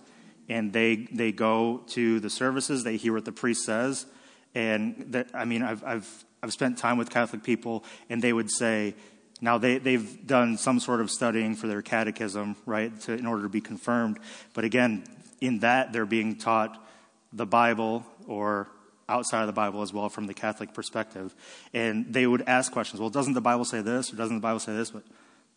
and 0.50 0.74
they 0.74 1.08
they 1.12 1.32
go 1.32 1.84
to 1.88 2.20
the 2.20 2.30
services, 2.30 2.84
they 2.84 2.98
hear 2.98 3.14
what 3.14 3.24
the 3.24 3.32
priest 3.32 3.64
says, 3.64 4.06
and 4.54 5.06
that, 5.14 5.30
I 5.34 5.46
mean, 5.46 5.64
I've 5.64 5.84
I've 5.84 6.26
I've 6.44 6.54
spent 6.54 6.78
time 6.78 6.98
with 6.98 7.10
Catholic 7.10 7.42
people, 7.42 7.84
and 8.10 8.22
they 8.22 8.34
would 8.34 8.52
say, 8.52 8.94
now 9.42 9.58
they 9.58 9.78
they've 9.78 10.28
done 10.28 10.58
some 10.58 10.80
sort 10.80 11.02
of 11.02 11.10
studying 11.10 11.56
for 11.56 11.68
their 11.68 11.82
catechism, 11.82 12.58
right, 12.66 12.98
to, 13.02 13.14
in 13.14 13.26
order 13.26 13.44
to 13.44 13.50
be 13.50 13.62
confirmed, 13.62 14.20
but 14.54 14.66
again, 14.66 15.06
in 15.40 15.60
that 15.60 15.94
they're 15.94 16.06
being 16.06 16.36
taught 16.36 16.86
the 17.32 17.46
Bible 17.46 18.06
or 18.28 18.68
outside 19.10 19.42
of 19.42 19.48
the 19.48 19.54
Bible 19.54 19.82
as 19.82 19.92
well 19.92 20.10
from 20.10 20.28
the 20.28 20.34
Catholic 20.34 20.74
perspective. 20.74 21.36
And 21.74 22.14
they 22.14 22.28
would 22.28 22.44
ask 22.48 22.72
questions. 22.72 23.00
Well, 23.00 23.10
doesn't 23.10 23.34
the 23.34 23.42
Bible 23.42 23.66
say 23.66 23.82
this 23.82 24.14
or 24.14 24.16
doesn't 24.16 24.36
the 24.36 24.42
Bible 24.42 24.60
say 24.60 24.74
this? 24.74 24.92
But 24.92 25.04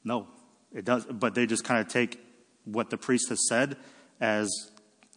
no, 0.05 0.27
it 0.73 0.85
does. 0.85 1.05
But 1.05 1.35
they 1.35 1.47
just 1.47 1.65
kind 1.65 1.81
of 1.81 1.89
take 1.89 2.19
what 2.65 2.91
the 2.91 2.97
priest 2.97 3.29
has 3.29 3.47
said 3.49 3.77
as, 4.21 4.51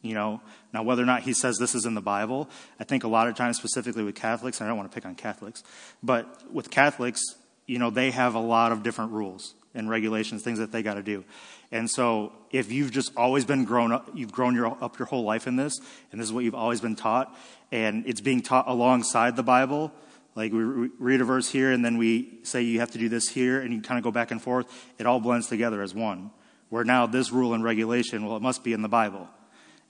you 0.02 0.14
know, 0.14 0.42
now 0.74 0.84
whether 0.84 1.02
or 1.02 1.06
not 1.06 1.24
he 1.24 1.34
says 1.34 1.58
this 1.58 1.76
is 1.76 1.86
in 1.86 1.96
the 1.96 2.02
Bible, 2.02 2.50
I 2.80 2.84
think 2.84 3.04
a 3.04 3.08
lot 3.08 3.28
of 3.28 3.36
times, 3.36 3.58
specifically 3.58 4.04
with 4.04 4.16
Catholics, 4.16 4.60
and 4.60 4.68
I 4.68 4.70
don't 4.70 4.78
want 4.78 4.92
to 4.92 4.96
pick 4.96 5.06
on 5.06 5.16
Catholics, 5.16 5.64
but 6.04 6.52
with 6.52 6.70
Catholics, 6.70 7.22
you 7.66 7.80
know, 7.80 7.90
they 7.90 8.12
have 8.12 8.36
a 8.36 8.40
lot 8.40 8.72
of 8.72 8.84
different 8.84 9.12
rules 9.12 9.54
and 9.74 9.90
regulations, 9.90 10.42
things 10.42 10.60
that 10.60 10.72
they 10.72 10.82
got 10.82 10.96
to 10.96 11.04
do. 11.04 11.24
And 11.72 11.90
so, 11.90 12.34
if 12.52 12.72
you've 12.72 12.92
just 12.92 13.12
always 13.16 13.46
been 13.46 13.64
grown 13.64 13.92
up, 13.92 14.10
you've 14.16 14.32
grown 14.32 14.56
your, 14.56 14.76
up 14.84 14.98
your 14.98 15.06
whole 15.06 15.24
life 15.24 15.46
in 15.46 15.56
this, 15.56 15.80
and 16.12 16.20
this 16.20 16.28
is 16.28 16.34
what 16.34 16.44
you've 16.44 16.56
always 16.56 16.82
been 16.82 16.96
taught, 16.96 17.36
and 17.72 18.08
it's 18.08 18.22
being 18.22 18.42
taught 18.42 18.68
alongside 18.68 19.36
the 19.36 19.44
Bible, 19.44 19.92
like 20.36 20.52
we 20.52 20.60
re- 20.60 20.90
read 20.98 21.22
a 21.22 21.26
verse 21.26 21.50
here, 21.50 21.72
and 21.72 21.86
then 21.86 21.98
we 21.98 22.40
say 22.44 22.62
you 22.62 22.80
have 22.80 22.92
to 22.92 22.98
do 22.98 23.10
this 23.10 23.30
here, 23.30 23.62
and 23.62 23.74
you 23.74 23.82
kind 23.82 23.98
of 23.98 24.04
go 24.04 24.12
back 24.12 24.32
and 24.32 24.42
forth, 24.42 24.68
it 24.98 25.06
all 25.06 25.20
blends 25.20 25.48
together 25.48 25.82
as 25.82 25.94
one. 25.94 26.32
Where 26.70 26.84
now 26.84 27.08
this 27.08 27.32
rule 27.32 27.54
and 27.54 27.64
regulation, 27.64 28.26
well, 28.26 28.38
it 28.38 28.42
must 28.42 28.64
be 28.64 28.74
in 28.74 28.82
the 28.82 28.90
Bible. 28.90 29.28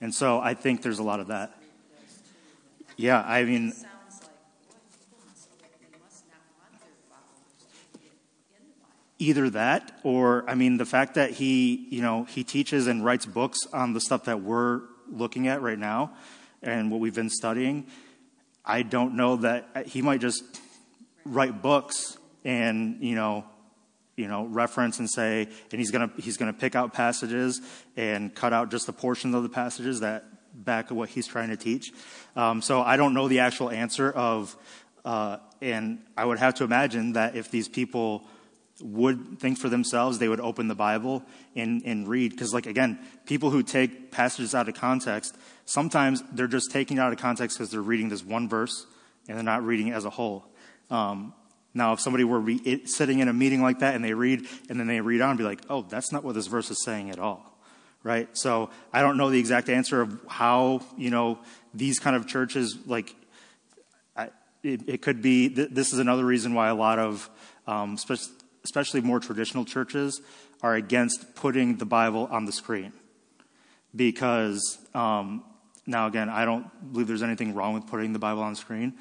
And 0.01 0.13
so, 0.13 0.39
I 0.39 0.53
think 0.53 0.81
there's 0.81 0.99
a 0.99 1.03
lot 1.03 1.19
of 1.19 1.27
that. 1.27 1.55
Yeah, 2.95 3.21
I 3.25 3.43
mean, 3.43 3.73
either 9.19 9.49
that 9.49 9.99
or 10.03 10.45
i 10.49 10.55
mean 10.55 10.77
the 10.77 10.85
fact 10.85 11.15
that 11.15 11.31
he 11.31 11.85
you 11.89 12.01
know 12.01 12.23
he 12.23 12.43
teaches 12.43 12.87
and 12.87 13.03
writes 13.03 13.25
books 13.25 13.59
on 13.73 13.93
the 13.93 13.99
stuff 13.99 14.23
that 14.23 14.41
we're 14.41 14.81
looking 15.11 15.47
at 15.47 15.61
right 15.61 15.77
now 15.77 16.11
and 16.63 16.89
what 16.89 17.01
we've 17.01 17.13
been 17.15 17.29
studying 17.29 17.85
i 18.65 18.81
don't 18.81 19.13
know 19.13 19.35
that 19.35 19.67
uh, 19.75 19.83
he 19.83 20.01
might 20.01 20.21
just 20.21 20.43
write 21.25 21.61
books 21.61 22.17
and 22.45 23.03
you 23.03 23.13
know 23.13 23.43
you 24.19 24.27
know 24.27 24.45
reference 24.45 24.99
and 24.99 25.09
say 25.09 25.47
and 25.71 25.79
he's 25.79 25.91
going 25.91 26.09
to 26.09 26.21
he's 26.21 26.37
going 26.37 26.53
to 26.53 26.59
pick 26.59 26.75
out 26.75 26.93
passages 26.93 27.61
and 27.95 28.35
cut 28.35 28.51
out 28.51 28.69
just 28.69 28.85
the 28.85 28.93
portions 28.93 29.33
of 29.33 29.43
the 29.43 29.49
passages 29.49 30.01
that 30.01 30.25
back 30.53 30.91
of 30.91 30.97
what 30.97 31.09
he's 31.09 31.25
trying 31.25 31.49
to 31.49 31.57
teach 31.57 31.91
um, 32.35 32.61
so 32.61 32.81
i 32.81 32.97
don't 32.97 33.13
know 33.13 33.27
the 33.27 33.39
actual 33.39 33.69
answer 33.71 34.11
of 34.11 34.55
uh, 35.05 35.37
and 35.61 35.99
i 36.17 36.25
would 36.25 36.37
have 36.37 36.53
to 36.53 36.63
imagine 36.65 37.13
that 37.13 37.35
if 37.35 37.49
these 37.49 37.69
people 37.69 38.27
would 38.81 39.39
think 39.39 39.57
for 39.57 39.67
themselves, 39.67 40.19
they 40.19 40.29
would 40.29 40.39
open 40.39 40.69
the 40.69 40.75
Bible 40.75 41.21
and, 41.53 41.81
and 41.85 42.07
read. 42.07 42.31
Because, 42.31 42.53
like, 42.53 42.65
again, 42.65 42.97
people 43.25 43.49
who 43.49 43.61
take 43.61 44.09
passages 44.09 44.55
out 44.55 44.69
of 44.69 44.75
context, 44.75 45.37
sometimes 45.65 46.23
they're 46.31 46.47
just 46.47 46.71
taking 46.71 46.95
it 46.95 47.01
out 47.01 47.11
of 47.11 47.19
context 47.19 47.57
because 47.57 47.71
they're 47.71 47.81
reading 47.81 48.07
this 48.07 48.23
one 48.23 48.47
verse 48.47 48.85
and 49.27 49.37
they're 49.37 49.43
not 49.43 49.65
reading 49.65 49.89
it 49.89 49.95
as 49.95 50.05
a 50.05 50.09
whole. 50.09 50.45
Um, 50.89 51.33
now, 51.73 51.93
if 51.93 51.99
somebody 51.99 52.23
were 52.23 52.39
re- 52.39 52.85
sitting 52.85 53.19
in 53.19 53.27
a 53.27 53.33
meeting 53.33 53.61
like 53.61 53.79
that 53.79 53.95
and 53.95 54.03
they 54.03 54.13
read 54.13 54.47
and 54.69 54.79
then 54.79 54.87
they 54.87 55.01
read 55.01 55.21
on 55.21 55.37
be 55.37 55.43
like, 55.43 55.61
oh, 55.69 55.83
that's 55.83 56.11
not 56.11 56.23
what 56.23 56.35
this 56.35 56.47
verse 56.47 56.71
is 56.71 56.83
saying 56.83 57.11
at 57.11 57.19
all. 57.19 57.45
Right? 58.01 58.29
So 58.35 58.69
I 58.93 59.01
don't 59.01 59.17
know 59.17 59.29
the 59.29 59.39
exact 59.39 59.69
answer 59.69 60.01
of 60.01 60.19
how, 60.27 60.81
you 60.97 61.09
know, 61.09 61.39
these 61.73 61.99
kind 61.99 62.15
of 62.15 62.27
churches, 62.27 62.77
like, 62.87 63.15
I, 64.15 64.29
it, 64.63 64.87
it 64.87 65.01
could 65.01 65.21
be, 65.21 65.49
th- 65.49 65.69
this 65.71 65.93
is 65.93 65.99
another 65.99 66.25
reason 66.25 66.53
why 66.53 66.69
a 66.69 66.75
lot 66.75 66.97
of, 66.97 67.29
um, 67.67 67.97
spe- 67.97 68.31
especially 68.63 69.01
more 69.01 69.19
traditional 69.19 69.65
churches, 69.65 70.21
are 70.63 70.75
against 70.75 71.35
putting 71.35 71.77
the 71.77 71.85
Bible 71.85 72.27
on 72.31 72.45
the 72.45 72.51
screen. 72.51 72.93
Because, 73.95 74.77
um, 74.93 75.43
now 75.85 76.07
again, 76.07 76.29
I 76.29 76.45
don't 76.45 76.91
believe 76.91 77.07
there's 77.07 77.23
anything 77.23 77.53
wrong 77.53 77.73
with 77.73 77.85
putting 77.87 78.13
the 78.13 78.19
Bible 78.19 78.41
on 78.41 78.53
the 78.53 78.59
screen. 78.59 78.93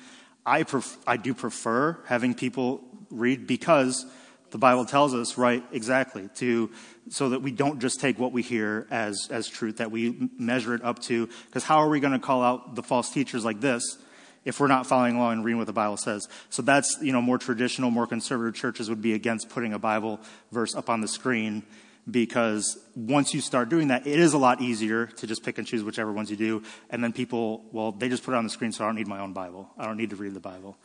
I, 0.48 0.62
pref- 0.62 0.98
I 1.06 1.16
do 1.16 1.34
prefer 1.34 1.98
having 2.06 2.34
people 2.34 2.80
read 3.10 3.46
because 3.46 4.06
the 4.50 4.58
Bible 4.58 4.86
tells 4.86 5.14
us, 5.14 5.36
right, 5.36 5.62
exactly, 5.72 6.28
to, 6.36 6.70
so 7.10 7.30
that 7.30 7.42
we 7.42 7.50
don't 7.50 7.80
just 7.80 8.00
take 8.00 8.18
what 8.18 8.32
we 8.32 8.42
hear 8.42 8.86
as, 8.90 9.28
as 9.30 9.46
truth, 9.46 9.76
that 9.76 9.90
we 9.90 10.30
measure 10.38 10.74
it 10.74 10.82
up 10.82 11.00
to, 11.00 11.28
because 11.46 11.64
how 11.64 11.78
are 11.78 11.88
we 11.88 12.00
going 12.00 12.14
to 12.14 12.18
call 12.18 12.42
out 12.42 12.74
the 12.74 12.82
false 12.82 13.10
teachers 13.10 13.44
like 13.44 13.60
this 13.60 13.98
if 14.44 14.58
we're 14.58 14.68
not 14.68 14.86
following 14.86 15.16
along 15.16 15.32
and 15.34 15.44
reading 15.44 15.58
what 15.58 15.66
the 15.66 15.72
Bible 15.74 15.98
says. 15.98 16.26
So 16.48 16.62
that's, 16.62 16.96
you 17.02 17.12
know, 17.12 17.20
more 17.20 17.36
traditional, 17.36 17.90
more 17.90 18.06
conservative 18.06 18.58
churches 18.58 18.88
would 18.88 19.02
be 19.02 19.12
against 19.12 19.50
putting 19.50 19.74
a 19.74 19.78
Bible 19.78 20.20
verse 20.50 20.74
up 20.74 20.88
on 20.88 21.02
the 21.02 21.08
screen 21.08 21.62
because 22.10 22.78
once 22.94 23.34
you 23.34 23.40
start 23.40 23.68
doing 23.68 23.88
that, 23.88 24.06
it 24.06 24.18
is 24.18 24.32
a 24.32 24.38
lot 24.38 24.60
easier 24.60 25.06
to 25.06 25.26
just 25.26 25.44
pick 25.44 25.58
and 25.58 25.66
choose 25.66 25.84
whichever 25.84 26.12
ones 26.12 26.30
you 26.30 26.36
do. 26.36 26.62
And 26.90 27.02
then 27.02 27.12
people, 27.12 27.64
well, 27.72 27.92
they 27.92 28.08
just 28.08 28.22
put 28.22 28.32
it 28.32 28.36
on 28.36 28.44
the 28.44 28.50
screen, 28.50 28.72
so 28.72 28.84
I 28.84 28.88
don't 28.88 28.96
need 28.96 29.08
my 29.08 29.20
own 29.20 29.32
Bible. 29.32 29.68
I 29.78 29.86
don't 29.86 29.96
need 29.96 30.10
to 30.10 30.16
read 30.16 30.34
the 30.34 30.40
Bible. 30.40 30.76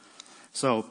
So 0.51 0.85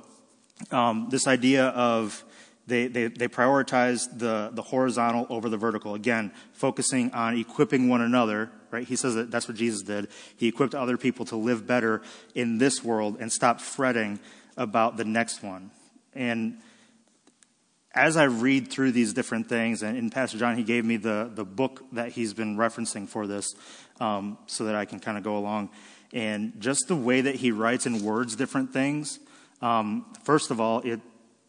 um, 0.71 1.09
this 1.11 1.27
idea 1.27 1.67
of 1.69 2.25
they, 2.67 2.87
they, 2.87 3.09
they 3.09 3.29
prioritize 3.29 4.07
the, 4.17 4.51
the 4.53 4.63
horizontal 4.63 5.27
over 5.29 5.49
the 5.49 5.57
vertical. 5.57 5.95
Again, 5.95 6.33
focusing 6.53 7.11
on 7.13 7.37
equipping 7.37 7.89
one 7.89 8.01
another, 8.01 8.51
right? 8.71 8.87
He 8.87 8.97
says 8.97 9.15
that 9.17 9.31
that's 9.31 9.49
what 9.49 9.57
Jesus 9.57 9.83
did. 9.83 10.09
He 10.37 10.47
equipped 10.47 10.75
other 10.75 10.97
people 10.97 11.25
to 11.27 11.37
live 11.37 11.67
better 11.67 12.03
in 12.35 12.59
this 12.59 12.85
world 12.85 13.17
and 13.19 13.33
stop 13.33 13.61
fretting 13.61 14.21
about 14.57 14.97
the 14.97 15.05
next 15.05 15.43
one. 15.43 15.71
And 16.15 16.59
as 17.95 18.17
I 18.17 18.25
read 18.25 18.69
through 18.69 18.93
these 18.93 19.13
different 19.13 19.49
things, 19.49 19.83
and 19.83 19.97
in 19.97 20.11
Pastor 20.11 20.39
John, 20.39 20.57
he 20.57 20.63
gave 20.63 20.85
me 20.85 20.97
the, 20.97 21.31
the 21.33 21.45
book 21.45 21.85
that 21.93 22.13
he's 22.13 22.33
been 22.33 22.57
referencing 22.57 23.07
for 23.07 23.27
this 23.27 23.55
um, 24.01 24.39
so 24.47 24.65
that 24.65 24.75
I 24.75 24.85
can 24.85 24.99
kind 24.99 25.19
of 25.19 25.25
go 25.25 25.37
along. 25.37 25.71
And 26.13 26.61
just 26.61 26.89
the 26.89 26.97
way 26.97 27.23
that 27.23 27.37
he 27.37 27.53
writes 27.53 27.87
and 27.87 28.03
words 28.03 28.37
different 28.37 28.73
things, 28.73 29.19
um, 29.61 30.07
first 30.25 30.51
of 30.51 30.61
all, 30.61 30.81
it, 30.81 31.01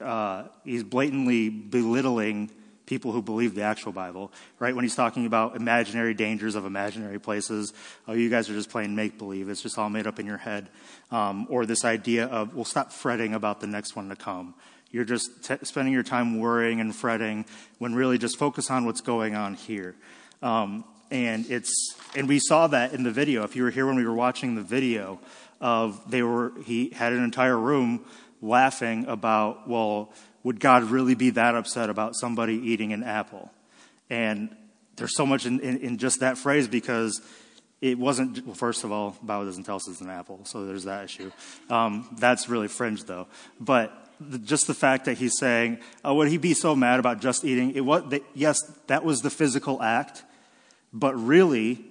uh, 0.02 0.46
he's 0.64 0.84
blatantly 0.84 1.50
belittling 1.50 2.52
people 2.86 3.14
who 3.14 3.22
believe 3.22 3.56
the 3.56 3.62
actual 3.62 3.94
Bible, 3.94 4.32
right? 4.60 4.76
When 4.76 4.84
he's 4.84 4.96
talking 4.96 5.26
about 5.26 5.56
imaginary 5.56 6.14
dangers 6.14 6.56
of 6.56 6.66
imaginary 6.66 7.20
places, 7.20 7.74
oh, 8.08 8.14
you 8.14 8.30
guys 8.30 8.50
are 8.50 8.54
just 8.54 8.70
playing 8.70 8.96
make 8.96 9.18
believe. 9.18 9.48
It's 9.50 9.62
just 9.62 9.78
all 9.78 9.89
made 9.89 10.06
up 10.06 10.20
in 10.20 10.26
your 10.26 10.38
head. 10.38 10.70
Um, 11.10 11.48
or 11.50 11.66
this 11.66 11.86
idea 11.86 12.26
of, 12.26 12.54
well, 12.54 12.66
stop 12.66 12.91
fretting 12.91 13.34
about 13.34 13.62
the 13.62 13.68
next 13.68 13.96
one 13.96 14.10
to 14.10 14.16
come. 14.16 14.54
You're 14.94 15.04
just 15.04 15.44
t- 15.44 15.58
spending 15.64 15.94
your 15.94 16.04
time 16.04 16.39
worrying 16.39 16.80
and 16.80 16.96
fretting 16.96 17.46
when 17.80 17.96
really 17.96 18.18
just 18.18 18.38
focus 18.38 18.72
on 18.72 18.86
what's 18.86 19.02
going 19.02 19.36
on 19.36 19.56
here. 19.56 19.96
Um, 20.41 20.86
and 21.12 21.50
it's, 21.50 21.96
and 22.16 22.30
we 22.30 22.39
saw 22.39 22.68
that 22.68 22.94
in 22.94 23.04
the 23.04 23.12
video. 23.12 23.44
If 23.44 23.56
you 23.56 23.64
were 23.64 23.72
here 23.72 23.88
when 23.88 23.96
we 23.96 24.06
were 24.06 24.14
watching 24.14 24.56
the 24.56 24.62
video 24.62 25.20
of 25.60 26.10
they 26.10 26.22
were, 26.22 26.54
he 26.64 26.89
had 26.89 27.12
an 27.12 27.24
entire 27.24 27.58
room 27.58 28.06
laughing 28.41 29.06
about, 29.08 29.68
well, 29.68 30.14
would 30.44 30.60
God 30.60 30.84
really 30.84 31.16
be 31.16 31.32
that 31.32 31.56
upset 31.56 31.89
about 31.89 32.16
somebody 32.16 32.56
eating 32.56 32.94
an 32.94 33.04
apple? 33.04 33.52
And 34.10 34.56
there's 34.96 35.16
so 35.16 35.26
much 35.26 35.46
in, 35.46 35.60
in, 35.60 35.78
in 35.80 35.98
just 35.98 36.20
that 36.20 36.38
phrase 36.38 36.68
because 36.68 37.20
it 37.82 37.98
wasn't, 37.98 38.46
well, 38.46 38.56
first 38.56 38.84
of 38.84 38.91
all, 38.91 39.18
Bible 39.24 39.46
doesn't 39.46 39.64
tell 39.64 39.78
us 39.78 39.89
it's 39.89 40.02
an 40.02 40.10
apple, 40.10 40.41
so 40.46 40.66
there's 40.66 40.84
that 40.84 41.06
issue. 41.06 41.32
Um, 41.70 42.08
that's 42.20 42.48
really 42.48 42.68
fringe, 42.68 43.06
though. 43.06 43.28
But 43.60 43.91
just 44.43 44.68
the 44.68 44.74
fact 44.74 45.05
that 45.05 45.18
he's 45.18 45.38
saying, 45.38 45.80
oh, 46.03 46.16
would 46.16 46.30
he 46.30 46.38
be 46.38 46.53
so 46.53 46.76
mad 46.76 46.99
about 46.99 47.20
just 47.20 47.43
eating? 47.43 47.76
It 47.76 47.82
was, 47.82 48.03
yes, 48.34 48.57
that 48.88 49.03
was 49.03 49.22
the 49.22 49.30
physical 49.30 49.82
act, 49.82 50.24
but 50.91 51.16
really, 51.16 51.86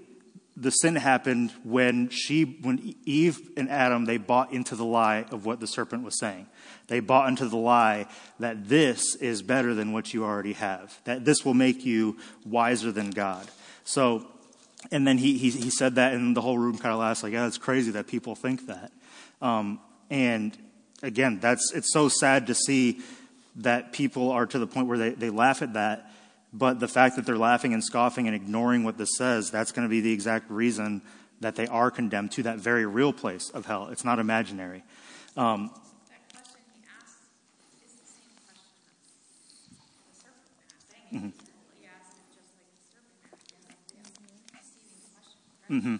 the 0.57 0.70
sin 0.70 0.97
happened 0.97 1.51
when 1.64 2.09
she, 2.11 2.45
when 2.45 2.95
Eve 3.05 3.41
and 3.57 3.70
Adam, 3.70 4.05
they 4.05 4.18
bought 4.18 4.53
into 4.53 4.77
the 4.77 4.85
lie 4.85 5.25
of 5.31 5.47
what 5.47 5.61
the 5.61 5.66
serpent 5.66 6.05
was 6.05 6.18
saying. 6.18 6.47
They 6.89 7.01
bought 7.01 7.29
into 7.29 7.49
the 7.49 7.57
lie 7.57 8.07
that 8.39 8.68
this 8.68 9.14
is 9.16 9.41
better 9.43 9.73
than 9.75 9.93
what 9.93 10.12
you 10.12 10.25
already 10.25 10.53
have, 10.53 10.99
that 11.05 11.25
this 11.25 11.45
will 11.45 11.55
make 11.55 11.87
you 11.87 12.18
wiser 12.45 12.93
than 12.93 13.11
God. 13.11 13.47
So, 13.85 14.27
and 14.91 15.07
then 15.07 15.16
he, 15.16 15.39
he, 15.39 15.51
he 15.51 15.70
said 15.70 15.95
that, 15.95 16.12
and 16.12 16.37
the 16.37 16.43
whole 16.43 16.59
room 16.59 16.77
kind 16.77 16.93
of 16.93 17.01
laughs, 17.01 17.23
like, 17.23 17.33
yeah, 17.33 17.47
it's 17.47 17.59
crazy 17.59 17.93
that 17.93 18.07
people 18.07 18.35
think 18.35 18.66
that. 18.66 18.93
Um, 19.41 19.81
and 20.11 20.57
again, 21.03 21.39
that's, 21.41 21.73
it's 21.75 21.93
so 21.93 22.09
sad 22.09 22.47
to 22.47 22.55
see 22.55 23.01
that 23.57 23.93
people 23.93 24.31
are 24.31 24.47
to 24.47 24.59
the 24.59 24.67
point 24.67 24.87
where 24.87 24.99
they, 24.99 25.11
they 25.11 25.31
laugh 25.31 25.63
at 25.63 25.75
that 25.75 26.09
but 26.53 26.81
the 26.81 26.89
fact 26.89 27.17
that 27.17 27.25
they're 27.25 27.39
laughing 27.39 27.73
and 27.73 27.83
scoffing 27.83 28.27
and 28.27 28.37
ignoring 28.37 28.85
what 28.85 28.99
this 28.99 29.17
says, 29.17 29.51
that's 29.51 29.73
going 29.73 29.89
to 29.89 29.91
be 29.91 30.01
the 30.01 30.13
exact 30.13 30.51
reason 30.51 31.01
that 31.41 31.57
they 31.57 31.67
are 31.67 31.91
condemned 31.91 32.31
to 32.33 32.43
that 32.43 32.59
very 32.59 32.85
real 32.85 33.13
place 33.13 33.49
of 33.51 33.65
hell. 33.67 33.89
It's 33.89 34.05
not 34.05 34.19
imaginary. 34.19 34.85
Um, 35.37 35.71
Mm-hmm. 41.13 41.29
Mm-hmm. 45.71 45.97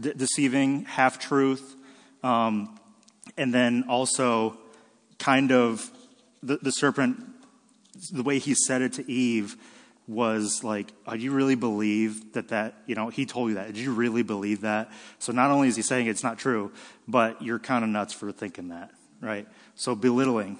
De- 0.00 0.14
deceiving, 0.14 0.84
half 0.86 1.20
truth, 1.20 1.76
um, 2.24 2.79
and 3.36 3.52
then 3.52 3.84
also 3.88 4.56
kind 5.18 5.52
of 5.52 5.90
the, 6.42 6.56
the 6.56 6.72
serpent, 6.72 7.20
the 8.12 8.22
way 8.22 8.38
he 8.38 8.54
said 8.54 8.82
it 8.82 8.94
to 8.94 9.10
Eve 9.10 9.56
was 10.06 10.64
like, 10.64 10.92
oh, 11.06 11.12
do 11.12 11.22
you 11.22 11.30
really 11.30 11.54
believe 11.54 12.32
that 12.32 12.48
that, 12.48 12.74
you 12.86 12.96
know, 12.96 13.10
he 13.10 13.24
told 13.24 13.50
you 13.50 13.54
that. 13.54 13.68
Did 13.68 13.76
you 13.76 13.94
really 13.94 14.22
believe 14.24 14.62
that? 14.62 14.90
So 15.20 15.32
not 15.32 15.50
only 15.50 15.68
is 15.68 15.76
he 15.76 15.82
saying 15.82 16.08
it's 16.08 16.24
not 16.24 16.36
true, 16.36 16.72
but 17.06 17.40
you're 17.42 17.60
kind 17.60 17.84
of 17.84 17.90
nuts 17.90 18.12
for 18.12 18.32
thinking 18.32 18.68
that, 18.68 18.90
right? 19.20 19.46
So 19.76 19.94
belittling. 19.94 20.58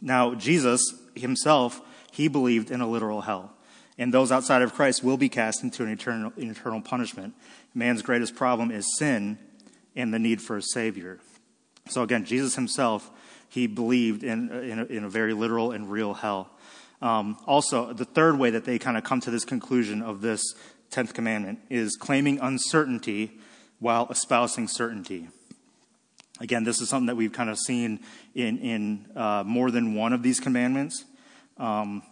Now, 0.00 0.34
Jesus 0.34 0.94
himself, 1.16 1.80
he 2.12 2.28
believed 2.28 2.70
in 2.70 2.80
a 2.80 2.88
literal 2.88 3.22
hell. 3.22 3.52
And 3.98 4.14
those 4.14 4.30
outside 4.30 4.62
of 4.62 4.72
Christ 4.72 5.02
will 5.02 5.16
be 5.16 5.28
cast 5.28 5.62
into 5.62 5.82
an 5.82 5.90
eternal, 5.90 6.32
eternal 6.36 6.80
punishment. 6.80 7.34
Man's 7.74 8.02
greatest 8.02 8.34
problem 8.36 8.70
is 8.70 8.96
sin 8.96 9.38
and 9.96 10.14
the 10.14 10.18
need 10.18 10.40
for 10.40 10.56
a 10.56 10.62
Savior. 10.62 11.18
So 11.90 12.02
again, 12.02 12.24
Jesus 12.24 12.54
himself, 12.54 13.10
he 13.48 13.66
believed 13.66 14.22
in, 14.22 14.50
in, 14.50 14.78
a, 14.78 14.84
in 14.84 15.04
a 15.04 15.08
very 15.08 15.34
literal 15.34 15.72
and 15.72 15.90
real 15.90 16.14
hell. 16.14 16.50
Um, 17.02 17.38
also, 17.46 17.92
the 17.92 18.04
third 18.04 18.38
way 18.38 18.50
that 18.50 18.64
they 18.64 18.78
kind 18.78 18.96
of 18.96 19.04
come 19.04 19.20
to 19.20 19.30
this 19.30 19.44
conclusion 19.44 20.02
of 20.02 20.20
this 20.20 20.42
10th 20.90 21.14
commandment 21.14 21.60
is 21.70 21.96
claiming 21.96 22.38
uncertainty 22.40 23.32
while 23.78 24.06
espousing 24.10 24.68
certainty. 24.68 25.28
Again, 26.40 26.64
this 26.64 26.80
is 26.80 26.88
something 26.88 27.06
that 27.06 27.16
we've 27.16 27.32
kind 27.32 27.50
of 27.50 27.58
seen 27.58 28.00
in, 28.34 28.58
in 28.58 29.06
uh, 29.16 29.44
more 29.46 29.70
than 29.70 29.94
one 29.94 30.12
of 30.12 30.22
these 30.22 30.40
commandments. 30.40 31.04
Um, 31.58 32.02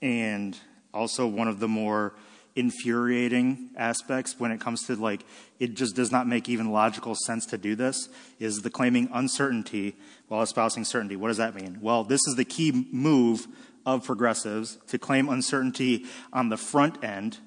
and 0.00 0.56
also 0.92 1.26
one 1.26 1.48
of 1.48 1.60
the 1.60 1.68
more 1.68 2.14
infuriating 2.56 3.70
aspects 3.76 4.38
when 4.38 4.52
it 4.52 4.60
comes 4.60 4.86
to 4.86 4.94
like 4.94 5.24
it 5.58 5.74
just 5.74 5.96
does 5.96 6.12
not 6.12 6.26
make 6.26 6.48
even 6.48 6.70
logical 6.70 7.14
sense 7.14 7.46
to 7.46 7.58
do 7.58 7.74
this 7.74 8.08
is 8.38 8.62
the 8.62 8.70
claiming 8.70 9.08
uncertainty 9.12 9.96
while 10.28 10.40
espousing 10.40 10.84
certainty 10.84 11.16
what 11.16 11.28
does 11.28 11.38
that 11.38 11.52
mean 11.54 11.78
well 11.80 12.04
this 12.04 12.20
is 12.28 12.36
the 12.36 12.44
key 12.44 12.86
move 12.92 13.48
of 13.86 14.04
progressives 14.04 14.78
to 14.88 14.98
claim 14.98 15.28
uncertainty 15.28 16.06
on 16.32 16.48
the 16.48 16.56
front 16.56 17.02
end, 17.04 17.38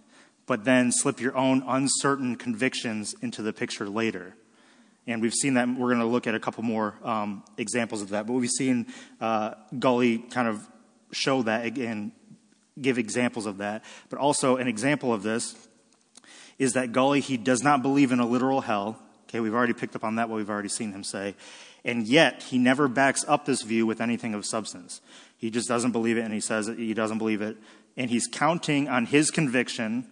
but 0.46 0.64
then 0.66 0.92
slip 0.92 1.20
your 1.20 1.36
own 1.36 1.64
uncertain 1.68 2.36
convictions 2.36 3.16
into 3.22 3.42
the 3.42 3.54
picture 3.54 3.90
later. 3.90 4.36
And 5.06 5.22
we've 5.22 5.34
seen 5.34 5.54
that. 5.54 5.68
We're 5.70 5.88
going 5.88 6.00
to 6.00 6.06
look 6.06 6.28
at 6.28 6.36
a 6.36 6.40
couple 6.40 6.64
more 6.64 6.96
um, 7.04 7.44
examples 7.58 8.02
of 8.02 8.10
that. 8.10 8.28
But 8.28 8.34
we've 8.34 8.50
seen 8.50 8.88
uh, 9.22 9.54
Gulley 9.78 10.18
kind 10.18 10.48
of 10.48 10.68
show 11.12 11.44
that 11.44 11.66
again, 11.66 12.12
give 12.82 12.98
examples 12.98 13.46
of 13.46 13.58
that. 13.58 13.84
But 14.10 14.20
also, 14.20 14.58
an 14.58 14.68
example 14.68 15.14
of 15.14 15.24
this 15.24 15.56
is 16.60 16.74
that 16.74 16.92
Gulley, 16.92 17.22
he 17.22 17.38
does 17.38 17.64
not 17.64 17.82
believe 17.82 18.12
in 18.12 18.20
a 18.20 18.26
literal 18.26 18.62
hell. 18.62 19.00
Okay, 19.28 19.40
we've 19.40 19.54
already 19.54 19.74
picked 19.74 19.96
up 19.96 20.04
on 20.04 20.16
that, 20.16 20.30
what 20.30 20.38
we've 20.38 20.50
already 20.50 20.70
seen 20.70 20.92
him 20.92 21.04
say. 21.04 21.36
And 21.84 22.08
yet, 22.08 22.44
he 22.44 22.58
never 22.58 22.88
backs 22.88 23.24
up 23.28 23.46
this 23.46 23.62
view 23.62 23.86
with 23.86 24.02
anything 24.02 24.34
of 24.34 24.46
substance. 24.46 25.02
He 25.38 25.50
just 25.50 25.68
doesn't 25.68 25.92
believe 25.92 26.18
it, 26.18 26.22
and 26.22 26.34
he 26.34 26.40
says 26.40 26.68
he 26.68 26.94
doesn't 26.94 27.18
believe 27.18 27.42
it. 27.42 27.58
And 27.96 28.10
he's 28.10 28.28
counting 28.28 28.88
on 28.88 29.06
his 29.06 29.32
conviction 29.32 30.08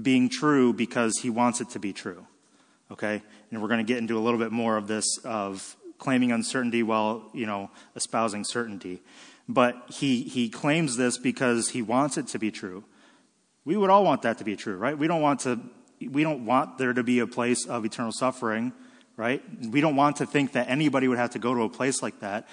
being 0.00 0.28
true 0.28 0.72
because 0.72 1.18
he 1.22 1.30
wants 1.30 1.60
it 1.60 1.70
to 1.70 1.78
be 1.78 1.92
true. 1.92 2.26
Okay? 2.90 3.22
And 3.50 3.62
we're 3.62 3.68
going 3.68 3.84
to 3.84 3.90
get 3.90 3.98
into 3.98 4.16
a 4.18 4.20
little 4.20 4.38
bit 4.38 4.52
more 4.52 4.76
of 4.76 4.86
this 4.86 5.04
of 5.24 5.76
claiming 5.98 6.32
uncertainty 6.32 6.82
while, 6.82 7.28
you 7.34 7.46
know, 7.46 7.70
espousing 7.96 8.44
certainty. 8.44 9.02
But 9.48 9.82
he, 9.88 10.22
he 10.22 10.50
claims 10.50 10.96
this 10.96 11.16
because 11.16 11.70
he 11.70 11.80
wants 11.80 12.18
it 12.18 12.26
to 12.28 12.38
be 12.38 12.50
true. 12.50 12.84
We 13.64 13.76
would 13.76 13.90
all 13.90 14.04
want 14.04 14.22
that 14.22 14.38
to 14.38 14.44
be 14.44 14.56
true, 14.56 14.76
right? 14.76 14.96
We 14.96 15.08
don't 15.08 15.22
want 15.22 15.40
to, 15.40 15.58
we 16.00 16.22
don't 16.22 16.44
want 16.44 16.78
there 16.78 16.92
to 16.92 17.02
be 17.02 17.20
a 17.20 17.26
place 17.26 17.66
of 17.66 17.84
eternal 17.84 18.12
suffering, 18.12 18.72
right? 19.16 19.42
We 19.62 19.80
don't 19.80 19.96
want 19.96 20.16
to 20.16 20.26
think 20.26 20.52
that 20.52 20.68
anybody 20.68 21.08
would 21.08 21.18
have 21.18 21.30
to 21.30 21.38
go 21.38 21.54
to 21.54 21.62
a 21.62 21.68
place 21.68 22.02
like 22.02 22.20
that. 22.20 22.46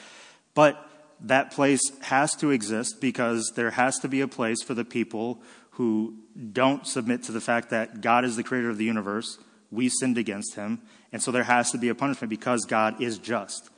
But 0.54 0.90
that 1.22 1.52
place 1.52 1.82
has 2.02 2.36
to 2.38 2.52
exist 2.52 3.00
because 3.02 3.54
there 3.56 3.72
has 3.72 4.00
to 4.00 4.08
be 4.08 4.22
a 4.22 4.28
place 4.28 4.62
for 4.64 4.74
the 4.74 4.86
people 4.86 5.42
who 5.72 6.16
don't 6.54 6.88
submit 6.88 7.24
to 7.24 7.32
the 7.32 7.42
fact 7.42 7.70
that 7.70 8.02
God 8.02 8.26
is 8.26 8.36
the 8.36 8.44
creator 8.44 8.70
of 8.70 8.78
the 8.78 8.86
universe. 8.86 9.38
We 9.72 9.90
sinned 9.90 10.18
against 10.18 10.56
him. 10.56 10.82
And 11.12 11.22
so 11.22 11.32
there 11.32 11.44
has 11.44 11.72
to 11.72 11.78
be 11.78 11.90
a 11.90 11.96
punishment 11.96 12.30
because 12.30 12.66
God 12.66 13.02
is 13.02 13.18
just. 13.18 13.70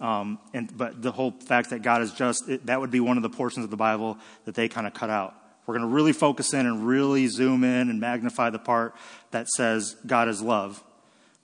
Um, 0.00 0.38
and, 0.52 0.76
but 0.76 1.00
the 1.00 1.12
whole 1.12 1.30
fact 1.30 1.70
that 1.70 1.82
God 1.82 2.02
is 2.02 2.12
just, 2.12 2.48
it, 2.48 2.66
that 2.66 2.80
would 2.80 2.90
be 2.90 3.00
one 3.00 3.16
of 3.16 3.22
the 3.22 3.30
portions 3.30 3.64
of 3.64 3.70
the 3.70 3.76
Bible 3.76 4.18
that 4.44 4.54
they 4.54 4.68
kind 4.68 4.86
of 4.86 4.94
cut 4.94 5.10
out. 5.10 5.34
We're 5.66 5.76
going 5.76 5.88
to 5.88 5.94
really 5.94 6.12
focus 6.12 6.52
in 6.54 6.66
and 6.66 6.86
really 6.86 7.26
zoom 7.26 7.64
in 7.64 7.90
and 7.90 7.98
magnify 7.98 8.50
the 8.50 8.58
part 8.58 8.94
that 9.30 9.48
says 9.48 9.96
God 10.06 10.28
is 10.28 10.40
love. 10.42 10.82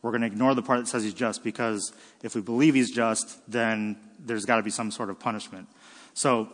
We're 0.01 0.11
going 0.11 0.21
to 0.21 0.27
ignore 0.27 0.55
the 0.55 0.63
part 0.63 0.81
that 0.81 0.87
says 0.87 1.05
he's 1.05 1.15
just 1.15 1.43
because 1.43 1.93
if 2.23 2.35
we 2.35 2.41
believe 2.41 2.75
he's 2.75 2.91
just, 2.91 3.39
then 3.51 3.97
there's 4.19 4.45
got 4.45 4.57
to 4.57 4.63
be 4.63 4.71
some 4.71 4.91
sort 4.91 5.11
of 5.11 5.19
punishment. 5.19 5.69
So 6.15 6.49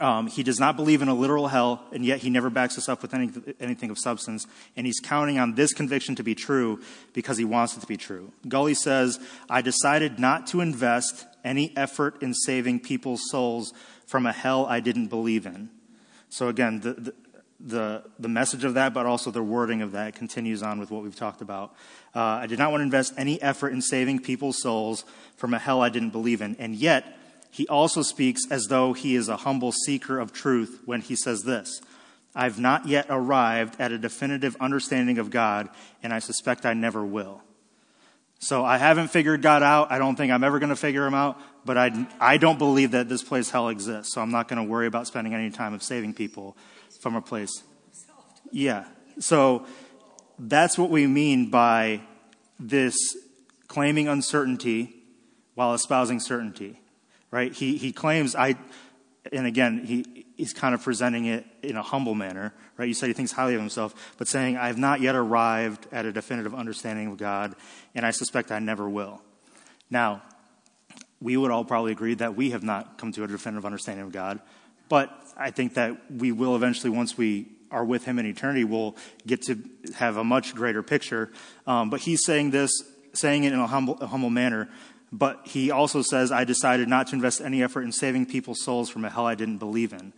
um, 0.00 0.26
he 0.26 0.42
does 0.42 0.58
not 0.58 0.76
believe 0.76 1.00
in 1.00 1.08
a 1.08 1.14
literal 1.14 1.48
hell, 1.48 1.84
and 1.92 2.04
yet 2.04 2.18
he 2.18 2.28
never 2.28 2.50
backs 2.50 2.76
us 2.76 2.88
up 2.88 3.02
with 3.02 3.14
any, 3.14 3.30
anything 3.60 3.88
of 3.88 3.98
substance. 3.98 4.46
And 4.76 4.84
he's 4.84 5.00
counting 5.00 5.38
on 5.38 5.54
this 5.54 5.72
conviction 5.72 6.14
to 6.16 6.24
be 6.24 6.34
true 6.34 6.82
because 7.12 7.38
he 7.38 7.44
wants 7.44 7.76
it 7.76 7.80
to 7.80 7.86
be 7.86 7.96
true. 7.96 8.32
Gulley 8.48 8.74
says, 8.74 9.20
I 9.48 9.62
decided 9.62 10.18
not 10.18 10.46
to 10.48 10.60
invest 10.60 11.24
any 11.44 11.74
effort 11.76 12.20
in 12.20 12.34
saving 12.34 12.80
people's 12.80 13.22
souls 13.30 13.72
from 14.06 14.26
a 14.26 14.32
hell 14.32 14.66
I 14.66 14.80
didn't 14.80 15.06
believe 15.06 15.46
in. 15.46 15.70
So 16.28 16.48
again, 16.48 16.80
the, 16.80 16.92
the, 16.94 17.14
the, 17.60 18.04
the 18.18 18.28
message 18.28 18.64
of 18.64 18.74
that, 18.74 18.92
but 18.92 19.06
also 19.06 19.30
the 19.30 19.42
wording 19.42 19.82
of 19.82 19.92
that 19.92 20.14
continues 20.14 20.62
on 20.62 20.78
with 20.78 20.90
what 20.90 21.04
we've 21.04 21.16
talked 21.16 21.40
about. 21.40 21.74
Uh, 22.14 22.20
I 22.20 22.46
did 22.46 22.58
not 22.58 22.70
want 22.70 22.80
to 22.80 22.84
invest 22.84 23.14
any 23.16 23.40
effort 23.40 23.72
in 23.72 23.80
saving 23.80 24.18
people's 24.18 24.60
souls 24.60 25.04
from 25.36 25.54
a 25.54 25.58
hell 25.58 25.80
I 25.80 25.88
didn't 25.88 26.10
believe 26.10 26.42
in. 26.42 26.56
And 26.58 26.74
yet, 26.74 27.16
he 27.50 27.66
also 27.68 28.02
speaks 28.02 28.42
as 28.50 28.64
though 28.64 28.92
he 28.92 29.16
is 29.16 29.28
a 29.28 29.38
humble 29.38 29.72
seeker 29.72 30.18
of 30.18 30.32
truth 30.32 30.82
when 30.84 31.00
he 31.00 31.16
says 31.16 31.42
this 31.42 31.80
I've 32.34 32.58
not 32.58 32.86
yet 32.86 33.06
arrived 33.08 33.80
at 33.80 33.92
a 33.92 33.98
definitive 33.98 34.56
understanding 34.60 35.18
of 35.18 35.30
God, 35.30 35.70
and 36.02 36.12
I 36.12 36.18
suspect 36.18 36.66
I 36.66 36.74
never 36.74 37.04
will. 37.04 37.42
So 38.38 38.62
I 38.62 38.76
haven't 38.76 39.08
figured 39.08 39.40
God 39.40 39.62
out. 39.62 39.90
I 39.90 39.98
don't 39.98 40.16
think 40.16 40.30
I'm 40.30 40.44
ever 40.44 40.58
going 40.58 40.68
to 40.68 40.76
figure 40.76 41.06
him 41.06 41.14
out, 41.14 41.40
but 41.64 41.78
I, 41.78 42.06
I 42.20 42.36
don't 42.36 42.58
believe 42.58 42.90
that 42.90 43.08
this 43.08 43.22
place 43.22 43.48
hell 43.48 43.70
exists. 43.70 44.12
So 44.12 44.20
I'm 44.20 44.30
not 44.30 44.48
going 44.48 44.58
to 44.58 44.70
worry 44.70 44.86
about 44.86 45.06
spending 45.06 45.32
any 45.32 45.50
time 45.50 45.72
of 45.72 45.82
saving 45.82 46.12
people 46.12 46.58
from 47.00 47.16
a 47.16 47.22
place. 47.22 47.62
Yeah. 48.52 48.84
So 49.18 49.66
that's 50.38 50.76
what 50.76 50.90
we 50.90 51.06
mean 51.06 51.48
by 51.48 52.02
this 52.60 52.96
claiming 53.66 54.08
uncertainty 54.08 54.94
while 55.54 55.72
espousing 55.72 56.20
certainty 56.20 56.80
right? 57.30 57.52
He, 57.52 57.76
he 57.76 57.92
claims, 57.92 58.34
I, 58.34 58.56
and 59.32 59.46
again, 59.46 59.84
he, 59.84 60.26
he's 60.36 60.52
kind 60.52 60.74
of 60.74 60.82
presenting 60.82 61.26
it 61.26 61.46
in 61.62 61.76
a 61.76 61.82
humble 61.82 62.14
manner, 62.14 62.54
right? 62.76 62.86
You 62.86 62.94
said 62.94 63.08
he 63.08 63.12
thinks 63.12 63.32
highly 63.32 63.54
of 63.54 63.60
himself, 63.60 64.14
but 64.18 64.28
saying, 64.28 64.56
I 64.56 64.68
have 64.68 64.78
not 64.78 65.00
yet 65.00 65.14
arrived 65.14 65.86
at 65.92 66.06
a 66.06 66.12
definitive 66.12 66.54
understanding 66.54 67.08
of 67.08 67.16
God, 67.16 67.54
and 67.94 68.04
I 68.04 68.10
suspect 68.10 68.52
I 68.52 68.58
never 68.58 68.88
will. 68.88 69.22
Now, 69.90 70.22
we 71.20 71.36
would 71.36 71.50
all 71.50 71.64
probably 71.64 71.92
agree 71.92 72.14
that 72.14 72.36
we 72.36 72.50
have 72.50 72.62
not 72.62 72.98
come 72.98 73.12
to 73.12 73.24
a 73.24 73.26
definitive 73.26 73.64
understanding 73.64 74.04
of 74.04 74.12
God, 74.12 74.40
but 74.88 75.10
I 75.36 75.50
think 75.50 75.74
that 75.74 76.10
we 76.10 76.32
will 76.32 76.54
eventually, 76.54 76.90
once 76.90 77.16
we 77.16 77.48
are 77.70 77.84
with 77.84 78.04
Him 78.04 78.18
in 78.18 78.26
eternity, 78.26 78.64
we'll 78.64 78.96
get 79.26 79.42
to 79.42 79.58
have 79.96 80.16
a 80.16 80.24
much 80.24 80.54
greater 80.54 80.82
picture. 80.82 81.32
Um, 81.66 81.90
but 81.90 82.00
he's 82.00 82.24
saying 82.24 82.50
this, 82.50 82.70
saying 83.12 83.44
it 83.44 83.52
in 83.52 83.58
a 83.58 83.66
humble, 83.66 83.98
a 84.00 84.06
humble 84.06 84.30
manner, 84.30 84.68
but 85.12 85.46
he 85.46 85.70
also 85.70 86.02
says, 86.02 86.32
I 86.32 86.44
decided 86.44 86.88
not 86.88 87.08
to 87.08 87.14
invest 87.14 87.40
any 87.40 87.62
effort 87.62 87.82
in 87.82 87.92
saving 87.92 88.26
people's 88.26 88.62
souls 88.62 88.90
from 88.90 89.04
a 89.04 89.10
hell 89.10 89.26
I 89.26 89.34
didn't 89.34 89.58
believe 89.58 89.92
in. 89.92 90.12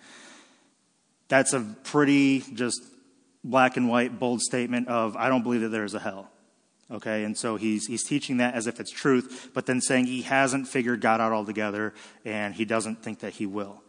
That's 1.29 1.53
a 1.53 1.61
pretty 1.85 2.41
just 2.55 2.81
black 3.45 3.77
and 3.77 3.89
white, 3.89 4.19
bold 4.19 4.41
statement 4.41 4.89
of, 4.89 5.17
I 5.17 5.29
don't 5.29 5.43
believe 5.43 5.61
that 5.61 5.69
there 5.69 5.85
is 5.85 5.95
a 5.95 6.01
hell. 6.01 6.31
Okay, 6.91 7.25
and 7.25 7.37
so 7.37 7.57
he's, 7.57 7.87
he's 7.87 8.03
teaching 8.03 8.39
that 8.39 8.55
as 8.55 8.67
if 8.67 8.81
it's 8.81 8.91
truth, 8.91 9.51
but 9.53 9.67
then 9.67 9.83
saying 9.83 10.07
he 10.07 10.23
hasn't 10.23 10.69
figured 10.69 11.03
God 11.03 11.21
out 11.21 11.33
altogether 11.33 11.93
and 12.25 12.55
he 12.55 12.65
doesn't 12.65 13.03
think 13.03 13.21
that 13.21 13.35
he 13.35 13.45
will. 13.45 13.83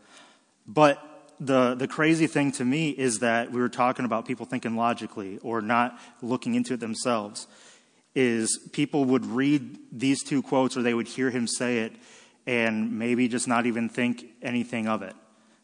But 0.68 1.02
the, 1.40 1.76
the 1.76 1.88
crazy 1.88 2.28
thing 2.28 2.52
to 2.54 2.66
me 2.66 2.90
is 2.90 3.20
that 3.20 3.54
we 3.54 3.62
were 3.62 3.70
talking 3.70 4.04
about 4.04 4.28
people 4.28 4.46
thinking 4.46 4.76
logically 4.76 5.40
or 5.42 5.62
not 5.62 5.98
looking 6.22 6.56
into 6.56 6.74
it 6.74 6.82
themselves 6.82 7.48
is 8.16 8.60
people 8.74 9.06
would 9.06 9.26
read 9.26 9.78
these 9.92 10.24
two 10.24 10.42
quotes 10.42 10.76
or 10.76 10.82
they 10.82 10.94
would 10.94 11.08
hear 11.08 11.30
him 11.30 11.48
say 11.48 11.80
it 11.80 11.94
and 12.48 12.98
maybe 12.98 13.28
just 13.28 13.48
not 13.48 13.66
even 13.66 13.90
think 13.90 14.26
anything 14.42 14.88
of 14.88 15.02
it 15.02 15.16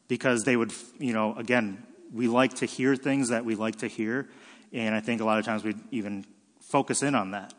because 0.07 0.43
they 0.43 0.55
would, 0.55 0.71
you 0.99 1.13
know, 1.13 1.35
again, 1.35 1.83
we 2.13 2.27
like 2.27 2.53
to 2.55 2.65
hear 2.65 2.95
things 2.95 3.29
that 3.29 3.43
we 3.43 3.55
like 3.55 3.77
to 3.77 3.87
hear, 3.87 4.29
and 4.71 4.93
I 4.93 4.99
think 4.99 5.21
a 5.21 5.25
lot 5.25 5.39
of 5.39 5.45
times 5.45 5.63
we 5.63 5.75
even 5.91 6.25
focus 6.61 7.03
in 7.03 7.15
on 7.15 7.31
that. 7.31 7.53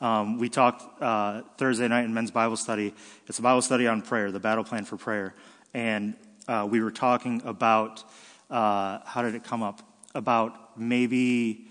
Um, 0.00 0.38
we 0.38 0.48
talked 0.48 1.02
uh, 1.02 1.42
Thursday 1.56 1.88
night 1.88 2.04
in 2.04 2.12
men's 2.12 2.30
Bible 2.30 2.56
study. 2.56 2.94
It's 3.26 3.38
a 3.38 3.42
Bible 3.42 3.62
study 3.62 3.86
on 3.86 4.02
prayer, 4.02 4.30
the 4.30 4.40
battle 4.40 4.64
plan 4.64 4.84
for 4.84 4.96
prayer, 4.96 5.34
and 5.72 6.14
uh, 6.46 6.66
we 6.70 6.82
were 6.82 6.90
talking 6.90 7.42
about 7.44 8.04
uh, 8.50 8.98
how 9.04 9.22
did 9.22 9.34
it 9.34 9.42
come 9.42 9.62
up 9.62 9.80
about 10.14 10.78
maybe 10.78 11.65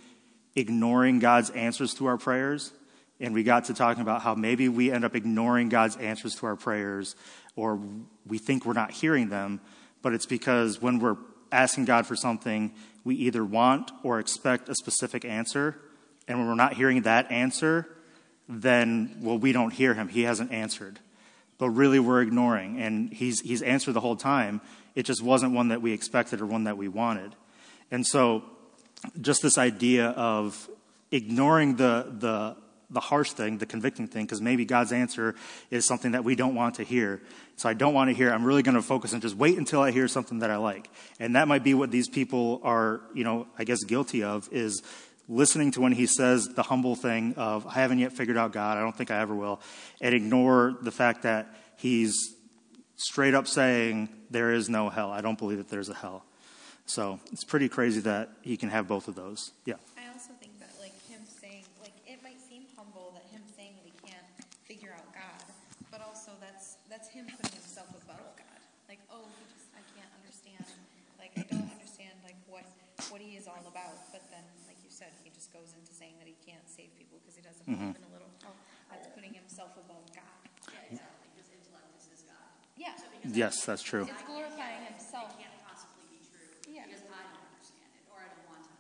ignoring 0.55 1.19
God's 1.19 1.49
answers 1.51 1.93
to 1.95 2.05
our 2.05 2.17
prayers. 2.17 2.73
And 3.19 3.33
we 3.33 3.43
got 3.43 3.65
to 3.65 3.73
talking 3.73 4.01
about 4.01 4.21
how 4.21 4.35
maybe 4.35 4.67
we 4.67 4.91
end 4.91 5.05
up 5.05 5.15
ignoring 5.15 5.69
God's 5.69 5.95
answers 5.97 6.35
to 6.35 6.45
our 6.47 6.55
prayers 6.55 7.15
or 7.55 7.79
we 8.27 8.37
think 8.37 8.65
we're 8.65 8.73
not 8.73 8.91
hearing 8.91 9.29
them, 9.29 9.61
but 10.01 10.13
it's 10.13 10.25
because 10.25 10.81
when 10.81 10.99
we're 10.99 11.17
asking 11.51 11.85
God 11.85 12.05
for 12.05 12.15
something, 12.15 12.73
we 13.03 13.15
either 13.15 13.45
want 13.45 13.91
or 14.03 14.19
expect 14.19 14.67
a 14.67 14.75
specific 14.75 15.23
answer. 15.23 15.79
And 16.27 16.39
when 16.39 16.47
we're 16.47 16.55
not 16.55 16.73
hearing 16.73 17.03
that 17.03 17.31
answer, 17.31 17.87
then, 18.49 19.17
well, 19.21 19.37
we 19.37 19.51
don't 19.51 19.71
hear 19.71 19.93
him. 19.93 20.09
He 20.09 20.23
hasn't 20.23 20.51
answered. 20.51 20.99
But 21.57 21.69
really, 21.69 21.99
we're 21.99 22.21
ignoring. 22.21 22.81
And 22.81 23.13
he's, 23.13 23.39
he's 23.39 23.61
answered 23.61 23.93
the 23.93 24.01
whole 24.01 24.17
time. 24.17 24.59
It 24.93 25.03
just 25.03 25.21
wasn't 25.21 25.53
one 25.53 25.69
that 25.69 25.81
we 25.81 25.93
expected 25.93 26.41
or 26.41 26.45
one 26.45 26.65
that 26.65 26.77
we 26.77 26.87
wanted. 26.87 27.35
And 27.91 28.05
so 28.05 28.43
just 29.21 29.41
this 29.41 29.57
idea 29.57 30.07
of 30.09 30.69
ignoring 31.11 31.75
the, 31.75 32.13
the, 32.19 32.55
the 32.89 32.99
harsh 32.99 33.31
thing, 33.31 33.57
the 33.57 33.65
convicting 33.65 34.07
thing, 34.07 34.25
because 34.25 34.41
maybe 34.41 34.65
God's 34.65 34.91
answer 34.91 35.35
is 35.71 35.85
something 35.85 36.11
that 36.11 36.23
we 36.23 36.35
don't 36.35 36.55
want 36.55 36.75
to 36.75 36.83
hear. 36.83 37.21
So 37.55 37.69
I 37.69 37.73
don't 37.73 37.93
want 37.93 38.09
to 38.09 38.15
hear. 38.15 38.31
I'm 38.31 38.43
really 38.43 38.63
going 38.63 38.75
to 38.75 38.81
focus 38.81 39.13
and 39.13 39.21
just 39.21 39.35
wait 39.35 39.57
until 39.57 39.81
I 39.81 39.91
hear 39.91 40.07
something 40.07 40.39
that 40.39 40.51
I 40.51 40.57
like. 40.57 40.89
And 41.19 41.35
that 41.35 41.47
might 41.47 41.63
be 41.63 41.73
what 41.73 41.91
these 41.91 42.09
people 42.09 42.59
are, 42.63 43.01
you 43.13 43.23
know, 43.23 43.47
I 43.57 43.63
guess 43.63 43.83
guilty 43.83 44.23
of 44.23 44.49
is 44.51 44.81
listening 45.27 45.71
to 45.71 45.81
when 45.81 45.91
he 45.91 46.05
says 46.05 46.47
the 46.49 46.63
humble 46.63 46.95
thing 46.95 47.33
of, 47.35 47.65
I 47.65 47.75
haven't 47.75 47.99
yet 47.99 48.11
figured 48.11 48.37
out 48.37 48.51
God. 48.51 48.77
I 48.77 48.81
don't 48.81 48.95
think 48.95 49.09
I 49.09 49.19
ever 49.19 49.33
will. 49.33 49.61
And 50.01 50.13
ignore 50.13 50.75
the 50.81 50.91
fact 50.91 51.23
that 51.23 51.47
he's 51.77 52.13
straight 52.97 53.33
up 53.33 53.47
saying 53.47 54.09
there 54.29 54.53
is 54.53 54.69
no 54.69 54.89
hell. 54.89 55.11
I 55.11 55.21
don't 55.21 55.37
believe 55.37 55.57
that 55.57 55.69
there's 55.69 55.89
a 55.89 55.93
hell. 55.93 56.23
So 56.85 57.19
it's 57.33 57.43
pretty 57.43 57.67
crazy 57.67 57.99
that 58.01 58.29
he 58.41 58.57
can 58.57 58.69
have 58.69 58.87
both 58.87 59.07
of 59.07 59.15
those. 59.15 59.51
Yeah. 59.65 59.81
I 59.97 60.05
also 60.13 60.31
think 60.39 60.53
that, 60.61 60.69
like, 60.79 60.93
him 61.09 61.21
saying, 61.25 61.65
like, 61.81 61.97
it 62.05 62.21
might 62.21 62.37
seem 62.39 62.69
humble 62.77 63.09
that 63.17 63.25
him 63.33 63.41
saying 63.57 63.73
that 63.81 63.85
he 63.89 63.93
can't 64.05 64.27
figure 64.69 64.93
out 64.93 65.05
God, 65.13 65.43
but 65.89 66.01
also 66.05 66.31
that's 66.41 66.77
that's 66.89 67.09
him 67.09 67.25
putting 67.25 67.57
himself 67.57 67.89
above 68.05 68.21
God. 68.37 68.59
Like, 68.85 69.01
oh, 69.09 69.25
he 69.41 69.43
just, 69.57 69.65
I 69.73 69.81
can't 69.97 70.09
understand. 70.21 70.61
Like, 71.17 71.33
I 71.41 71.43
don't 71.49 71.65
understand, 71.73 72.13
like, 72.21 72.37
what 72.45 72.63
what 73.09 73.17
he 73.19 73.33
is 73.33 73.49
all 73.49 73.65
about. 73.65 73.97
But 74.13 74.21
then, 74.29 74.45
like 74.69 74.77
you 74.85 74.93
said, 74.93 75.09
he 75.25 75.33
just 75.33 75.49
goes 75.49 75.73
into 75.73 75.89
saying 75.89 76.21
that 76.21 76.29
he 76.29 76.37
can't 76.45 76.63
save 76.69 76.93
people 77.01 77.17
because 77.25 77.33
he 77.33 77.41
doesn't 77.41 77.65
Mm-hmm. 77.65 77.97
believe 77.97 77.97
in 77.97 78.05
a 78.05 78.13
little. 78.13 78.29
Oh, 78.45 78.53
that's 78.93 79.09
putting 79.17 79.33
himself 79.33 79.73
above 79.73 80.05
God. 80.13 80.37
Yeah, 80.69 81.01
exactly, 81.01 81.33
his 81.33 81.49
intellect 81.49 81.89
is 81.97 82.05
his 82.13 82.21
God. 82.29 82.45
Yeah, 82.77 82.93
Yes, 83.25 83.65
that's 83.65 83.81
true. 83.81 84.05
it's 84.05 84.21
glorifying 84.29 84.85
himself. 84.85 85.33
It 85.33 85.41
can't 85.49 85.57
possibly 85.65 86.05
be 86.13 86.21
true, 86.29 86.45
Yeah. 86.69 86.85
because 86.85 87.01
I 87.09 87.21
don't 87.25 87.41
understand 87.41 87.89
it, 87.89 88.05
or 88.13 88.21
I 88.21 88.29
don't 88.29 88.45
want 88.45 88.61
to 88.69 88.73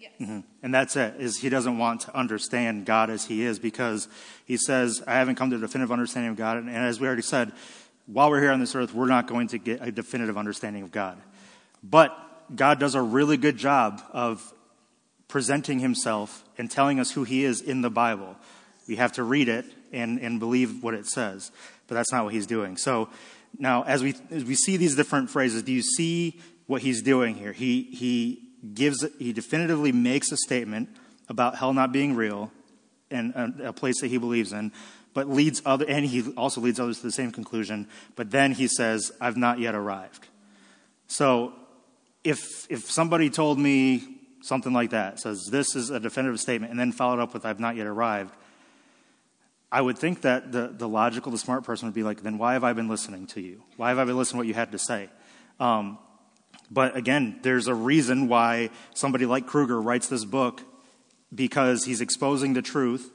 Yes. 0.00 0.12
Mm-hmm. 0.18 0.40
And 0.62 0.74
that's 0.74 0.96
it, 0.96 1.14
is 1.18 1.38
he 1.38 1.50
doesn't 1.50 1.76
want 1.76 2.02
to 2.02 2.16
understand 2.16 2.86
God 2.86 3.10
as 3.10 3.26
he 3.26 3.42
is 3.42 3.58
because 3.58 4.08
he 4.46 4.56
says, 4.56 5.02
I 5.06 5.14
haven't 5.14 5.34
come 5.34 5.50
to 5.50 5.56
a 5.56 5.58
definitive 5.58 5.92
understanding 5.92 6.30
of 6.30 6.38
God. 6.38 6.56
And 6.56 6.70
as 6.70 6.98
we 6.98 7.06
already 7.06 7.22
said, 7.22 7.52
while 8.06 8.30
we're 8.30 8.40
here 8.40 8.50
on 8.50 8.60
this 8.60 8.74
earth, 8.74 8.94
we're 8.94 9.08
not 9.08 9.26
going 9.26 9.48
to 9.48 9.58
get 9.58 9.86
a 9.86 9.92
definitive 9.92 10.38
understanding 10.38 10.82
of 10.82 10.90
God. 10.90 11.18
But 11.82 12.16
God 12.54 12.80
does 12.80 12.94
a 12.94 13.02
really 13.02 13.36
good 13.36 13.58
job 13.58 14.02
of 14.12 14.52
presenting 15.28 15.78
himself 15.78 16.44
and 16.58 16.70
telling 16.70 16.98
us 16.98 17.12
who 17.12 17.24
he 17.24 17.44
is 17.44 17.60
in 17.60 17.82
the 17.82 17.90
Bible. 17.90 18.36
We 18.88 18.96
have 18.96 19.12
to 19.12 19.22
read 19.22 19.48
it 19.48 19.66
and, 19.92 20.18
and 20.18 20.40
believe 20.40 20.82
what 20.82 20.94
it 20.94 21.06
says. 21.06 21.52
But 21.86 21.94
that's 21.94 22.10
not 22.10 22.24
what 22.24 22.32
he's 22.32 22.46
doing. 22.46 22.76
So 22.76 23.10
now, 23.58 23.82
as 23.82 24.02
we, 24.02 24.14
as 24.30 24.44
we 24.44 24.54
see 24.54 24.76
these 24.76 24.96
different 24.96 25.30
phrases, 25.30 25.62
do 25.62 25.72
you 25.72 25.82
see 25.82 26.40
what 26.66 26.82
he's 26.82 27.02
doing 27.02 27.34
here? 27.34 27.52
He, 27.52 27.82
he 27.82 28.49
gives, 28.74 29.06
he 29.18 29.32
definitively 29.32 29.92
makes 29.92 30.32
a 30.32 30.36
statement 30.36 30.88
about 31.28 31.56
hell 31.56 31.72
not 31.72 31.92
being 31.92 32.14
real 32.14 32.50
and 33.10 33.34
a, 33.34 33.68
a 33.68 33.72
place 33.72 34.00
that 34.00 34.08
he 34.08 34.18
believes 34.18 34.52
in, 34.52 34.72
but 35.14 35.28
leads 35.28 35.62
other, 35.64 35.84
and 35.88 36.04
he 36.04 36.32
also 36.34 36.60
leads 36.60 36.78
others 36.78 36.98
to 36.98 37.02
the 37.04 37.12
same 37.12 37.32
conclusion. 37.32 37.88
But 38.16 38.30
then 38.30 38.52
he 38.52 38.68
says, 38.68 39.10
I've 39.20 39.36
not 39.36 39.58
yet 39.58 39.74
arrived. 39.74 40.28
So 41.08 41.52
if, 42.22 42.70
if 42.70 42.90
somebody 42.90 43.30
told 43.30 43.58
me 43.58 44.16
something 44.42 44.72
like 44.72 44.90
that, 44.90 45.20
says 45.20 45.48
this 45.50 45.74
is 45.74 45.90
a 45.90 45.98
definitive 45.98 46.40
statement, 46.40 46.70
and 46.70 46.78
then 46.78 46.92
followed 46.92 47.20
up 47.20 47.34
with 47.34 47.44
I've 47.44 47.60
not 47.60 47.76
yet 47.76 47.86
arrived, 47.86 48.34
I 49.72 49.80
would 49.80 49.98
think 49.98 50.22
that 50.22 50.50
the, 50.50 50.68
the 50.68 50.88
logical, 50.88 51.30
the 51.30 51.38
smart 51.38 51.64
person 51.64 51.86
would 51.86 51.94
be 51.94 52.02
like, 52.02 52.22
then 52.22 52.38
why 52.38 52.54
have 52.54 52.64
I 52.64 52.72
been 52.72 52.88
listening 52.88 53.26
to 53.28 53.40
you? 53.40 53.62
Why 53.76 53.90
have 53.90 53.98
I 53.98 54.04
been 54.04 54.16
listening 54.16 54.38
to 54.38 54.38
what 54.38 54.46
you 54.48 54.54
had 54.54 54.72
to 54.72 54.78
say? 54.78 55.08
Um, 55.60 55.98
but 56.70 56.96
again, 56.96 57.40
there's 57.42 57.66
a 57.66 57.74
reason 57.74 58.28
why 58.28 58.70
somebody 58.94 59.26
like 59.26 59.46
Kruger 59.46 59.80
writes 59.80 60.08
this 60.08 60.24
book 60.24 60.62
because 61.34 61.84
he's 61.84 62.00
exposing 62.00 62.54
the 62.54 62.62
truth 62.62 63.10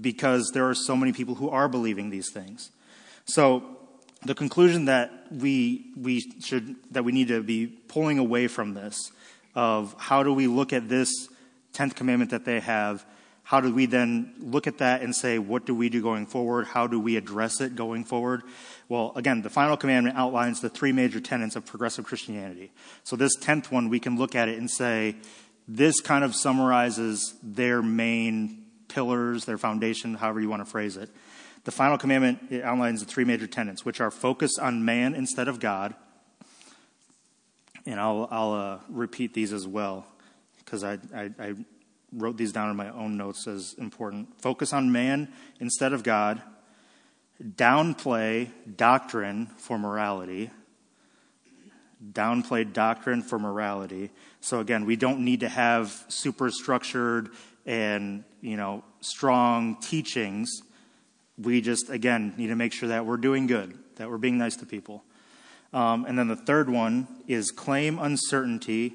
because 0.00 0.50
there 0.54 0.68
are 0.68 0.74
so 0.74 0.96
many 0.96 1.12
people 1.12 1.34
who 1.34 1.48
are 1.50 1.68
believing 1.68 2.10
these 2.10 2.30
things. 2.32 2.70
So 3.24 3.64
the 4.24 4.34
conclusion 4.34 4.84
that 4.86 5.10
we 5.30 5.92
we 5.96 6.20
should 6.40 6.76
that 6.92 7.04
we 7.04 7.12
need 7.12 7.28
to 7.28 7.42
be 7.42 7.66
pulling 7.66 8.18
away 8.18 8.46
from 8.46 8.74
this 8.74 8.96
of 9.54 9.94
how 9.98 10.22
do 10.22 10.32
we 10.32 10.46
look 10.46 10.72
at 10.72 10.88
this 10.88 11.28
10th 11.74 11.94
commandment 11.94 12.30
that 12.30 12.44
they 12.44 12.60
have 12.60 13.04
how 13.44 13.60
do 13.60 13.74
we 13.74 13.86
then 13.86 14.34
look 14.38 14.66
at 14.66 14.78
that 14.78 15.02
and 15.02 15.14
say 15.14 15.38
what 15.38 15.66
do 15.66 15.74
we 15.74 15.88
do 15.88 16.00
going 16.00 16.26
forward? 16.26 16.66
How 16.66 16.86
do 16.86 17.00
we 17.00 17.16
address 17.16 17.60
it 17.60 17.74
going 17.74 18.04
forward? 18.04 18.42
Well 18.88 19.12
again 19.16 19.42
the 19.42 19.50
final 19.50 19.76
commandment 19.76 20.16
outlines 20.16 20.60
the 20.60 20.68
three 20.68 20.92
major 20.92 21.20
tenets 21.20 21.56
of 21.56 21.66
progressive 21.66 22.04
christianity. 22.04 22.70
So 23.04 23.16
this 23.16 23.36
10th 23.38 23.70
one 23.70 23.88
we 23.88 24.00
can 24.00 24.16
look 24.16 24.34
at 24.34 24.48
it 24.48 24.58
and 24.58 24.70
say 24.70 25.16
this 25.68 26.00
kind 26.00 26.24
of 26.24 26.34
summarizes 26.34 27.34
their 27.42 27.82
main 27.82 28.64
pillars 28.88 29.44
their 29.44 29.58
foundation 29.58 30.14
however 30.14 30.40
you 30.40 30.48
want 30.48 30.64
to 30.64 30.70
phrase 30.70 30.96
it. 30.96 31.10
The 31.64 31.70
final 31.70 31.96
commandment 31.96 32.52
outlines 32.64 33.00
the 33.00 33.06
three 33.06 33.24
major 33.24 33.46
tenets, 33.46 33.84
which 33.84 34.00
are 34.00 34.10
focus 34.10 34.58
on 34.58 34.84
man 34.84 35.14
instead 35.14 35.46
of 35.46 35.60
God. 35.60 35.94
And 37.86 38.00
I'll, 38.00 38.28
I'll 38.30 38.52
uh, 38.52 38.78
repeat 38.88 39.32
these 39.32 39.52
as 39.52 39.66
well 39.66 40.06
because 40.58 40.82
I, 40.82 40.98
I, 41.14 41.30
I 41.38 41.54
wrote 42.12 42.36
these 42.36 42.52
down 42.52 42.70
in 42.70 42.76
my 42.76 42.90
own 42.90 43.16
notes 43.16 43.46
as 43.46 43.74
important. 43.74 44.40
Focus 44.40 44.72
on 44.72 44.92
man 44.92 45.32
instead 45.60 45.92
of 45.92 46.02
God. 46.02 46.42
Downplay 47.42 48.50
doctrine 48.76 49.46
for 49.56 49.78
morality. 49.78 50.50
Downplay 52.12 52.70
doctrine 52.72 53.22
for 53.22 53.38
morality. 53.38 54.10
So 54.40 54.60
again, 54.60 54.84
we 54.84 54.96
don't 54.96 55.20
need 55.20 55.40
to 55.40 55.48
have 55.48 56.04
super 56.08 56.50
structured 56.50 57.30
and, 57.64 58.24
you 58.40 58.56
know, 58.56 58.84
strong 59.00 59.76
teachings 59.80 60.62
we 61.38 61.60
just, 61.60 61.90
again, 61.90 62.34
need 62.36 62.48
to 62.48 62.56
make 62.56 62.72
sure 62.72 62.90
that 62.90 63.06
we're 63.06 63.16
doing 63.16 63.46
good, 63.46 63.78
that 63.96 64.10
we're 64.10 64.18
being 64.18 64.38
nice 64.38 64.56
to 64.56 64.66
people. 64.66 65.02
Um, 65.72 66.04
and 66.04 66.18
then 66.18 66.28
the 66.28 66.36
third 66.36 66.68
one 66.68 67.08
is 67.26 67.50
claim 67.50 67.98
uncertainty, 67.98 68.92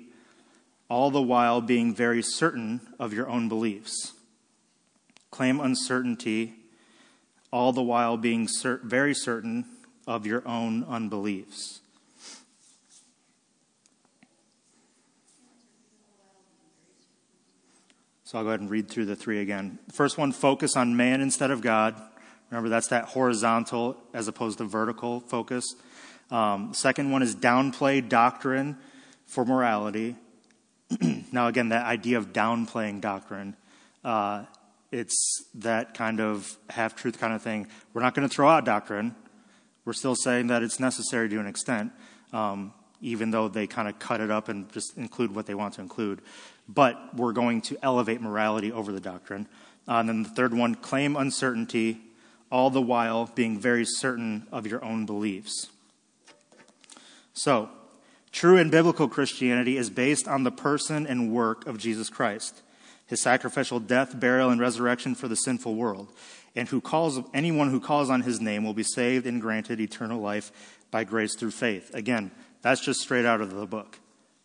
all 0.89 1.11
the 1.11 1.21
while 1.21 1.61
being 1.61 1.93
very 1.93 2.21
certain 2.21 2.81
of 2.99 3.13
your 3.13 3.27
own 3.27 3.49
beliefs. 3.49 4.13
Claim 5.31 5.59
uncertainty, 5.59 6.53
all 7.51 7.73
the 7.73 7.83
while 7.83 8.17
being 8.17 8.47
cer- 8.47 8.79
very 8.83 9.13
certain 9.13 9.65
of 10.05 10.25
your 10.25 10.47
own 10.47 10.83
unbeliefs. 10.85 11.81
So 18.23 18.37
I'll 18.37 18.43
go 18.43 18.49
ahead 18.49 18.59
and 18.59 18.69
read 18.69 18.89
through 18.89 19.05
the 19.05 19.15
three 19.15 19.39
again. 19.39 19.79
First 19.93 20.17
one 20.17 20.33
focus 20.33 20.75
on 20.75 20.97
man 20.97 21.21
instead 21.21 21.49
of 21.49 21.61
God. 21.61 21.95
Remember, 22.49 22.67
that's 22.69 22.87
that 22.89 23.05
horizontal 23.05 23.97
as 24.13 24.27
opposed 24.27 24.57
to 24.57 24.65
vertical 24.65 25.21
focus. 25.21 25.75
Um, 26.29 26.73
second 26.73 27.11
one 27.11 27.21
is 27.21 27.35
downplay 27.35 28.07
doctrine 28.07 28.77
for 29.25 29.45
morality. 29.45 30.15
now, 31.31 31.47
again, 31.47 31.69
that 31.69 31.85
idea 31.85 32.17
of 32.17 32.33
downplaying 32.33 33.01
doctrine, 33.01 33.55
uh, 34.03 34.45
it's 34.91 35.45
that 35.55 35.93
kind 35.93 36.19
of 36.19 36.57
half 36.69 36.95
truth 36.95 37.19
kind 37.19 37.33
of 37.33 37.41
thing. 37.41 37.67
We're 37.93 38.01
not 38.01 38.13
going 38.13 38.27
to 38.27 38.33
throw 38.33 38.47
out 38.47 38.65
doctrine. 38.65 39.15
We're 39.85 39.93
still 39.93 40.15
saying 40.15 40.47
that 40.47 40.63
it's 40.63 40.79
necessary 40.79 41.29
to 41.29 41.39
an 41.39 41.47
extent, 41.47 41.91
um, 42.33 42.73
even 43.01 43.31
though 43.31 43.47
they 43.47 43.67
kind 43.67 43.87
of 43.87 43.99
cut 43.99 44.21
it 44.21 44.31
up 44.31 44.49
and 44.49 44.71
just 44.71 44.97
include 44.97 45.35
what 45.35 45.45
they 45.45 45.55
want 45.55 45.75
to 45.75 45.81
include. 45.81 46.21
But 46.69 47.15
we're 47.15 47.33
going 47.33 47.61
to 47.63 47.77
elevate 47.81 48.21
morality 48.21 48.71
over 48.71 48.91
the 48.91 48.99
doctrine. 48.99 49.47
Uh, 49.87 49.95
and 49.95 50.09
then 50.09 50.23
the 50.23 50.29
third 50.29 50.53
one 50.53 50.75
claim 50.75 51.15
uncertainty 51.15 52.01
all 52.49 52.69
the 52.69 52.81
while 52.81 53.29
being 53.35 53.59
very 53.59 53.85
certain 53.85 54.47
of 54.51 54.67
your 54.67 54.83
own 54.83 55.05
beliefs. 55.05 55.67
So, 57.33 57.69
true 58.37 58.57
and 58.57 58.69
biblical 58.69 59.07
Christianity 59.07 59.77
is 59.77 59.89
based 59.89 60.27
on 60.27 60.43
the 60.43 60.51
person 60.51 61.07
and 61.07 61.33
work 61.33 61.65
of 61.65 61.79
Jesus 61.79 62.07
Christ, 62.07 62.61
his 63.07 63.19
sacrificial 63.19 63.79
death, 63.79 64.19
burial, 64.19 64.51
and 64.51 64.61
resurrection 64.61 65.15
for 65.15 65.27
the 65.27 65.35
sinful 65.35 65.73
world. 65.73 66.13
And 66.55 66.67
who 66.67 66.79
calls 66.79 67.19
anyone 67.33 67.71
who 67.71 67.79
calls 67.79 68.11
on 68.11 68.21
his 68.21 68.39
name 68.39 68.63
will 68.63 68.75
be 68.75 68.83
saved 68.83 69.25
and 69.25 69.41
granted 69.41 69.81
eternal 69.81 70.21
life 70.21 70.51
by 70.91 71.03
grace 71.03 71.33
through 71.33 71.49
faith. 71.49 71.89
Again, 71.95 72.29
that's 72.61 72.85
just 72.85 72.99
straight 72.99 73.25
out 73.25 73.41
of 73.41 73.55
the 73.55 73.65
book. 73.65 73.97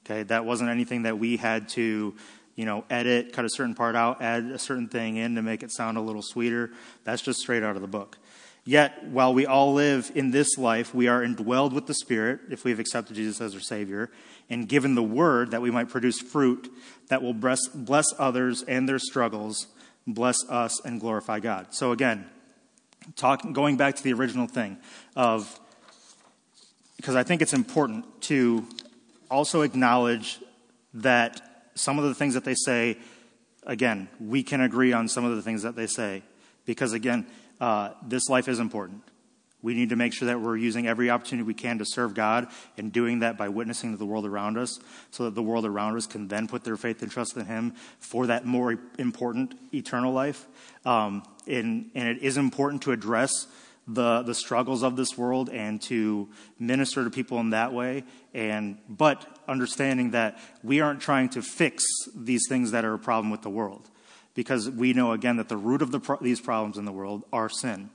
Okay, 0.07 0.23
that 0.23 0.47
wasn't 0.47 0.71
anything 0.71 1.03
that 1.03 1.19
we 1.19 1.37
had 1.37 1.69
to 1.71 2.15
you 2.55 2.65
know, 2.65 2.85
edit, 2.89 3.35
cut 3.35 3.45
a 3.45 3.51
certain 3.51 3.75
part 3.75 3.95
out, 3.95 4.23
add 4.23 4.45
a 4.45 4.59
certain 4.59 4.89
thing 4.89 5.17
in 5.17 5.35
to 5.35 5.43
make 5.43 5.63
it 5.63 5.71
sound 5.71 5.99
a 5.99 6.01
little 6.01 6.23
sweeter. 6.23 6.71
That's 7.05 7.21
just 7.21 7.41
straight 7.41 7.63
out 7.63 7.77
of 7.77 7.83
the 7.83 7.89
book. 7.89 8.17
Yet, 8.65 9.05
while 9.09 9.35
we 9.35 9.45
all 9.45 9.73
live 9.73 10.13
in 10.15 10.31
this 10.31 10.57
life, 10.57 10.95
we 10.95 11.09
are 11.09 11.21
indwelled 11.21 11.73
with 11.73 11.87
the 11.87 11.95
Spirit 11.95 12.41
if 12.51 12.65
we 12.65 12.71
have 12.71 12.79
accepted 12.79 13.17
Jesus 13.17 13.41
as 13.41 13.55
our 13.55 13.61
Savior, 13.61 14.09
and 14.49 14.69
given 14.69 14.95
the 14.95 15.03
Word 15.03 15.51
that 15.51 15.61
we 15.61 15.71
might 15.71 15.89
produce 15.89 16.21
fruit 16.21 16.73
that 17.09 17.23
will 17.23 17.35
bless, 17.35 17.67
bless 17.69 18.07
others 18.19 18.63
and 18.63 18.89
their 18.89 19.01
struggles, 19.01 19.67
bless 20.07 20.37
us, 20.49 20.81
and 20.85 21.01
glorify 21.01 21.41
God. 21.41 21.75
So, 21.75 21.91
again, 21.91 22.27
talk, 23.17 23.53
going 23.53 23.77
back 23.77 23.97
to 23.97 24.03
the 24.03 24.13
original 24.13 24.47
thing 24.47 24.79
of, 25.17 25.59
because 26.97 27.17
I 27.17 27.25
think 27.25 27.43
it's 27.43 27.55
important 27.55 28.23
to 28.23 28.65
also 29.29 29.63
acknowledge 29.63 30.39
that 30.95 31.41
some 31.75 31.99
of 31.99 32.05
the 32.05 32.15
things 32.15 32.35
that 32.35 32.45
they 32.45 32.55
say, 32.55 32.97
again, 33.67 34.09
we 34.21 34.45
can 34.45 34.61
agree 34.61 34.93
on 34.93 35.09
some 35.09 35.25
of 35.25 35.35
the 35.35 35.43
things 35.43 35.63
that 35.63 35.75
they 35.75 35.89
say. 35.89 36.23
Because 36.65 36.93
again, 36.93 37.27
uh, 37.63 37.95
this 38.05 38.29
life 38.29 38.49
is 38.49 38.59
important. 38.59 39.03
We 39.63 39.75
need 39.75 39.91
to 39.91 39.97
make 39.97 40.13
sure 40.13 40.27
that 40.27 40.41
we're 40.41 40.57
using 40.57 40.89
every 40.89 41.11
opportunity 41.11 41.47
we 41.47 41.55
can 41.55 41.79
to 41.79 41.85
serve 41.85 42.13
God 42.13 42.49
and 42.77 42.93
doing 42.93 43.21
that 43.21 43.39
by 43.39 43.49
witnessing 43.49 43.93
to 43.93 43.97
the 43.97 44.05
world 44.05 44.27
around 44.27 44.59
us 44.59 44.81
so 45.13 45.25
that 45.27 45.37
the 45.37 45.43
world 45.45 45.65
around 45.65 45.97
us 45.97 46.09
can 46.09 46.27
then 46.27 46.49
put 46.49 46.65
their 46.65 46.77
faith 46.77 47.01
and 47.03 47.13
trust 47.13 47.37
in 47.37 47.47
Him 47.47 47.75
for 48.01 48.27
that 48.27 48.45
more 48.45 48.77
important 48.99 49.55
eternal 49.73 50.13
life. 50.13 50.45
Um, 50.85 51.23
and, 51.47 51.93
and 51.95 52.09
it 52.09 52.19
is 52.25 52.37
important 52.37 52.83
to 52.83 52.91
address 52.91 53.47
the, 53.87 54.23
the 54.23 54.35
struggles 54.35 54.83
of 54.83 54.97
this 54.97 55.17
world 55.17 55.49
and 55.49 55.81
to 55.83 56.29
minister 56.59 57.05
to 57.05 57.11
people 57.11 57.39
in 57.39 57.51
that 57.51 57.73
way. 57.73 58.03
And, 58.35 58.79
but 58.89 59.39
understanding 59.47 60.11
that 60.11 60.41
we 60.65 60.81
aren't 60.81 61.01
trying 61.01 61.29
to 61.31 61.43
fix 61.43 61.85
these 62.13 62.43
things 62.49 62.73
that 62.73 62.85
are 62.85 62.95
a 62.95 62.99
problem 62.99 63.31
with 63.31 63.43
the 63.43 63.51
world. 63.51 63.89
Because 64.35 64.71
we 64.71 64.93
know, 64.93 65.13
again, 65.13 65.37
that 65.37 65.49
the 65.49 65.57
root 65.57 65.83
of 65.83 65.91
the 65.91 66.01
pro- 66.01 66.19
these 66.21 66.41
problems 66.41 66.79
in 66.79 66.85
the 66.85 66.93
world 66.93 67.25
are 67.33 67.49
sin. 67.49 67.91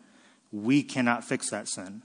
We 0.52 0.84
cannot 0.84 1.24
fix 1.24 1.50
that 1.50 1.68
sin. 1.68 2.04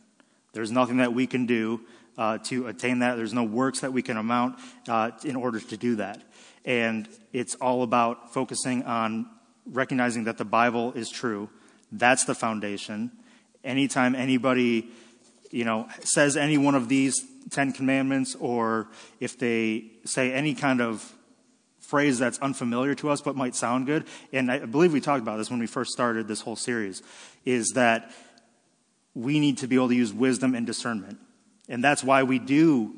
There's 0.52 0.70
nothing 0.70 0.98
that 0.98 1.12
we 1.12 1.26
can 1.26 1.46
do 1.46 1.80
uh, 2.16 2.38
to 2.44 2.66
attain 2.66 3.00
that. 3.00 3.16
There's 3.16 3.34
no 3.34 3.44
works 3.44 3.80
that 3.80 3.92
we 3.92 4.02
can 4.02 4.16
amount 4.16 4.58
uh, 4.88 5.10
in 5.24 5.36
order 5.36 5.60
to 5.60 5.76
do 5.76 5.96
that. 5.96 6.22
And 6.64 7.08
it's 7.32 7.54
all 7.56 7.82
about 7.82 8.32
focusing 8.32 8.84
on 8.84 9.26
recognizing 9.66 10.24
that 10.24 10.38
the 10.38 10.44
Bible 10.44 10.92
is 10.92 11.10
true. 11.10 11.48
That's 11.90 12.24
the 12.24 12.34
foundation 12.34 13.10
anytime 13.64 14.14
anybody, 14.14 14.88
you 15.50 15.64
know, 15.64 15.88
says 16.00 16.36
any 16.36 16.58
one 16.58 16.74
of 16.74 16.88
these 16.88 17.14
Ten 17.50 17.72
Commandments, 17.72 18.36
or 18.38 18.88
if 19.20 19.38
they 19.38 19.86
say 20.04 20.32
any 20.32 20.54
kind 20.54 20.80
of 20.80 21.12
phrase 21.92 22.18
that's 22.18 22.38
unfamiliar 22.38 22.94
to 22.94 23.10
us 23.10 23.20
but 23.20 23.36
might 23.36 23.54
sound 23.54 23.84
good, 23.84 24.06
and 24.32 24.50
I 24.50 24.60
believe 24.60 24.94
we 24.94 25.00
talked 25.02 25.20
about 25.20 25.36
this 25.36 25.50
when 25.50 25.60
we 25.60 25.66
first 25.66 25.92
started 25.92 26.26
this 26.26 26.40
whole 26.40 26.56
series, 26.56 27.02
is 27.44 27.72
that 27.74 28.10
we 29.14 29.38
need 29.38 29.58
to 29.58 29.66
be 29.66 29.76
able 29.76 29.88
to 29.88 29.94
use 29.94 30.10
wisdom 30.10 30.54
and 30.54 30.66
discernment. 30.66 31.18
And 31.68 31.84
that's 31.84 32.02
why 32.02 32.22
we 32.22 32.38
do 32.38 32.94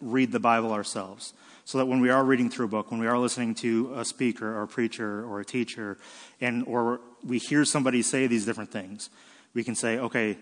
read 0.00 0.32
the 0.32 0.40
Bible 0.40 0.72
ourselves. 0.72 1.34
So 1.64 1.78
that 1.78 1.86
when 1.86 2.00
we 2.00 2.10
are 2.10 2.24
reading 2.24 2.50
through 2.50 2.64
a 2.64 2.68
book, 2.68 2.90
when 2.90 2.98
we 2.98 3.06
are 3.06 3.16
listening 3.16 3.54
to 3.66 3.92
a 3.94 4.04
speaker 4.04 4.48
or 4.58 4.62
a 4.64 4.66
preacher 4.66 5.24
or 5.24 5.38
a 5.38 5.44
teacher, 5.44 5.96
and 6.40 6.64
or 6.66 7.00
we 7.22 7.38
hear 7.38 7.64
somebody 7.64 8.02
say 8.02 8.26
these 8.26 8.44
different 8.44 8.72
things, 8.72 9.08
we 9.54 9.62
can 9.62 9.76
say, 9.76 9.98
okay, 9.98 10.36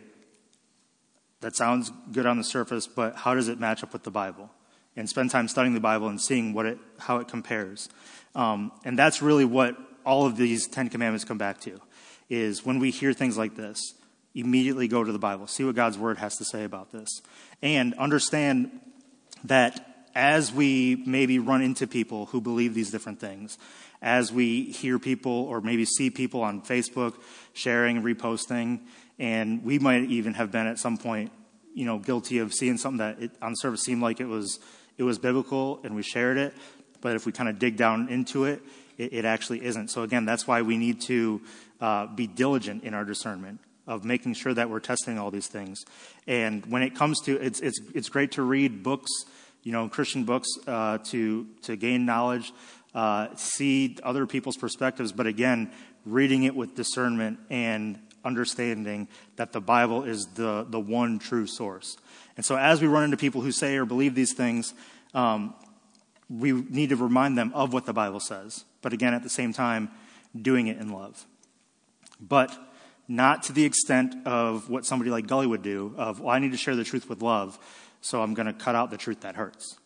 that 1.42 1.54
sounds 1.54 1.92
good 2.10 2.24
on 2.24 2.38
the 2.38 2.44
surface, 2.44 2.86
but 2.86 3.14
how 3.16 3.34
does 3.34 3.48
it 3.48 3.60
match 3.60 3.82
up 3.82 3.92
with 3.92 4.04
the 4.04 4.10
Bible? 4.10 4.48
And 4.96 5.08
spend 5.08 5.30
time 5.30 5.48
studying 5.48 5.74
the 5.74 5.80
Bible 5.80 6.08
and 6.08 6.20
seeing 6.20 6.52
what 6.52 6.66
it, 6.66 6.78
how 6.98 7.18
it 7.18 7.28
compares. 7.28 7.88
Um, 8.34 8.72
and 8.84 8.98
that's 8.98 9.22
really 9.22 9.44
what 9.44 9.76
all 10.04 10.26
of 10.26 10.36
these 10.36 10.66
Ten 10.66 10.88
Commandments 10.88 11.24
come 11.24 11.38
back 11.38 11.60
to, 11.62 11.80
is 12.28 12.66
when 12.66 12.78
we 12.80 12.90
hear 12.90 13.12
things 13.12 13.38
like 13.38 13.54
this, 13.54 13.94
immediately 14.34 14.88
go 14.88 15.04
to 15.04 15.12
the 15.12 15.18
Bible, 15.18 15.46
see 15.46 15.64
what 15.64 15.74
God's 15.74 15.96
Word 15.96 16.18
has 16.18 16.36
to 16.38 16.44
say 16.44 16.64
about 16.64 16.92
this, 16.92 17.22
and 17.62 17.94
understand 17.94 18.80
that 19.44 19.86
as 20.14 20.52
we 20.52 21.02
maybe 21.06 21.38
run 21.38 21.62
into 21.62 21.86
people 21.86 22.26
who 22.26 22.40
believe 22.40 22.74
these 22.74 22.90
different 22.90 23.20
things, 23.20 23.58
as 24.02 24.32
we 24.32 24.64
hear 24.64 24.98
people 24.98 25.32
or 25.32 25.60
maybe 25.60 25.84
see 25.84 26.10
people 26.10 26.42
on 26.42 26.62
Facebook 26.62 27.14
sharing 27.52 28.02
reposting, 28.02 28.80
and 29.18 29.64
we 29.64 29.78
might 29.78 30.04
even 30.04 30.34
have 30.34 30.50
been 30.50 30.66
at 30.66 30.78
some 30.78 30.96
point, 30.96 31.30
you 31.74 31.84
know, 31.84 31.98
guilty 31.98 32.38
of 32.38 32.52
seeing 32.52 32.76
something 32.76 32.98
that 32.98 33.22
it, 33.22 33.30
on 33.40 33.52
the 33.52 33.56
surface 33.56 33.82
seemed 33.82 34.02
like 34.02 34.20
it 34.20 34.26
was 34.26 34.58
it 35.00 35.04
was 35.04 35.18
biblical, 35.18 35.80
and 35.82 35.96
we 35.96 36.02
shared 36.02 36.36
it. 36.36 36.52
But 37.00 37.16
if 37.16 37.24
we 37.24 37.32
kind 37.32 37.48
of 37.48 37.58
dig 37.58 37.78
down 37.78 38.10
into 38.10 38.44
it, 38.44 38.60
it, 38.98 39.14
it 39.14 39.24
actually 39.24 39.64
isn't. 39.64 39.88
So 39.88 40.02
again, 40.02 40.26
that's 40.26 40.46
why 40.46 40.60
we 40.60 40.76
need 40.76 41.00
to 41.02 41.40
uh, 41.80 42.06
be 42.08 42.26
diligent 42.26 42.84
in 42.84 42.92
our 42.92 43.06
discernment 43.06 43.60
of 43.86 44.04
making 44.04 44.34
sure 44.34 44.52
that 44.52 44.68
we're 44.68 44.78
testing 44.78 45.18
all 45.18 45.30
these 45.30 45.46
things. 45.46 45.82
And 46.26 46.66
when 46.66 46.82
it 46.82 46.94
comes 46.94 47.18
to, 47.22 47.40
it's, 47.40 47.60
it's, 47.60 47.80
it's 47.94 48.10
great 48.10 48.32
to 48.32 48.42
read 48.42 48.82
books, 48.82 49.10
you 49.62 49.72
know, 49.72 49.88
Christian 49.88 50.24
books 50.24 50.48
uh, 50.66 50.98
to, 51.04 51.46
to 51.62 51.76
gain 51.76 52.04
knowledge, 52.04 52.52
uh, 52.94 53.34
see 53.36 53.96
other 54.02 54.26
people's 54.26 54.58
perspectives, 54.58 55.12
but 55.12 55.26
again, 55.26 55.72
reading 56.04 56.42
it 56.42 56.54
with 56.54 56.74
discernment 56.74 57.38
and 57.48 57.98
understanding 58.22 59.08
that 59.36 59.52
the 59.52 59.62
Bible 59.62 60.02
is 60.02 60.26
the, 60.34 60.66
the 60.68 60.78
one 60.78 61.18
true 61.18 61.46
source. 61.46 61.96
And 62.36 62.44
so 62.44 62.56
as 62.56 62.80
we 62.80 62.86
run 62.86 63.04
into 63.04 63.16
people 63.16 63.40
who 63.40 63.52
say 63.52 63.76
or 63.76 63.84
believe 63.84 64.14
these 64.14 64.32
things, 64.32 64.74
um, 65.14 65.54
we 66.28 66.52
need 66.52 66.90
to 66.90 66.96
remind 66.96 67.36
them 67.36 67.52
of 67.54 67.72
what 67.72 67.86
the 67.86 67.92
Bible 67.92 68.20
says. 68.20 68.64
But 68.82 68.92
again, 68.92 69.14
at 69.14 69.22
the 69.22 69.28
same 69.28 69.52
time, 69.52 69.90
doing 70.40 70.68
it 70.68 70.78
in 70.78 70.92
love. 70.92 71.26
But 72.20 72.56
not 73.08 73.42
to 73.44 73.52
the 73.52 73.64
extent 73.64 74.14
of 74.26 74.70
what 74.70 74.86
somebody 74.86 75.10
like 75.10 75.26
Gulley 75.26 75.46
would 75.46 75.62
do 75.62 75.94
of, 75.96 76.20
well, 76.20 76.30
I 76.30 76.38
need 76.38 76.52
to 76.52 76.56
share 76.56 76.76
the 76.76 76.84
truth 76.84 77.08
with 77.08 77.22
love, 77.22 77.58
so 78.00 78.22
I'm 78.22 78.34
going 78.34 78.46
to 78.46 78.52
cut 78.52 78.74
out 78.74 78.90
the 78.90 78.96
truth 78.96 79.22
that 79.22 79.34
hurts. 79.34 79.78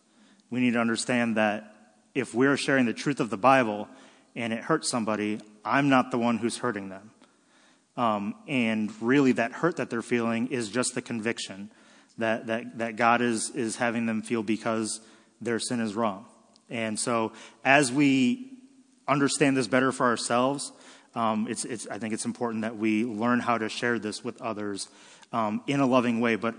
We 0.51 0.61
need 0.61 0.75
to 0.75 0.81
understand 0.81 1.37
that 1.37 1.75
if 2.15 2.35
we're 2.35 2.57
sharing 2.57 2.85
the 2.85 2.93
truth 2.93 3.21
of 3.21 3.31
the 3.31 3.39
Bible 3.39 3.89
and 4.37 4.53
it 4.53 4.63
hurts 4.63 4.91
somebody, 4.91 5.41
I'm 5.65 5.89
not 5.89 6.11
the 6.11 6.19
one 6.19 6.37
who's 6.37 6.59
hurting 6.59 6.91
them. 6.91 7.11
Um, 7.97 8.35
and 8.47 8.93
really, 9.01 9.33
that 9.33 9.53
hurt 9.53 9.77
that 9.77 9.89
they're 9.89 10.03
feeling 10.03 10.49
is 10.49 10.69
just 10.69 10.95
the 10.95 11.03
conviction 11.03 11.71
that, 12.19 12.47
that, 12.47 12.79
that 12.79 12.97
God 12.97 13.21
is, 13.21 13.51
is 13.51 13.77
having 13.77 14.07
them 14.07 14.23
feel 14.23 14.43
because 14.43 15.01
their 15.41 15.59
sin 15.59 15.81
is 15.81 15.95
wrong. 15.95 16.27
And 16.71 16.99
so, 16.99 17.33
as 17.65 17.93
we 17.93 18.51
understand 19.07 19.57
this 19.57 19.67
better 19.67 19.93
for 19.93 20.07
ourselves, 20.07 20.73
um, 21.15 21.47
it's, 21.49 21.65
it's, 21.65 21.87
I 21.89 21.99
think 21.99 22.15
it's 22.15 22.25
important 22.25 22.63
that 22.63 22.77
we 22.77 23.05
learn 23.05 23.41
how 23.41 23.59
to 23.59 23.69
share 23.69 23.99
this 23.99 24.25
with 24.25 24.41
others 24.41 24.89
um, 25.33 25.63
in 25.67 25.81
a 25.81 25.87
loving 25.87 26.21
way, 26.21 26.37
but 26.37 26.55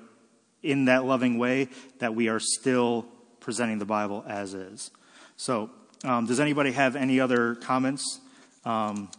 in 0.61 0.85
that 0.85 1.05
loving 1.05 1.37
way 1.37 1.69
that 1.99 2.15
we 2.15 2.29
are 2.29 2.39
still 2.39 3.05
presenting 3.39 3.79
the 3.79 3.85
Bible 3.85 4.23
as 4.27 4.53
is. 4.53 4.91
So, 5.37 5.69
um, 6.03 6.25
does 6.25 6.39
anybody 6.39 6.71
have 6.71 6.95
any 6.95 7.19
other 7.19 7.55
comments 7.55 8.19
um, 8.63 9.09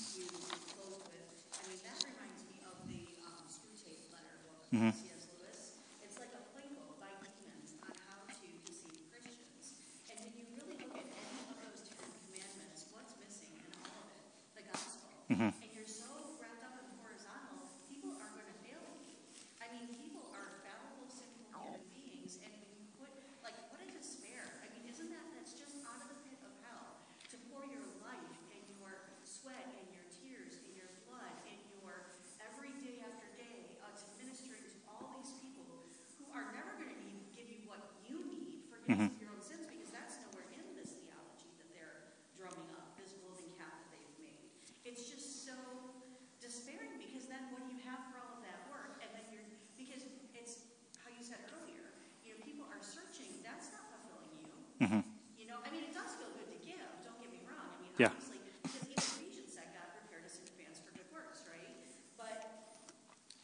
Mm-hmm. 4.73 4.89
by 4.89 4.97
C.S. 5.05 5.29
Lewis. 5.37 5.77
It's 6.01 6.17
like 6.17 6.33
a 6.33 6.41
playbook 6.57 6.97
by 6.97 7.13
demons 7.29 7.77
on 7.85 7.93
how 8.09 8.25
to 8.25 8.49
deceive 8.65 9.05
Christians. 9.13 9.77
And 10.09 10.17
when 10.25 10.33
you 10.33 10.49
really 10.57 10.81
look 10.81 10.97
at 10.97 11.05
any 11.13 11.45
of 11.45 11.61
those 11.61 11.85
Ten 11.93 12.01
Commandments, 12.25 12.89
what's 12.97 13.13
missing 13.21 13.53
in 13.53 13.69
all 13.85 13.93
of 14.01 14.09
it? 14.09 14.25
The 14.57 14.65
gospel. 14.73 15.13
Mm-hmm. 15.29 15.53
And 15.61 15.69
you're 15.77 15.85
so 15.93 16.09
wrapped 16.41 16.65
up 16.65 16.73
in 16.81 16.89
horizontal, 17.05 17.69
people 17.93 18.17
are 18.17 18.33
going 18.33 18.49
to 18.49 18.59
fail 18.65 18.81
you. 19.05 19.17
I 19.61 19.69
mean, 19.77 19.93
people 19.93 20.25
are 20.33 20.49
fallible, 20.65 21.05
sinful 21.13 21.53
human 21.53 21.85
beings, 21.93 22.41
and 22.41 22.49
when 22.57 22.73
you 22.73 22.89
put, 22.97 23.13
like, 23.45 23.57
what 23.69 23.85
a 23.85 23.89
despair. 23.93 24.57
I 24.65 24.73
mean, 24.73 24.89
isn't 24.89 25.13
that, 25.13 25.27
that's 25.37 25.53
just 25.53 25.85
out 25.85 26.01
of 26.01 26.09
the 26.09 26.19
pit 26.25 26.41
of 26.41 26.53
hell 26.65 26.97
to 27.29 27.37
pour 27.53 27.61
your 27.69 27.85
life 28.01 28.33
and 28.57 28.65
your 28.81 29.13
sweat 29.29 29.69
and 29.69 29.85
your 29.93 30.09
tears 30.17 30.57
and 30.65 30.73
your 30.81 30.89
blood 31.05 31.37
and 31.45 31.61
your 31.77 32.17
every 32.41 32.73
day 32.81 33.05
after 33.05 33.29
day 33.39 33.77
uh, 33.85 33.91
to 33.97 34.05
ministering 34.21 34.61
to 34.67 34.77
all 34.91 35.15
these 35.19 35.33
people 35.41 35.67
who 36.21 36.27
are 36.35 36.51
never 36.55 36.75
going 36.79 36.93
to 36.95 37.11
give 37.35 37.49
you 37.51 37.63
what 37.71 37.81
you 38.07 38.19
need 38.29 38.67
forgiveness 38.71 39.15
of 39.15 39.19
your 39.23 39.33
own 39.35 39.43
sins 39.43 39.65
because 39.71 39.91
that's 39.95 40.19
nowhere 40.27 40.47
in 40.53 40.63
this 40.79 40.95
theology 41.03 41.49
that 41.59 41.69
they're 41.75 42.13
drumming 42.39 42.71
up, 42.77 42.93
this 42.99 43.15
golden 43.23 43.47
calf 43.59 43.73
that 43.73 43.89
they've 43.95 44.19
made. 44.21 44.43
It's 44.87 45.07
just 45.09 45.47
so 45.47 45.55
despairing 46.43 46.99
because 46.99 47.27
then 47.31 47.51
what 47.55 47.63
do 47.67 47.71
you 47.73 47.81
have 47.87 48.03
for 48.13 48.19
all 48.23 48.39
of 48.39 48.43
that 48.47 48.67
work? 48.71 48.99
And 49.03 49.11
then 49.17 49.25
you're, 49.33 49.47
because 49.79 50.03
it's 50.35 50.67
how 51.03 51.09
you 51.15 51.23
said 51.23 51.41
earlier, 51.57 51.95
you 52.27 52.35
know, 52.37 52.39
people 52.47 52.67
are 52.71 52.83
searching, 52.83 53.31
that's 53.47 53.71
not 53.75 53.87
fulfilling 53.91 54.35
you. 54.43 55.03
You 55.39 55.47
know, 55.51 55.59
I 55.63 55.71
mean, 55.75 55.87
it 55.87 55.95
does 55.95 56.11
feel 56.19 56.31
good 56.35 56.51
to 56.51 56.59
give, 56.63 56.83
don't 57.07 57.19
get 57.23 57.31
me 57.31 57.43
wrong. 57.47 57.71
I 57.71 57.79
mean, 57.83 57.95
Yeah. 57.99 58.11
obviously, 58.11 58.39
because 58.67 58.87
in 58.91 58.99
Ephesians 58.99 59.51
said 59.55 59.71
God 59.75 59.91
prepared 60.03 60.27
us 60.27 60.39
in 60.43 60.47
advance 60.51 60.79
for 60.83 60.91
good 60.95 61.07
works, 61.15 61.43
right? 61.51 61.71
But 62.19 62.39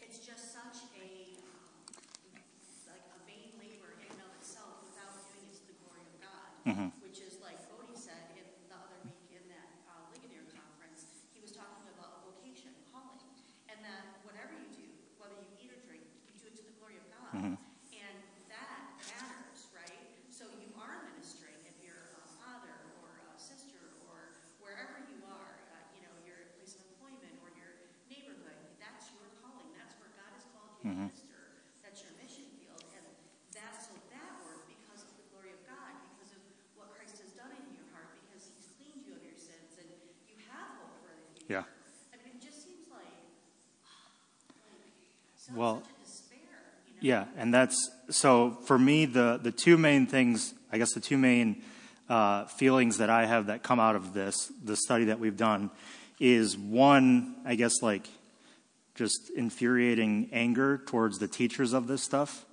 it's 0.03 0.19
just 0.23 0.55
such 0.55 0.87
a, 0.99 1.37
um, 1.43 2.39
like 2.91 3.03
a 3.15 3.19
vain 3.27 3.55
labor 3.59 3.99
in 4.03 4.09
and 4.15 4.23
of 4.25 4.33
itself 4.39 4.83
without 4.87 5.15
doing 5.31 5.47
it 5.51 5.55
to 5.59 5.65
the 5.71 5.77
glory 5.83 6.03
of 6.07 6.15
God. 6.23 6.49
Which 7.03 7.19
is 7.25 7.39
like 7.43 7.59
Bodie 7.73 7.97
said 7.99 8.35
in 8.39 8.47
the 8.71 8.77
other 8.79 8.99
week 9.07 9.27
in 9.35 9.43
that 9.51 9.69
uh, 9.91 10.05
Ligonier 10.15 10.47
conference, 10.55 11.07
he 11.35 11.41
was 11.43 11.51
talking 11.55 11.87
about 11.99 12.23
a 12.23 12.31
vocation, 12.31 12.71
calling, 12.95 13.19
and 13.73 13.79
that 13.83 14.21
whatever 14.23 14.53
you 14.55 14.69
do, 14.77 14.87
whether 15.19 15.35
you 15.43 15.49
eat 15.59 15.71
or 15.75 15.81
drink, 15.89 16.05
you 16.31 16.37
do 16.39 16.47
it 16.51 16.55
to 16.61 16.65
the 16.65 16.75
glory 16.79 16.97
of 17.01 17.07
God. 17.11 17.35
And 17.43 18.17
that 18.53 18.79
matters, 19.03 19.61
right? 19.75 20.05
So 20.31 20.47
you 20.61 20.71
are 20.79 21.03
ministering 21.11 21.57
if 21.67 21.75
you're 21.83 22.15
a 22.21 22.29
father 22.39 22.73
or 23.03 23.11
a 23.33 23.37
sister 23.41 23.81
or 24.07 24.37
wherever 24.63 25.01
you 25.11 25.19
are, 25.27 25.53
uh, 25.75 25.83
you 25.97 26.05
know, 26.05 26.15
your 26.29 26.53
place 26.61 26.77
of 26.79 26.85
employment 26.95 27.35
or 27.43 27.51
your 27.59 27.73
neighborhood. 28.13 28.57
That's 28.79 29.09
your 29.17 29.27
calling. 29.43 29.73
That's 29.75 29.97
where 29.99 30.13
God 30.15 30.31
has 30.37 30.45
called 30.55 30.77
you 30.78 30.78
to 30.78 30.78
minister. 30.78 30.78
That's 30.89 32.01
your 32.01 32.17
mission 32.17 32.49
field. 32.57 32.81
And 32.97 33.05
that's 33.53 33.93
so 33.93 33.95
that 34.09 34.33
work 34.41 34.65
because 34.65 35.05
of 35.05 35.13
the 35.21 35.27
glory 35.29 35.53
of 35.53 35.61
God, 35.69 35.93
because 36.17 36.33
of 36.33 36.41
what 36.81 36.89
Christ 36.97 37.21
has 37.21 37.37
done 37.37 37.53
in 37.53 37.77
your 37.77 37.85
heart, 37.93 38.17
because 38.25 38.49
He's 38.49 38.73
cleaned 38.81 39.05
you 39.05 39.13
of 39.13 39.23
your 39.25 39.37
sins, 39.37 39.77
and 39.77 39.89
you 40.33 40.41
have 40.49 40.81
hope 40.81 40.97
for 41.05 41.13
the 41.13 41.29
future. 41.37 41.61
Yeah. 41.61 41.69
I 42.13 42.17
mean, 42.25 42.41
it 42.41 42.45
just 42.45 42.65
seems 42.65 42.89
like, 42.89 43.05
like 44.65 45.53
Well, 45.53 45.85
such 45.85 45.93
a 45.93 46.01
despair. 46.01 46.57
You 46.89 47.13
know? 47.21 47.29
Yeah, 47.29 47.37
and 47.37 47.53
that's 47.53 47.77
so 48.09 48.57
for 48.65 48.79
me 48.79 49.05
the 49.05 49.39
the 49.43 49.53
two 49.53 49.77
main 49.77 50.07
things, 50.09 50.55
I 50.73 50.79
guess 50.81 50.93
the 50.97 51.05
two 51.05 51.19
main 51.19 51.61
uh, 52.09 52.47
feelings 52.47 52.97
that 52.99 53.11
I 53.11 53.27
have 53.27 53.47
that 53.47 53.63
come 53.63 53.79
out 53.79 53.97
of 53.97 54.15
this 54.15 54.51
the 54.65 54.77
study 54.77 55.05
that 55.05 55.21
we've 55.21 55.37
done 55.37 55.71
is 56.19 56.57
one, 56.57 57.37
I 57.45 57.55
guess 57.55 57.83
like 57.83 58.09
just 58.99 59.31
infuriating 59.31 60.29
anger 60.33 60.83
towards 60.87 61.21
the 61.21 61.29
teachers 61.29 61.73
of 61.73 61.87
this 61.87 62.03
stuff, 62.03 62.45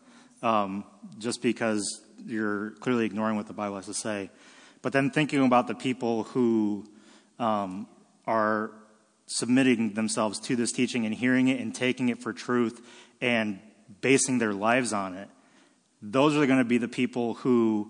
um, 0.43 0.85
just 1.17 1.41
because 1.41 1.83
you're 2.23 2.71
clearly 2.79 3.03
ignoring 3.03 3.35
what 3.35 3.47
the 3.47 3.53
Bible 3.53 3.77
has 3.77 3.87
to 3.87 3.95
say. 3.95 4.29
But 4.83 4.93
then 4.93 5.09
thinking 5.09 5.43
about 5.43 5.67
the 5.67 5.73
people 5.73 6.23
who 6.25 6.85
um, 7.39 7.87
are 8.27 8.71
submitting 9.25 9.95
themselves 9.95 10.39
to 10.41 10.55
this 10.55 10.71
teaching 10.71 11.07
and 11.07 11.15
hearing 11.15 11.47
it 11.47 11.59
and 11.59 11.73
taking 11.73 12.09
it 12.09 12.21
for 12.21 12.31
truth 12.31 12.79
and 13.19 13.59
basing 14.01 14.37
their 14.37 14.53
lives 14.53 14.93
on 14.93 15.15
it, 15.15 15.27
those 15.99 16.37
are 16.37 16.45
going 16.45 16.59
to 16.59 16.63
be 16.65 16.77
the 16.77 16.87
people 16.87 17.33
who, 17.33 17.89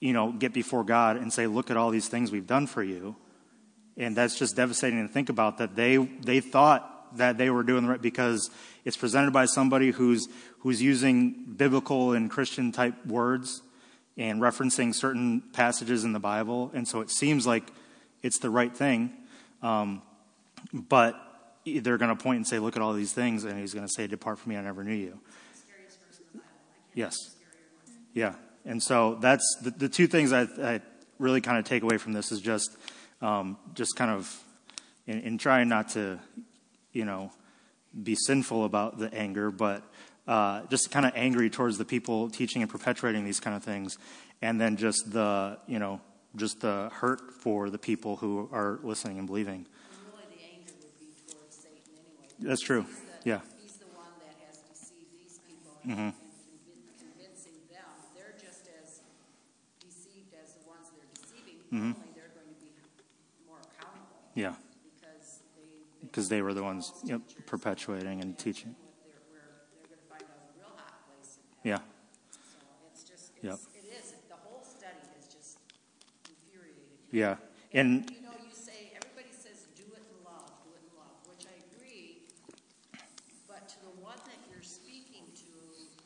you 0.00 0.12
know, 0.12 0.32
get 0.32 0.52
before 0.52 0.84
God 0.84 1.16
and 1.16 1.32
say, 1.32 1.46
"Look 1.46 1.70
at 1.70 1.78
all 1.78 1.90
these 1.90 2.08
things 2.08 2.30
we've 2.30 2.46
done 2.46 2.66
for 2.66 2.82
you," 2.82 3.16
and 3.96 4.14
that's 4.14 4.38
just 4.38 4.54
devastating 4.54 5.06
to 5.06 5.10
think 5.10 5.30
about. 5.30 5.56
That 5.56 5.74
they 5.74 5.96
they 5.96 6.40
thought 6.40 6.93
that 7.16 7.38
they 7.38 7.50
were 7.50 7.62
doing 7.62 7.84
the 7.84 7.90
right 7.90 8.02
because 8.02 8.50
it's 8.84 8.96
presented 8.96 9.32
by 9.32 9.46
somebody 9.46 9.90
who's 9.90 10.28
who's 10.60 10.80
using 10.80 11.54
biblical 11.56 12.12
and 12.12 12.30
Christian 12.30 12.72
type 12.72 13.06
words 13.06 13.62
and 14.16 14.40
referencing 14.40 14.94
certain 14.94 15.42
passages 15.52 16.04
in 16.04 16.12
the 16.12 16.20
Bible, 16.20 16.70
and 16.74 16.86
so 16.86 17.00
it 17.00 17.10
seems 17.10 17.46
like 17.46 17.64
it's 18.22 18.38
the 18.38 18.50
right 18.50 18.74
thing. 18.74 19.12
Um, 19.62 20.02
but 20.72 21.14
they're 21.64 21.98
going 21.98 22.16
to 22.16 22.22
point 22.22 22.36
and 22.36 22.46
say, 22.46 22.58
"Look 22.58 22.76
at 22.76 22.82
all 22.82 22.92
these 22.92 23.12
things," 23.12 23.44
and 23.44 23.58
he's 23.58 23.74
going 23.74 23.86
to 23.86 23.92
say, 23.92 24.06
"Depart 24.06 24.38
from 24.38 24.50
me, 24.50 24.56
I 24.56 24.62
never 24.62 24.84
knew 24.84 24.94
you." 24.94 25.18
Scariest 25.52 25.98
verse 26.00 26.18
in 26.18 26.24
the 26.32 26.38
Bible. 26.38 26.48
Yes. 26.94 27.16
think 27.18 27.48
of 27.48 27.52
a 27.52 27.90
scarier 27.90 27.96
one. 27.96 28.04
Yeah, 28.14 28.70
and 28.70 28.82
so 28.82 29.16
that's 29.20 29.58
the, 29.62 29.70
the 29.70 29.88
two 29.88 30.06
things 30.06 30.32
I, 30.32 30.42
I 30.42 30.80
really 31.18 31.40
kind 31.40 31.58
of 31.58 31.64
take 31.64 31.82
away 31.82 31.98
from 31.98 32.12
this 32.12 32.32
is 32.32 32.40
just 32.40 32.76
um, 33.20 33.56
just 33.74 33.96
kind 33.96 34.10
of 34.10 34.44
in, 35.06 35.20
in 35.20 35.38
trying 35.38 35.68
not 35.68 35.90
to, 35.90 36.18
you 36.94 37.04
know, 37.04 37.30
be 38.02 38.14
sinful 38.14 38.64
about 38.64 38.98
the 38.98 39.12
anger, 39.12 39.50
but 39.50 39.82
uh, 40.26 40.62
just 40.70 40.90
kind 40.90 41.04
of 41.04 41.12
angry 41.14 41.50
towards 41.50 41.76
the 41.76 41.84
people 41.84 42.30
teaching 42.30 42.62
and 42.62 42.70
perpetuating 42.70 43.24
these 43.26 43.40
kind 43.40 43.54
of 43.54 43.62
things, 43.62 43.98
and 44.40 44.58
then 44.58 44.76
just 44.78 45.12
the 45.12 45.58
you 45.66 45.78
know 45.78 46.00
just 46.36 46.60
the 46.62 46.88
hurt 46.94 47.20
for 47.34 47.68
the 47.68 47.78
people 47.78 48.16
who 48.16 48.48
are 48.52 48.80
listening 48.82 49.18
and 49.18 49.26
believing. 49.26 49.66
And 49.66 50.00
really, 50.10 50.24
the 50.34 50.42
anger 50.42 50.72
would 50.80 50.98
be 50.98 51.12
towards 51.30 51.54
Satan 51.54 51.92
anyway. 51.94 52.26
That's 52.40 52.62
true. 52.62 52.82
He's 52.88 52.96
the- 53.22 53.28
Yeah. 53.30 53.40
He's 53.62 53.76
the 53.76 53.86
one 53.94 54.10
that 54.18 54.34
has 54.48 54.58
deceived 54.66 55.12
these 55.14 55.38
people 55.46 55.78
and, 55.84 55.92
and 55.92 56.14
convin- 56.16 56.98
convincing 56.98 57.54
them. 57.70 57.86
They're 58.16 58.34
just 58.40 58.66
as 58.82 58.98
deceived 59.78 60.34
as 60.34 60.58
the 60.58 60.66
ones 60.66 60.90
they're 60.90 61.06
deceiving, 61.14 61.60
only 61.70 62.10
they're 62.18 62.32
going 62.34 62.50
to 62.50 62.58
be 62.58 62.72
more 63.46 63.60
accountable 63.62 64.18
Yeah. 64.34 64.58
Because 66.14 66.28
they've 66.28 66.46
been 66.46 66.54
because 66.54 66.54
they 66.54 66.54
were 66.54 66.54
the 66.54 66.62
ones 66.62 66.92
yep, 67.02 67.20
perpetuating 67.46 68.22
and 68.22 68.38
teaching. 68.38 68.76
They're, 69.02 69.18
where 69.34 69.66
they're 69.74 69.90
gonna 69.90 70.06
find 70.06 70.22
out 70.30 70.46
a 70.46 70.54
real 70.54 70.70
hot 70.78 70.94
place 71.10 71.42
in 71.42 71.44
Yeah, 71.66 71.82
heaven. 71.82 71.90
So 72.30 72.58
it's 72.86 73.02
just, 73.02 73.32
Yep. 73.42 73.58
it's, 73.58 73.66
it 73.74 73.86
is, 73.90 74.06
the 74.30 74.38
whole 74.46 74.62
study 74.62 75.02
is 75.18 75.26
just 75.26 75.58
infuriating. 76.30 77.02
yeah. 77.10 77.42
And 77.74 78.06
You 78.14 78.22
know, 78.22 78.38
you 78.46 78.54
say, 78.54 78.94
everybody 78.94 79.34
says, 79.34 79.66
do 79.74 79.82
it 79.90 80.06
in 80.06 80.18
love, 80.22 80.46
do 80.62 80.70
it 80.78 80.86
in 80.86 80.94
love, 80.94 81.18
which 81.26 81.50
I 81.50 81.58
agree, 81.74 82.30
but 83.50 83.66
to 83.74 83.78
the 83.82 83.94
one 83.98 84.22
that 84.30 84.38
you're 84.46 84.62
speaking 84.62 85.26
to, 85.34 85.50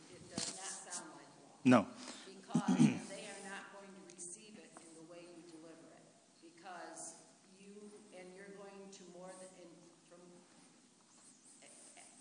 it 0.08 0.24
does 0.32 0.56
not 0.56 0.72
sound 0.88 1.12
like 1.20 1.28
love. 1.44 1.60
no, 1.68 1.80
Because 2.24 2.80
they 3.12 3.28
are 3.28 3.42
not 3.44 3.68
going 3.76 3.92
to 3.92 4.00
receive 4.08 4.56
it 4.56 4.72
in 4.88 4.90
the 4.96 5.04
way 5.12 5.28
you 5.28 5.44
deliver 5.52 5.84
it. 5.92 6.04
Because 6.40 7.20
you, 7.60 7.76
and 8.16 8.24
you're 8.32 8.56
going 8.56 8.80
to 8.88 9.02
more 9.12 9.28
than, 9.36 9.52
in, 9.60 9.70
from, 10.08 10.24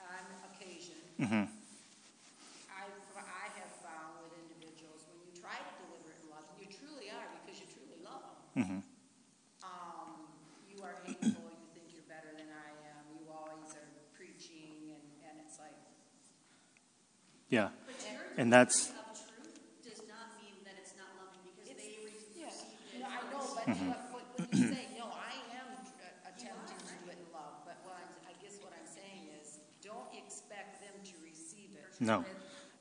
on 0.03 0.23
occasion, 0.51 0.99
hmm 1.17 1.47
I, 2.67 2.83
I 3.15 3.45
have 3.63 3.73
found 3.79 4.19
with 4.21 4.35
individuals, 4.37 5.07
when 5.07 5.17
you 5.23 5.31
try 5.33 5.55
to 5.55 5.71
deliver 5.87 6.11
it 6.13 6.19
in 6.21 6.29
love, 6.29 6.45
you 6.59 6.67
truly 6.67 7.07
are, 7.09 7.25
because 7.41 7.57
you 7.63 7.67
truly 7.71 7.97
love 8.03 8.21
them. 8.21 8.37
hmm 8.67 8.81
Um, 9.65 10.29
you 10.67 10.83
are 10.83 10.99
hateful, 11.07 11.47
you 11.49 11.65
think 11.73 11.89
you're 11.95 12.05
better 12.05 12.29
than 12.35 12.51
I 12.51 12.69
am, 12.93 13.03
you 13.17 13.25
always 13.31 13.73
are 13.73 13.89
preaching, 14.13 14.93
and, 14.93 15.05
and 15.25 15.35
it's 15.41 15.57
like, 15.57 15.75
yeah. 17.49 17.71
But 17.87 17.95
your 18.03 18.26
And 18.37 18.53
that's- 18.53 18.93
delivery 18.93 19.01
of 19.01 19.17
truth 19.17 19.57
does 19.83 20.01
not 20.07 20.37
mean 20.37 20.61
that 20.63 20.77
it's 20.77 20.93
not 20.93 21.09
loving 21.17 21.41
because 21.41 21.65
they 21.73 21.97
received 22.05 22.37
it. 22.37 23.01
know, 23.01 23.09
I 23.09 23.21
know, 23.33 23.45
but, 23.57 24.13
what- 24.13 24.29
when 24.37 24.49
you 24.53 24.69
no, 24.97 25.09
I 25.09 25.33
am 25.57 25.69
uh, 25.73 26.29
attempting 26.29 26.77
to 26.77 26.93
do 27.01 27.05
it 27.09 27.17
in 27.17 27.29
love, 27.33 27.65
but 27.65 27.81
I'm, 27.89 28.09
guess 28.41 28.61
what 28.61 28.73
I'm 28.77 28.85
saying 28.85 29.25
is, 29.41 29.57
don't 29.81 30.09
expect 30.13 30.81
them 30.85 30.93
to 31.01 31.15
receive 31.25 31.73
it. 31.73 31.89
No. 31.99 32.21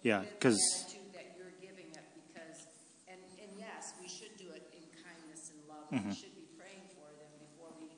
Yeah, 0.05 0.21
with 0.21 0.37
the 0.37 0.37
'cause- 0.37 0.61
attitude 0.85 1.09
that 1.17 1.33
you're 1.41 1.57
giving 1.65 1.89
it, 1.97 2.05
because, 2.13 2.69
and, 3.09 3.19
and 3.41 3.51
yes, 3.57 3.97
we 3.97 4.07
should 4.13 4.37
do 4.37 4.53
it 4.53 4.69
in 4.77 4.85
kindness 5.01 5.49
and 5.57 5.59
love, 5.65 5.89
Mm-hmm. 5.89 6.13
we 6.13 6.15
should 6.15 6.37
be 6.37 6.45
praying 6.61 6.85
for 6.93 7.09
them 7.17 7.33
before 7.41 7.73
we, 7.81 7.89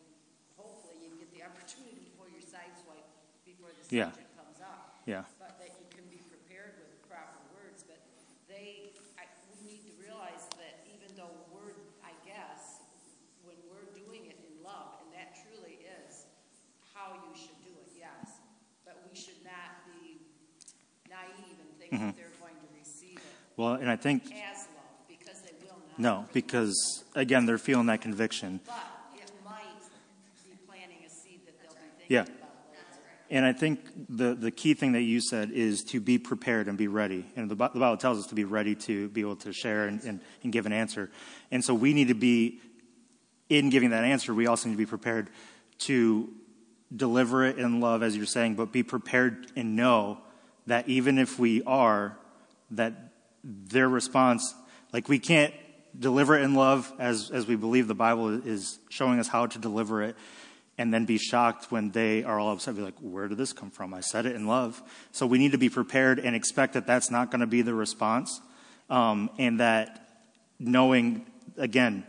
hopefully 0.55 1.03
you 1.03 1.11
get 1.19 1.31
the 1.35 1.43
opportunity 1.43 1.99
before 2.07 2.31
your 2.31 2.43
sideswipe, 2.47 3.11
before 3.43 3.75
the 3.75 3.83
Yeah. 3.91 4.15
subject 4.15 4.31
comes 4.39 4.61
up 4.63 5.03
Yeah. 5.11 5.25
but 5.43 5.59
that 5.59 5.75
you 5.81 5.87
can 5.91 6.07
be 6.07 6.21
prepared 6.31 6.79
with 6.79 6.93
proper 7.11 7.41
words. 7.57 7.83
But 7.85 7.99
they, 8.49 8.93
I, 9.19 9.25
we 9.53 9.59
need 9.67 9.83
to 9.89 9.95
realize 10.01 10.45
that 10.61 10.85
even 10.93 11.13
though 11.17 11.33
we're, 11.53 11.73
I 12.05 12.13
guess, 12.29 12.81
when 13.45 13.57
we're 13.73 13.89
doing 13.97 14.29
it 14.29 14.37
in 14.45 14.63
love, 14.65 15.01
and 15.05 15.09
that 15.17 15.33
truly 15.45 15.81
is 15.85 16.25
how 16.95 17.17
you 17.25 17.33
should 17.37 17.57
do 17.65 17.73
it, 17.81 17.89
yes. 17.97 18.41
But 18.85 19.01
we 19.09 19.17
should 19.17 19.41
not 19.45 19.85
be 19.89 20.21
naive 21.09 21.57
and 21.57 21.71
think 21.81 21.93
that 21.97 22.17
they're 22.21 22.37
going 22.41 22.57
to 22.61 22.69
receive 22.77 23.17
it 23.17 23.33
Well, 23.57 23.75
and 23.81 23.88
I 23.88 23.88
think 24.01 24.25
as 24.25 24.31
love, 24.31 24.67
because 25.09 25.41
they 25.43 25.53
will 25.63 25.77
not. 25.91 25.99
no, 25.99 26.25
because 26.33 27.05
again, 27.15 27.47
they're 27.47 27.59
feeling 27.59 27.87
that 27.87 28.01
conviction. 28.01 28.61
But 28.65 28.75
it 29.15 29.31
might 29.45 29.63
be 30.45 30.57
planting 30.67 30.99
a 31.07 31.11
seed 31.11 31.41
that 31.47 31.61
they'll 31.61 31.73
be 31.73 32.15
Yeah. 32.15 32.25
thinking 32.25 32.43
about 32.43 32.55
later. 32.73 32.89
And 33.31 33.45
I 33.45 33.53
think 33.53 33.81
the, 34.09 34.35
the 34.35 34.51
key 34.51 34.75
thing 34.75 34.93
that 34.93 35.03
you 35.03 35.21
said 35.21 35.51
is 35.51 35.83
to 35.85 36.01
be 36.01 36.19
prepared 36.19 36.69
and 36.69 36.79
be 36.79 36.89
ready. 36.89 37.27
And 37.37 37.51
the, 37.51 37.55
the 37.55 37.81
Bible 37.81 37.97
tells 37.97 38.19
us 38.19 38.27
to 38.29 38.35
be 38.35 38.45
ready 38.45 38.75
to 38.75 39.09
be 39.11 39.21
able 39.21 39.37
to 39.37 39.53
share 39.53 39.87
and 39.87 40.21
give 40.51 40.65
an 40.67 40.73
answer. 40.73 41.11
And 41.51 41.65
so 41.65 41.75
we 41.75 41.93
need 41.93 42.09
to 42.09 42.15
be, 42.15 42.61
in 43.51 43.69
giving 43.71 43.91
that 43.91 44.05
answer, 44.05 44.33
we 44.33 44.47
also 44.47 44.69
need 44.69 44.75
to 44.75 44.79
be 44.79 44.87
prepared 44.87 45.29
to 45.81 46.31
deliver 46.95 47.45
it 47.45 47.59
in 47.59 47.81
love, 47.81 48.03
as 48.03 48.17
you're 48.17 48.25
saying, 48.25 48.55
but 48.55 48.73
be 48.73 48.83
prepared 48.83 49.53
and 49.57 49.77
know 49.77 50.19
that 50.67 50.89
even 50.89 51.19
if 51.19 51.39
we 51.39 51.63
are, 51.65 52.17
that 52.71 53.08
their 53.49 53.89
response, 53.89 54.55
like 54.93 55.09
we 55.09 55.19
can't 55.19 55.55
deliver 55.99 56.37
it 56.39 56.43
in 56.43 56.55
love 56.55 56.93
as, 56.99 57.31
as 57.31 57.47
we 57.47 57.57
believe 57.57 57.89
the 57.89 57.95
Bible 57.95 58.47
is 58.47 58.79
showing 58.91 59.19
us 59.19 59.29
how 59.29 59.47
to 59.47 59.59
deliver 59.59 60.03
it 60.03 60.17
and 60.77 60.95
then 60.95 61.07
be 61.07 61.19
shocked 61.19 61.73
when 61.73 61.91
they 61.91 62.23
are 62.23 62.39
all 62.39 62.53
upset, 62.53 62.77
be 62.77 62.83
like, 62.83 62.99
where 63.01 63.27
did 63.27 63.39
this 63.39 63.53
come 63.53 63.71
from? 63.71 63.93
I 63.93 64.01
said 64.01 64.27
it 64.27 64.37
in 64.37 64.47
love. 64.47 64.81
So 65.11 65.27
we 65.27 65.39
need 65.39 65.53
to 65.53 65.59
be 65.59 65.69
prepared 65.69 66.21
and 66.21 66.37
expect 66.37 66.75
that 66.75 66.87
that's 66.87 67.11
not 67.11 67.31
going 67.31 67.41
to 67.41 67.49
be 67.49 67.63
the 67.63 67.75
response. 67.75 68.41
Um, 68.89 69.29
and 69.39 69.61
that 69.61 70.21
knowing, 70.59 71.27
again, 71.57 72.05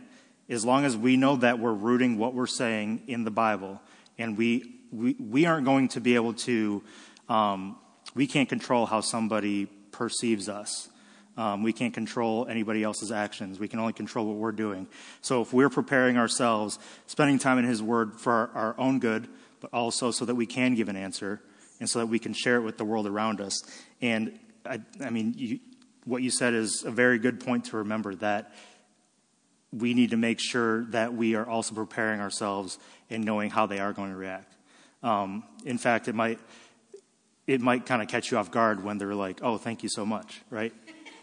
as 0.48 0.64
long 0.64 0.84
as 0.84 0.96
we 0.96 1.16
know 1.16 1.36
that 1.36 1.58
we're 1.58 1.72
rooting 1.72 2.16
what 2.16 2.34
we're 2.34 2.46
saying 2.46 3.02
in 3.06 3.24
the 3.24 3.30
Bible, 3.30 3.80
and 4.18 4.36
we, 4.38 4.80
we, 4.92 5.14
we 5.14 5.46
aren't 5.46 5.64
going 5.64 5.88
to 5.88 6.00
be 6.00 6.14
able 6.14 6.34
to, 6.34 6.82
um, 7.28 7.76
we 8.14 8.26
can't 8.26 8.48
control 8.48 8.86
how 8.86 9.00
somebody 9.00 9.66
perceives 9.90 10.48
us. 10.48 10.88
Um, 11.36 11.62
we 11.62 11.72
can't 11.72 11.94
control 11.94 12.46
anybody 12.48 12.82
else's 12.82 13.12
actions. 13.12 13.58
We 13.58 13.68
can 13.68 13.78
only 13.78 13.92
control 13.92 14.26
what 14.26 14.36
we're 14.36 14.52
doing. 14.52 14.88
So 15.22 15.42
if 15.42 15.52
we're 15.52 15.70
preparing 15.70 16.16
ourselves, 16.16 16.78
spending 17.06 17.38
time 17.38 17.58
in 17.58 17.64
His 17.64 17.82
Word 17.82 18.20
for 18.20 18.32
our, 18.32 18.50
our 18.54 18.74
own 18.78 18.98
good, 18.98 19.28
but 19.60 19.72
also 19.72 20.10
so 20.10 20.24
that 20.24 20.34
we 20.34 20.46
can 20.46 20.74
give 20.74 20.88
an 20.88 20.96
answer 20.96 21.40
and 21.78 21.88
so 21.88 22.00
that 22.00 22.06
we 22.06 22.18
can 22.18 22.32
share 22.32 22.56
it 22.56 22.62
with 22.62 22.78
the 22.78 22.84
world 22.84 23.06
around 23.06 23.40
us. 23.40 23.62
And 24.02 24.38
I, 24.66 24.80
I 25.02 25.10
mean, 25.10 25.34
you, 25.36 25.60
what 26.04 26.22
you 26.22 26.30
said 26.30 26.54
is 26.54 26.84
a 26.84 26.90
very 26.90 27.18
good 27.18 27.40
point 27.40 27.66
to 27.66 27.78
remember 27.78 28.14
that 28.16 28.52
we 29.72 29.94
need 29.94 30.10
to 30.10 30.16
make 30.16 30.40
sure 30.40 30.84
that 30.86 31.14
we 31.14 31.34
are 31.36 31.46
also 31.46 31.74
preparing 31.74 32.20
ourselves 32.20 32.78
and 33.08 33.24
knowing 33.24 33.50
how 33.50 33.66
they 33.66 33.78
are 33.78 33.92
going 33.92 34.10
to 34.10 34.16
react. 34.16 34.54
Um, 35.02 35.44
in 35.64 35.78
fact, 35.78 36.08
it 36.08 36.14
might 36.14 36.38
it 37.46 37.60
might 37.60 37.84
kind 37.84 38.00
of 38.00 38.06
catch 38.06 38.30
you 38.30 38.38
off 38.38 38.50
guard 38.50 38.84
when 38.84 38.98
they're 38.98 39.14
like, 39.14 39.40
"Oh, 39.42 39.56
thank 39.56 39.82
you 39.82 39.88
so 39.88 40.04
much," 40.04 40.40
right? 40.50 40.72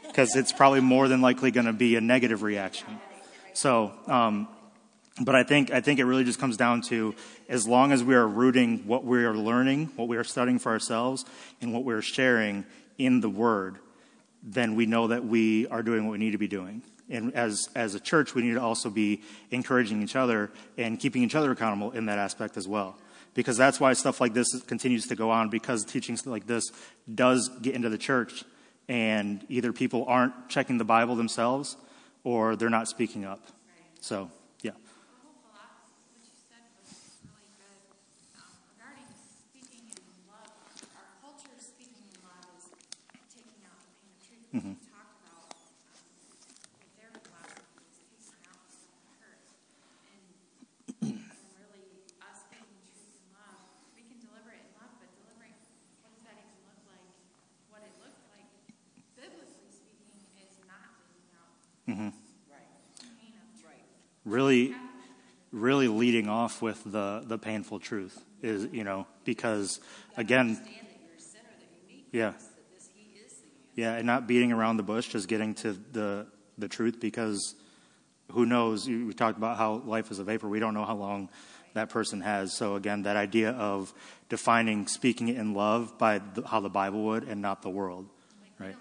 Because 0.07 0.35
it's 0.35 0.51
probably 0.51 0.81
more 0.81 1.07
than 1.07 1.21
likely 1.21 1.51
going 1.51 1.67
to 1.67 1.73
be 1.73 1.95
a 1.95 2.01
negative 2.01 2.41
reaction. 2.41 2.99
So, 3.53 3.91
um, 4.07 4.47
but 5.19 5.35
I 5.35 5.43
think 5.43 5.71
I 5.71 5.81
think 5.81 5.99
it 5.99 6.05
really 6.05 6.23
just 6.23 6.39
comes 6.39 6.57
down 6.57 6.81
to 6.83 7.15
as 7.49 7.67
long 7.67 7.91
as 7.91 8.03
we 8.03 8.15
are 8.15 8.27
rooting 8.27 8.87
what 8.87 9.03
we 9.03 9.25
are 9.25 9.35
learning, 9.35 9.91
what 9.95 10.07
we 10.07 10.17
are 10.17 10.23
studying 10.23 10.59
for 10.59 10.71
ourselves, 10.71 11.25
and 11.61 11.73
what 11.73 11.83
we 11.83 11.93
are 11.93 12.01
sharing 12.01 12.65
in 12.97 13.21
the 13.21 13.29
Word, 13.29 13.77
then 14.43 14.75
we 14.75 14.85
know 14.85 15.07
that 15.07 15.25
we 15.25 15.67
are 15.67 15.81
doing 15.81 16.05
what 16.05 16.13
we 16.13 16.17
need 16.17 16.31
to 16.31 16.37
be 16.37 16.47
doing. 16.47 16.81
And 17.09 17.33
as 17.33 17.69
as 17.75 17.95
a 17.95 17.99
church, 17.99 18.35
we 18.35 18.43
need 18.43 18.53
to 18.53 18.61
also 18.61 18.89
be 18.89 19.21
encouraging 19.49 20.03
each 20.03 20.15
other 20.15 20.51
and 20.77 20.99
keeping 20.99 21.23
each 21.23 21.35
other 21.35 21.51
accountable 21.51 21.91
in 21.91 22.05
that 22.07 22.19
aspect 22.19 22.57
as 22.57 22.67
well. 22.67 22.95
Because 23.33 23.57
that's 23.57 23.79
why 23.79 23.93
stuff 23.93 24.19
like 24.19 24.33
this 24.33 24.47
continues 24.67 25.07
to 25.07 25.15
go 25.15 25.29
on, 25.31 25.49
because 25.49 25.85
teachings 25.85 26.25
like 26.25 26.47
this 26.47 26.71
does 27.13 27.49
get 27.61 27.75
into 27.75 27.89
the 27.89 27.97
church, 27.97 28.43
and 28.87 29.45
either 29.49 29.73
people 29.73 30.05
aren't 30.07 30.49
checking 30.49 30.77
the 30.77 30.85
Bible 30.85 31.15
themselves 31.15 31.77
or 32.23 32.55
they're 32.55 32.69
not 32.69 32.87
speaking 32.87 33.25
up. 33.25 33.39
So, 33.99 34.29
yeah. 34.61 34.71
The 34.71 34.77
whole 35.23 35.35
philosophy, 35.43 36.07
what 36.11 36.23
you 36.23 36.35
said 36.47 36.63
was 36.79 36.91
really 37.27 37.51
good. 37.59 37.79
Um, 38.39 38.51
regarding 38.77 39.07
speaking 39.17 39.91
in 39.91 39.99
love, 40.27 40.51
our 40.95 41.07
culture 41.19 41.51
of 41.51 41.59
speaking 41.59 42.07
in 42.07 42.19
love 42.23 42.47
is 42.55 42.71
taking 43.33 43.63
out 43.67 43.79
the 43.83 43.91
pain 43.99 44.11
of 44.11 44.19
truth. 44.23 44.47
Mm-hmm. 44.55 44.75
We 44.79 44.87
talked 44.87 45.19
about 45.23 45.51
um, 45.91 46.07
with 46.79 46.93
their 46.95 47.11
philosophy 47.11 47.83
is 48.15 48.31
taking 48.31 48.47
out 48.47 48.59
the 48.63 48.75
stuff 48.75 49.01
that 49.03 49.15
hurts. 49.19 49.51
And, 50.07 50.23
and 51.03 51.19
really, 51.59 51.83
us 52.23 52.47
speaking 52.47 52.79
truth 52.87 53.19
in 53.19 53.27
love, 53.35 53.59
we 53.97 54.07
can 54.07 54.19
deliver 54.23 54.55
it 54.55 54.63
in 54.63 54.71
love, 54.79 54.95
but 55.03 55.11
delivering, 55.19 55.55
what 56.05 56.15
does 56.15 56.23
that 56.23 56.39
even 56.39 56.59
look 56.63 56.79
like? 56.87 57.07
What 57.73 57.83
it 57.83 57.91
looks 57.99 58.23
like, 58.31 58.47
biblically 59.19 59.73
speaking, 59.73 60.21
is 60.39 60.53
not 60.69 60.95
taking 61.07 61.33
out 61.35 61.55
Mm-hmm. 61.87 62.09
Really, 64.25 64.75
really 65.51 65.87
leading 65.87 66.27
off 66.27 66.61
with 66.61 66.83
the, 66.85 67.23
the 67.25 67.37
painful 67.37 67.79
truth 67.79 68.21
is, 68.41 68.67
you 68.73 68.83
know, 68.83 69.07
because 69.23 69.79
again, 70.17 70.59
Yeah. 72.11 72.33
Yeah, 73.75 73.93
and 73.93 74.07
not 74.07 74.27
beating 74.27 74.51
around 74.51 74.77
the 74.77 74.83
bush, 74.83 75.09
just 75.09 75.27
getting 75.27 75.53
to 75.55 75.73
the, 75.91 76.25
the 76.57 76.67
truth 76.67 76.99
because 76.99 77.53
who 78.31 78.45
knows? 78.45 78.87
We 78.87 79.13
talked 79.13 79.37
about 79.37 79.57
how 79.57 79.83
life 79.85 80.09
is 80.09 80.17
a 80.17 80.23
vapor. 80.23 80.47
We 80.47 80.59
don't 80.59 80.73
know 80.73 80.85
how 80.85 80.95
long 80.95 81.29
that 81.75 81.89
person 81.89 82.21
has. 82.21 82.53
So 82.53 82.75
again, 82.75 83.03
that 83.03 83.15
idea 83.15 83.51
of 83.51 83.93
defining 84.29 84.87
speaking 84.87 85.27
in 85.27 85.53
love 85.53 85.97
by 85.99 86.19
the, 86.19 86.41
how 86.47 86.59
the 86.59 86.69
Bible 86.69 87.03
would 87.03 87.23
and 87.23 87.39
not 87.39 87.61
the 87.61 87.69
world, 87.69 88.09
right? 88.59 88.75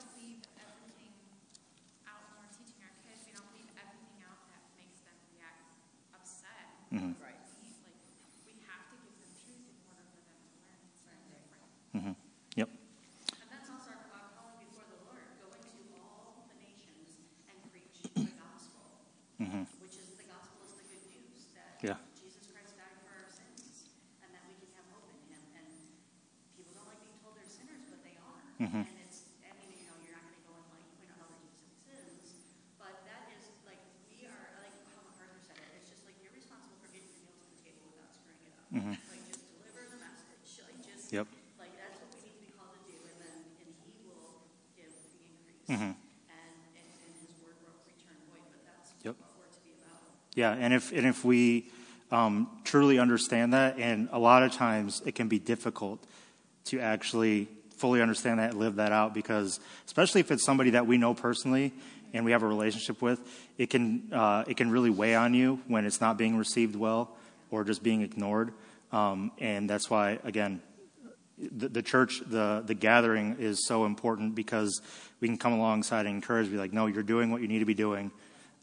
Mm-hmm. 6.94 7.18
Right. 7.18 7.34
Mm-hmm. 11.96 12.12
Yep. 12.60 12.68
And 13.40 13.48
that's 13.50 13.66
calling 13.66 14.60
before 14.60 14.84
the 14.86 15.00
Lord, 15.08 15.24
all 15.98 16.44
the 16.46 16.56
nations 16.62 17.24
and 17.48 17.56
preach 17.72 18.04
the 18.14 18.28
gospel, 18.36 19.02
mm-hmm. 19.40 19.64
which 19.80 19.96
is 19.96 20.14
the 20.14 20.28
gospel 20.28 20.62
is 20.68 20.76
the 20.76 20.86
good 20.92 21.08
news 21.10 21.48
that. 21.56 21.80
Jesus 22.20 22.46
Christ 22.52 22.76
died 22.76 23.00
for 23.00 23.16
our 23.16 23.26
sins 23.32 23.96
and 24.22 24.28
that 24.30 24.44
we 24.46 24.54
can 24.60 24.70
have 24.76 24.86
hope 24.92 25.08
in 25.08 25.18
Him. 25.26 25.42
And 25.56 25.66
people 26.54 26.76
don't 26.76 26.86
like 26.86 27.00
being 27.00 27.18
told 27.24 27.34
they're 27.34 27.48
sinners, 27.48 27.88
but 27.88 28.04
they 28.04 28.14
are. 28.20 28.40
Mm-hmm. 28.60 28.95
That's 48.64 48.94
Yep. 49.02 49.16
what 49.18 49.30
we're 49.38 49.54
to 49.54 49.60
be 49.64 49.70
about. 49.80 50.00
Yeah, 50.34 50.52
and 50.52 50.72
if 50.74 50.92
and 50.92 51.06
if 51.06 51.24
we 51.24 51.68
um, 52.10 52.48
truly 52.64 52.98
understand 52.98 53.52
that, 53.52 53.78
and 53.78 54.08
a 54.12 54.18
lot 54.18 54.42
of 54.42 54.52
times 54.52 55.02
it 55.04 55.14
can 55.14 55.28
be 55.28 55.38
difficult 55.38 56.04
to 56.66 56.80
actually 56.80 57.48
fully 57.76 58.00
understand 58.00 58.38
that 58.38 58.50
and 58.50 58.60
live 58.60 58.76
that 58.76 58.92
out, 58.92 59.12
because 59.14 59.60
especially 59.86 60.20
if 60.20 60.30
it's 60.30 60.44
somebody 60.44 60.70
that 60.70 60.86
we 60.86 60.96
know 60.98 61.14
personally 61.14 61.72
and 62.14 62.24
we 62.24 62.32
have 62.32 62.42
a 62.42 62.46
relationship 62.46 63.02
with, 63.02 63.20
it 63.58 63.70
can 63.70 64.08
uh, 64.12 64.44
it 64.46 64.56
can 64.56 64.70
really 64.70 64.90
weigh 64.90 65.14
on 65.14 65.34
you 65.34 65.60
when 65.66 65.84
it's 65.84 66.00
not 66.00 66.16
being 66.16 66.36
received 66.36 66.76
well 66.76 67.10
or 67.50 67.64
just 67.64 67.82
being 67.82 68.02
ignored, 68.02 68.52
um, 68.92 69.30
and 69.38 69.68
that's 69.68 69.90
why 69.90 70.18
again. 70.24 70.60
The, 71.38 71.68
the 71.68 71.82
church, 71.82 72.22
the 72.26 72.62
the 72.64 72.74
gathering 72.74 73.36
is 73.38 73.66
so 73.66 73.84
important 73.84 74.34
because 74.34 74.80
we 75.20 75.28
can 75.28 75.36
come 75.36 75.52
alongside 75.52 76.06
and 76.06 76.14
encourage, 76.14 76.50
be 76.50 76.56
like, 76.56 76.72
no, 76.72 76.86
you're 76.86 77.02
doing 77.02 77.30
what 77.30 77.42
you 77.42 77.48
need 77.48 77.58
to 77.58 77.66
be 77.66 77.74
doing. 77.74 78.10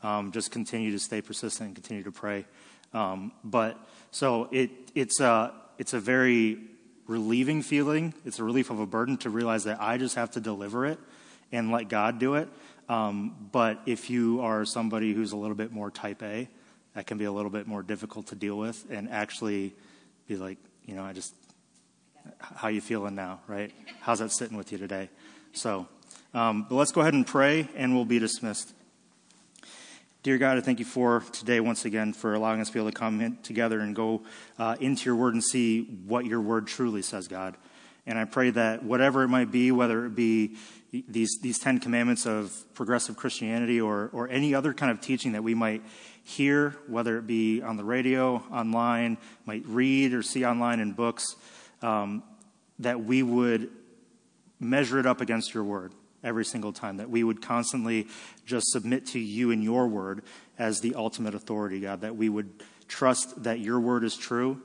Um, 0.01 0.31
just 0.31 0.51
continue 0.51 0.91
to 0.91 0.99
stay 0.99 1.21
persistent 1.21 1.67
and 1.67 1.75
continue 1.75 2.03
to 2.03 2.11
pray. 2.11 2.45
Um, 2.93 3.31
but 3.43 3.77
so 4.11 4.49
it, 4.51 4.71
it's 4.95 5.19
a 5.19 5.53
it's 5.77 5.93
a 5.93 5.99
very 5.99 6.59
relieving 7.07 7.61
feeling. 7.61 8.13
It's 8.25 8.39
a 8.39 8.43
relief 8.43 8.69
of 8.69 8.79
a 8.79 8.85
burden 8.85 9.17
to 9.17 9.29
realize 9.29 9.65
that 9.65 9.81
I 9.81 9.97
just 9.97 10.15
have 10.15 10.31
to 10.31 10.39
deliver 10.39 10.85
it 10.85 10.99
and 11.51 11.71
let 11.71 11.89
God 11.89 12.19
do 12.19 12.35
it. 12.35 12.49
Um, 12.89 13.49
but 13.51 13.81
if 13.85 14.09
you 14.09 14.41
are 14.41 14.65
somebody 14.65 15.13
who's 15.13 15.31
a 15.31 15.37
little 15.37 15.55
bit 15.55 15.71
more 15.71 15.89
type 15.89 16.21
A, 16.21 16.49
that 16.95 17.07
can 17.07 17.17
be 17.17 17.25
a 17.25 17.31
little 17.31 17.49
bit 17.49 17.67
more 17.67 17.81
difficult 17.81 18.27
to 18.27 18.35
deal 18.35 18.57
with 18.57 18.85
and 18.89 19.09
actually 19.09 19.73
be 20.27 20.35
like, 20.35 20.57
you 20.85 20.95
know, 20.95 21.03
I 21.03 21.13
just 21.13 21.33
how 22.39 22.67
you 22.67 22.81
feeling 22.81 23.15
now, 23.15 23.39
right? 23.47 23.71
How's 24.01 24.19
that 24.19 24.31
sitting 24.31 24.57
with 24.57 24.71
you 24.71 24.77
today? 24.77 25.09
So, 25.53 25.87
um, 26.33 26.65
but 26.69 26.75
let's 26.75 26.91
go 26.91 27.01
ahead 27.01 27.13
and 27.13 27.25
pray, 27.25 27.67
and 27.75 27.95
we'll 27.95 28.05
be 28.05 28.19
dismissed. 28.19 28.73
Dear 30.23 30.37
God, 30.37 30.57
I 30.57 30.61
thank 30.61 30.79
you 30.79 30.85
for 30.85 31.21
today 31.33 31.59
once 31.59 31.83
again 31.83 32.13
for 32.13 32.33
allowing 32.33 32.61
us 32.61 32.67
to 32.67 32.73
be 32.73 32.79
able 32.79 32.91
to 32.91 32.97
come 32.97 33.37
together 33.43 33.81
and 33.81 33.93
go 33.93 34.23
uh, 34.57 34.77
into 34.79 35.05
your 35.05 35.15
word 35.15 35.33
and 35.33 35.43
see 35.43 35.83
what 36.05 36.25
your 36.25 36.39
word 36.39 36.67
truly 36.67 37.01
says, 37.01 37.27
God. 37.27 37.57
And 38.05 38.17
I 38.17 38.25
pray 38.25 38.49
that 38.51 38.83
whatever 38.83 39.23
it 39.23 39.27
might 39.27 39.51
be, 39.51 39.71
whether 39.71 40.05
it 40.05 40.15
be 40.15 40.55
these, 41.09 41.39
these 41.41 41.59
Ten 41.59 41.79
Commandments 41.79 42.25
of 42.25 42.53
progressive 42.73 43.17
Christianity 43.17 43.81
or, 43.81 44.09
or 44.13 44.29
any 44.29 44.53
other 44.53 44.73
kind 44.73 44.91
of 44.91 45.01
teaching 45.01 45.33
that 45.33 45.43
we 45.43 45.55
might 45.55 45.81
hear, 46.23 46.77
whether 46.87 47.17
it 47.17 47.27
be 47.27 47.61
on 47.61 47.77
the 47.77 47.83
radio, 47.83 48.35
online, 48.51 49.17
might 49.45 49.65
read 49.65 50.13
or 50.13 50.21
see 50.21 50.45
online 50.45 50.79
in 50.79 50.93
books, 50.93 51.35
um, 51.83 52.23
that 52.79 53.03
we 53.03 53.21
would 53.21 53.69
measure 54.59 54.99
it 54.99 55.05
up 55.05 55.21
against 55.21 55.53
your 55.53 55.63
word 55.63 55.93
every 56.23 56.45
single 56.45 56.71
time, 56.71 56.97
that 56.97 57.09
we 57.09 57.23
would 57.23 57.41
constantly 57.41 58.07
just 58.45 58.67
submit 58.67 59.05
to 59.07 59.19
you 59.19 59.51
and 59.51 59.63
your 59.63 59.87
word 59.87 60.23
as 60.57 60.79
the 60.79 60.95
ultimate 60.95 61.35
authority, 61.35 61.81
God, 61.81 62.01
that 62.01 62.15
we 62.15 62.29
would 62.29 62.63
trust 62.87 63.43
that 63.43 63.59
your 63.59 63.79
word 63.79 64.03
is 64.03 64.15
true 64.15 64.61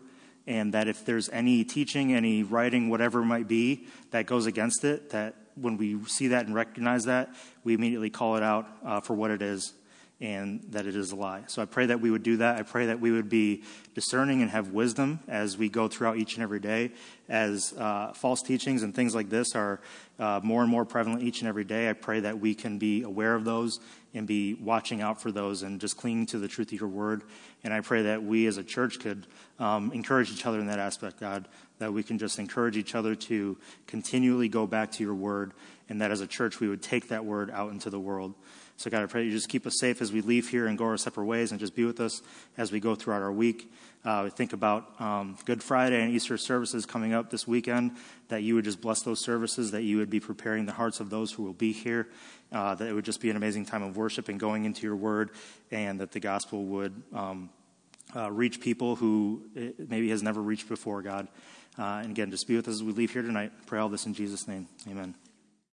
and 0.46 0.72
that 0.72 0.88
if 0.88 1.04
there's 1.04 1.28
any 1.28 1.64
teaching, 1.64 2.14
any 2.14 2.42
writing, 2.42 2.88
whatever 2.88 3.20
it 3.20 3.26
might 3.26 3.48
be 3.48 3.86
that 4.12 4.26
goes 4.26 4.46
against 4.46 4.84
it, 4.84 5.10
that 5.10 5.34
when 5.56 5.76
we 5.76 6.02
see 6.04 6.28
that 6.28 6.46
and 6.46 6.54
recognize 6.54 7.04
that, 7.04 7.34
we 7.64 7.74
immediately 7.74 8.08
call 8.08 8.36
it 8.36 8.42
out 8.42 8.66
uh, 8.84 9.00
for 9.00 9.14
what 9.14 9.30
it 9.30 9.42
is 9.42 9.74
and 10.20 10.60
that 10.70 10.86
it 10.86 10.96
is 10.96 11.12
a 11.12 11.16
lie. 11.16 11.44
So 11.46 11.62
I 11.62 11.64
pray 11.64 11.86
that 11.86 12.00
we 12.00 12.10
would 12.10 12.24
do 12.24 12.38
that. 12.38 12.56
I 12.56 12.62
pray 12.62 12.86
that 12.86 12.98
we 12.98 13.12
would 13.12 13.28
be 13.28 13.62
discerning 13.94 14.42
and 14.42 14.50
have 14.50 14.72
wisdom 14.72 15.20
as 15.28 15.56
we 15.56 15.68
go 15.68 15.86
throughout 15.86 16.16
each 16.16 16.34
and 16.34 16.42
every 16.42 16.58
day, 16.58 16.90
as 17.28 17.72
uh, 17.78 18.12
false 18.14 18.42
teachings 18.42 18.82
and 18.82 18.92
things 18.92 19.14
like 19.14 19.30
this 19.30 19.54
are 19.54 19.80
uh, 20.18 20.40
more 20.42 20.62
and 20.62 20.70
more 20.70 20.84
prevalent 20.84 21.22
each 21.22 21.40
and 21.40 21.48
every 21.48 21.62
day. 21.62 21.88
I 21.88 21.92
pray 21.92 22.20
that 22.20 22.40
we 22.40 22.56
can 22.56 22.78
be 22.78 23.02
aware 23.02 23.36
of 23.36 23.44
those 23.44 23.78
and 24.12 24.26
be 24.26 24.54
watching 24.54 25.02
out 25.02 25.22
for 25.22 25.30
those 25.30 25.62
and 25.62 25.80
just 25.80 25.96
clinging 25.96 26.26
to 26.26 26.38
the 26.38 26.48
truth 26.48 26.72
of 26.72 26.80
your 26.80 26.88
word. 26.88 27.22
And 27.62 27.72
I 27.72 27.80
pray 27.80 28.02
that 28.02 28.22
we 28.22 28.46
as 28.46 28.56
a 28.56 28.64
church 28.64 28.98
could 28.98 29.26
um, 29.60 29.92
encourage 29.92 30.32
each 30.32 30.46
other 30.46 30.58
in 30.58 30.66
that 30.66 30.80
aspect, 30.80 31.20
God, 31.20 31.46
that 31.78 31.92
we 31.92 32.02
can 32.02 32.18
just 32.18 32.40
encourage 32.40 32.76
each 32.76 32.96
other 32.96 33.14
to 33.14 33.56
continually 33.86 34.48
go 34.48 34.66
back 34.66 34.90
to 34.92 35.04
your 35.04 35.14
word, 35.14 35.52
and 35.88 36.00
that 36.00 36.10
as 36.10 36.20
a 36.20 36.26
church 36.26 36.58
we 36.58 36.68
would 36.68 36.82
take 36.82 37.08
that 37.08 37.24
word 37.24 37.50
out 37.52 37.70
into 37.70 37.88
the 37.88 38.00
world. 38.00 38.34
So, 38.78 38.90
God, 38.90 39.02
I 39.02 39.06
pray 39.06 39.24
you 39.24 39.32
just 39.32 39.48
keep 39.48 39.66
us 39.66 39.80
safe 39.80 40.00
as 40.00 40.12
we 40.12 40.20
leave 40.20 40.50
here 40.50 40.68
and 40.68 40.78
go 40.78 40.84
our 40.84 40.96
separate 40.96 41.24
ways 41.24 41.50
and 41.50 41.58
just 41.58 41.74
be 41.74 41.84
with 41.84 41.98
us 41.98 42.22
as 42.56 42.70
we 42.70 42.78
go 42.78 42.94
throughout 42.94 43.22
our 43.22 43.32
week. 43.32 43.72
Uh, 44.04 44.20
we 44.22 44.30
think 44.30 44.52
about 44.52 45.00
um, 45.00 45.36
Good 45.44 45.64
Friday 45.64 46.00
and 46.00 46.14
Easter 46.14 46.38
services 46.38 46.86
coming 46.86 47.12
up 47.12 47.28
this 47.28 47.44
weekend, 47.44 47.96
that 48.28 48.44
you 48.44 48.54
would 48.54 48.64
just 48.64 48.80
bless 48.80 49.02
those 49.02 49.20
services, 49.20 49.72
that 49.72 49.82
you 49.82 49.96
would 49.96 50.10
be 50.10 50.20
preparing 50.20 50.64
the 50.64 50.72
hearts 50.72 51.00
of 51.00 51.10
those 51.10 51.32
who 51.32 51.42
will 51.42 51.52
be 51.52 51.72
here, 51.72 52.06
uh, 52.52 52.76
that 52.76 52.86
it 52.86 52.92
would 52.92 53.04
just 53.04 53.20
be 53.20 53.30
an 53.30 53.36
amazing 53.36 53.66
time 53.66 53.82
of 53.82 53.96
worship 53.96 54.28
and 54.28 54.38
going 54.38 54.64
into 54.64 54.86
your 54.86 54.94
word, 54.94 55.30
and 55.72 55.98
that 55.98 56.12
the 56.12 56.20
gospel 56.20 56.64
would 56.64 57.02
um, 57.12 57.50
uh, 58.14 58.30
reach 58.30 58.60
people 58.60 58.94
who 58.94 59.42
maybe 59.88 60.08
has 60.10 60.22
never 60.22 60.40
reached 60.40 60.68
before, 60.68 61.02
God. 61.02 61.26
Uh, 61.76 62.00
and 62.02 62.12
again, 62.12 62.30
just 62.30 62.46
be 62.46 62.54
with 62.54 62.68
us 62.68 62.74
as 62.74 62.84
we 62.84 62.92
leave 62.92 63.12
here 63.12 63.22
tonight. 63.22 63.50
Pray 63.66 63.80
all 63.80 63.88
this 63.88 64.06
in 64.06 64.14
Jesus' 64.14 64.46
name. 64.46 64.68
Amen. 64.88 65.16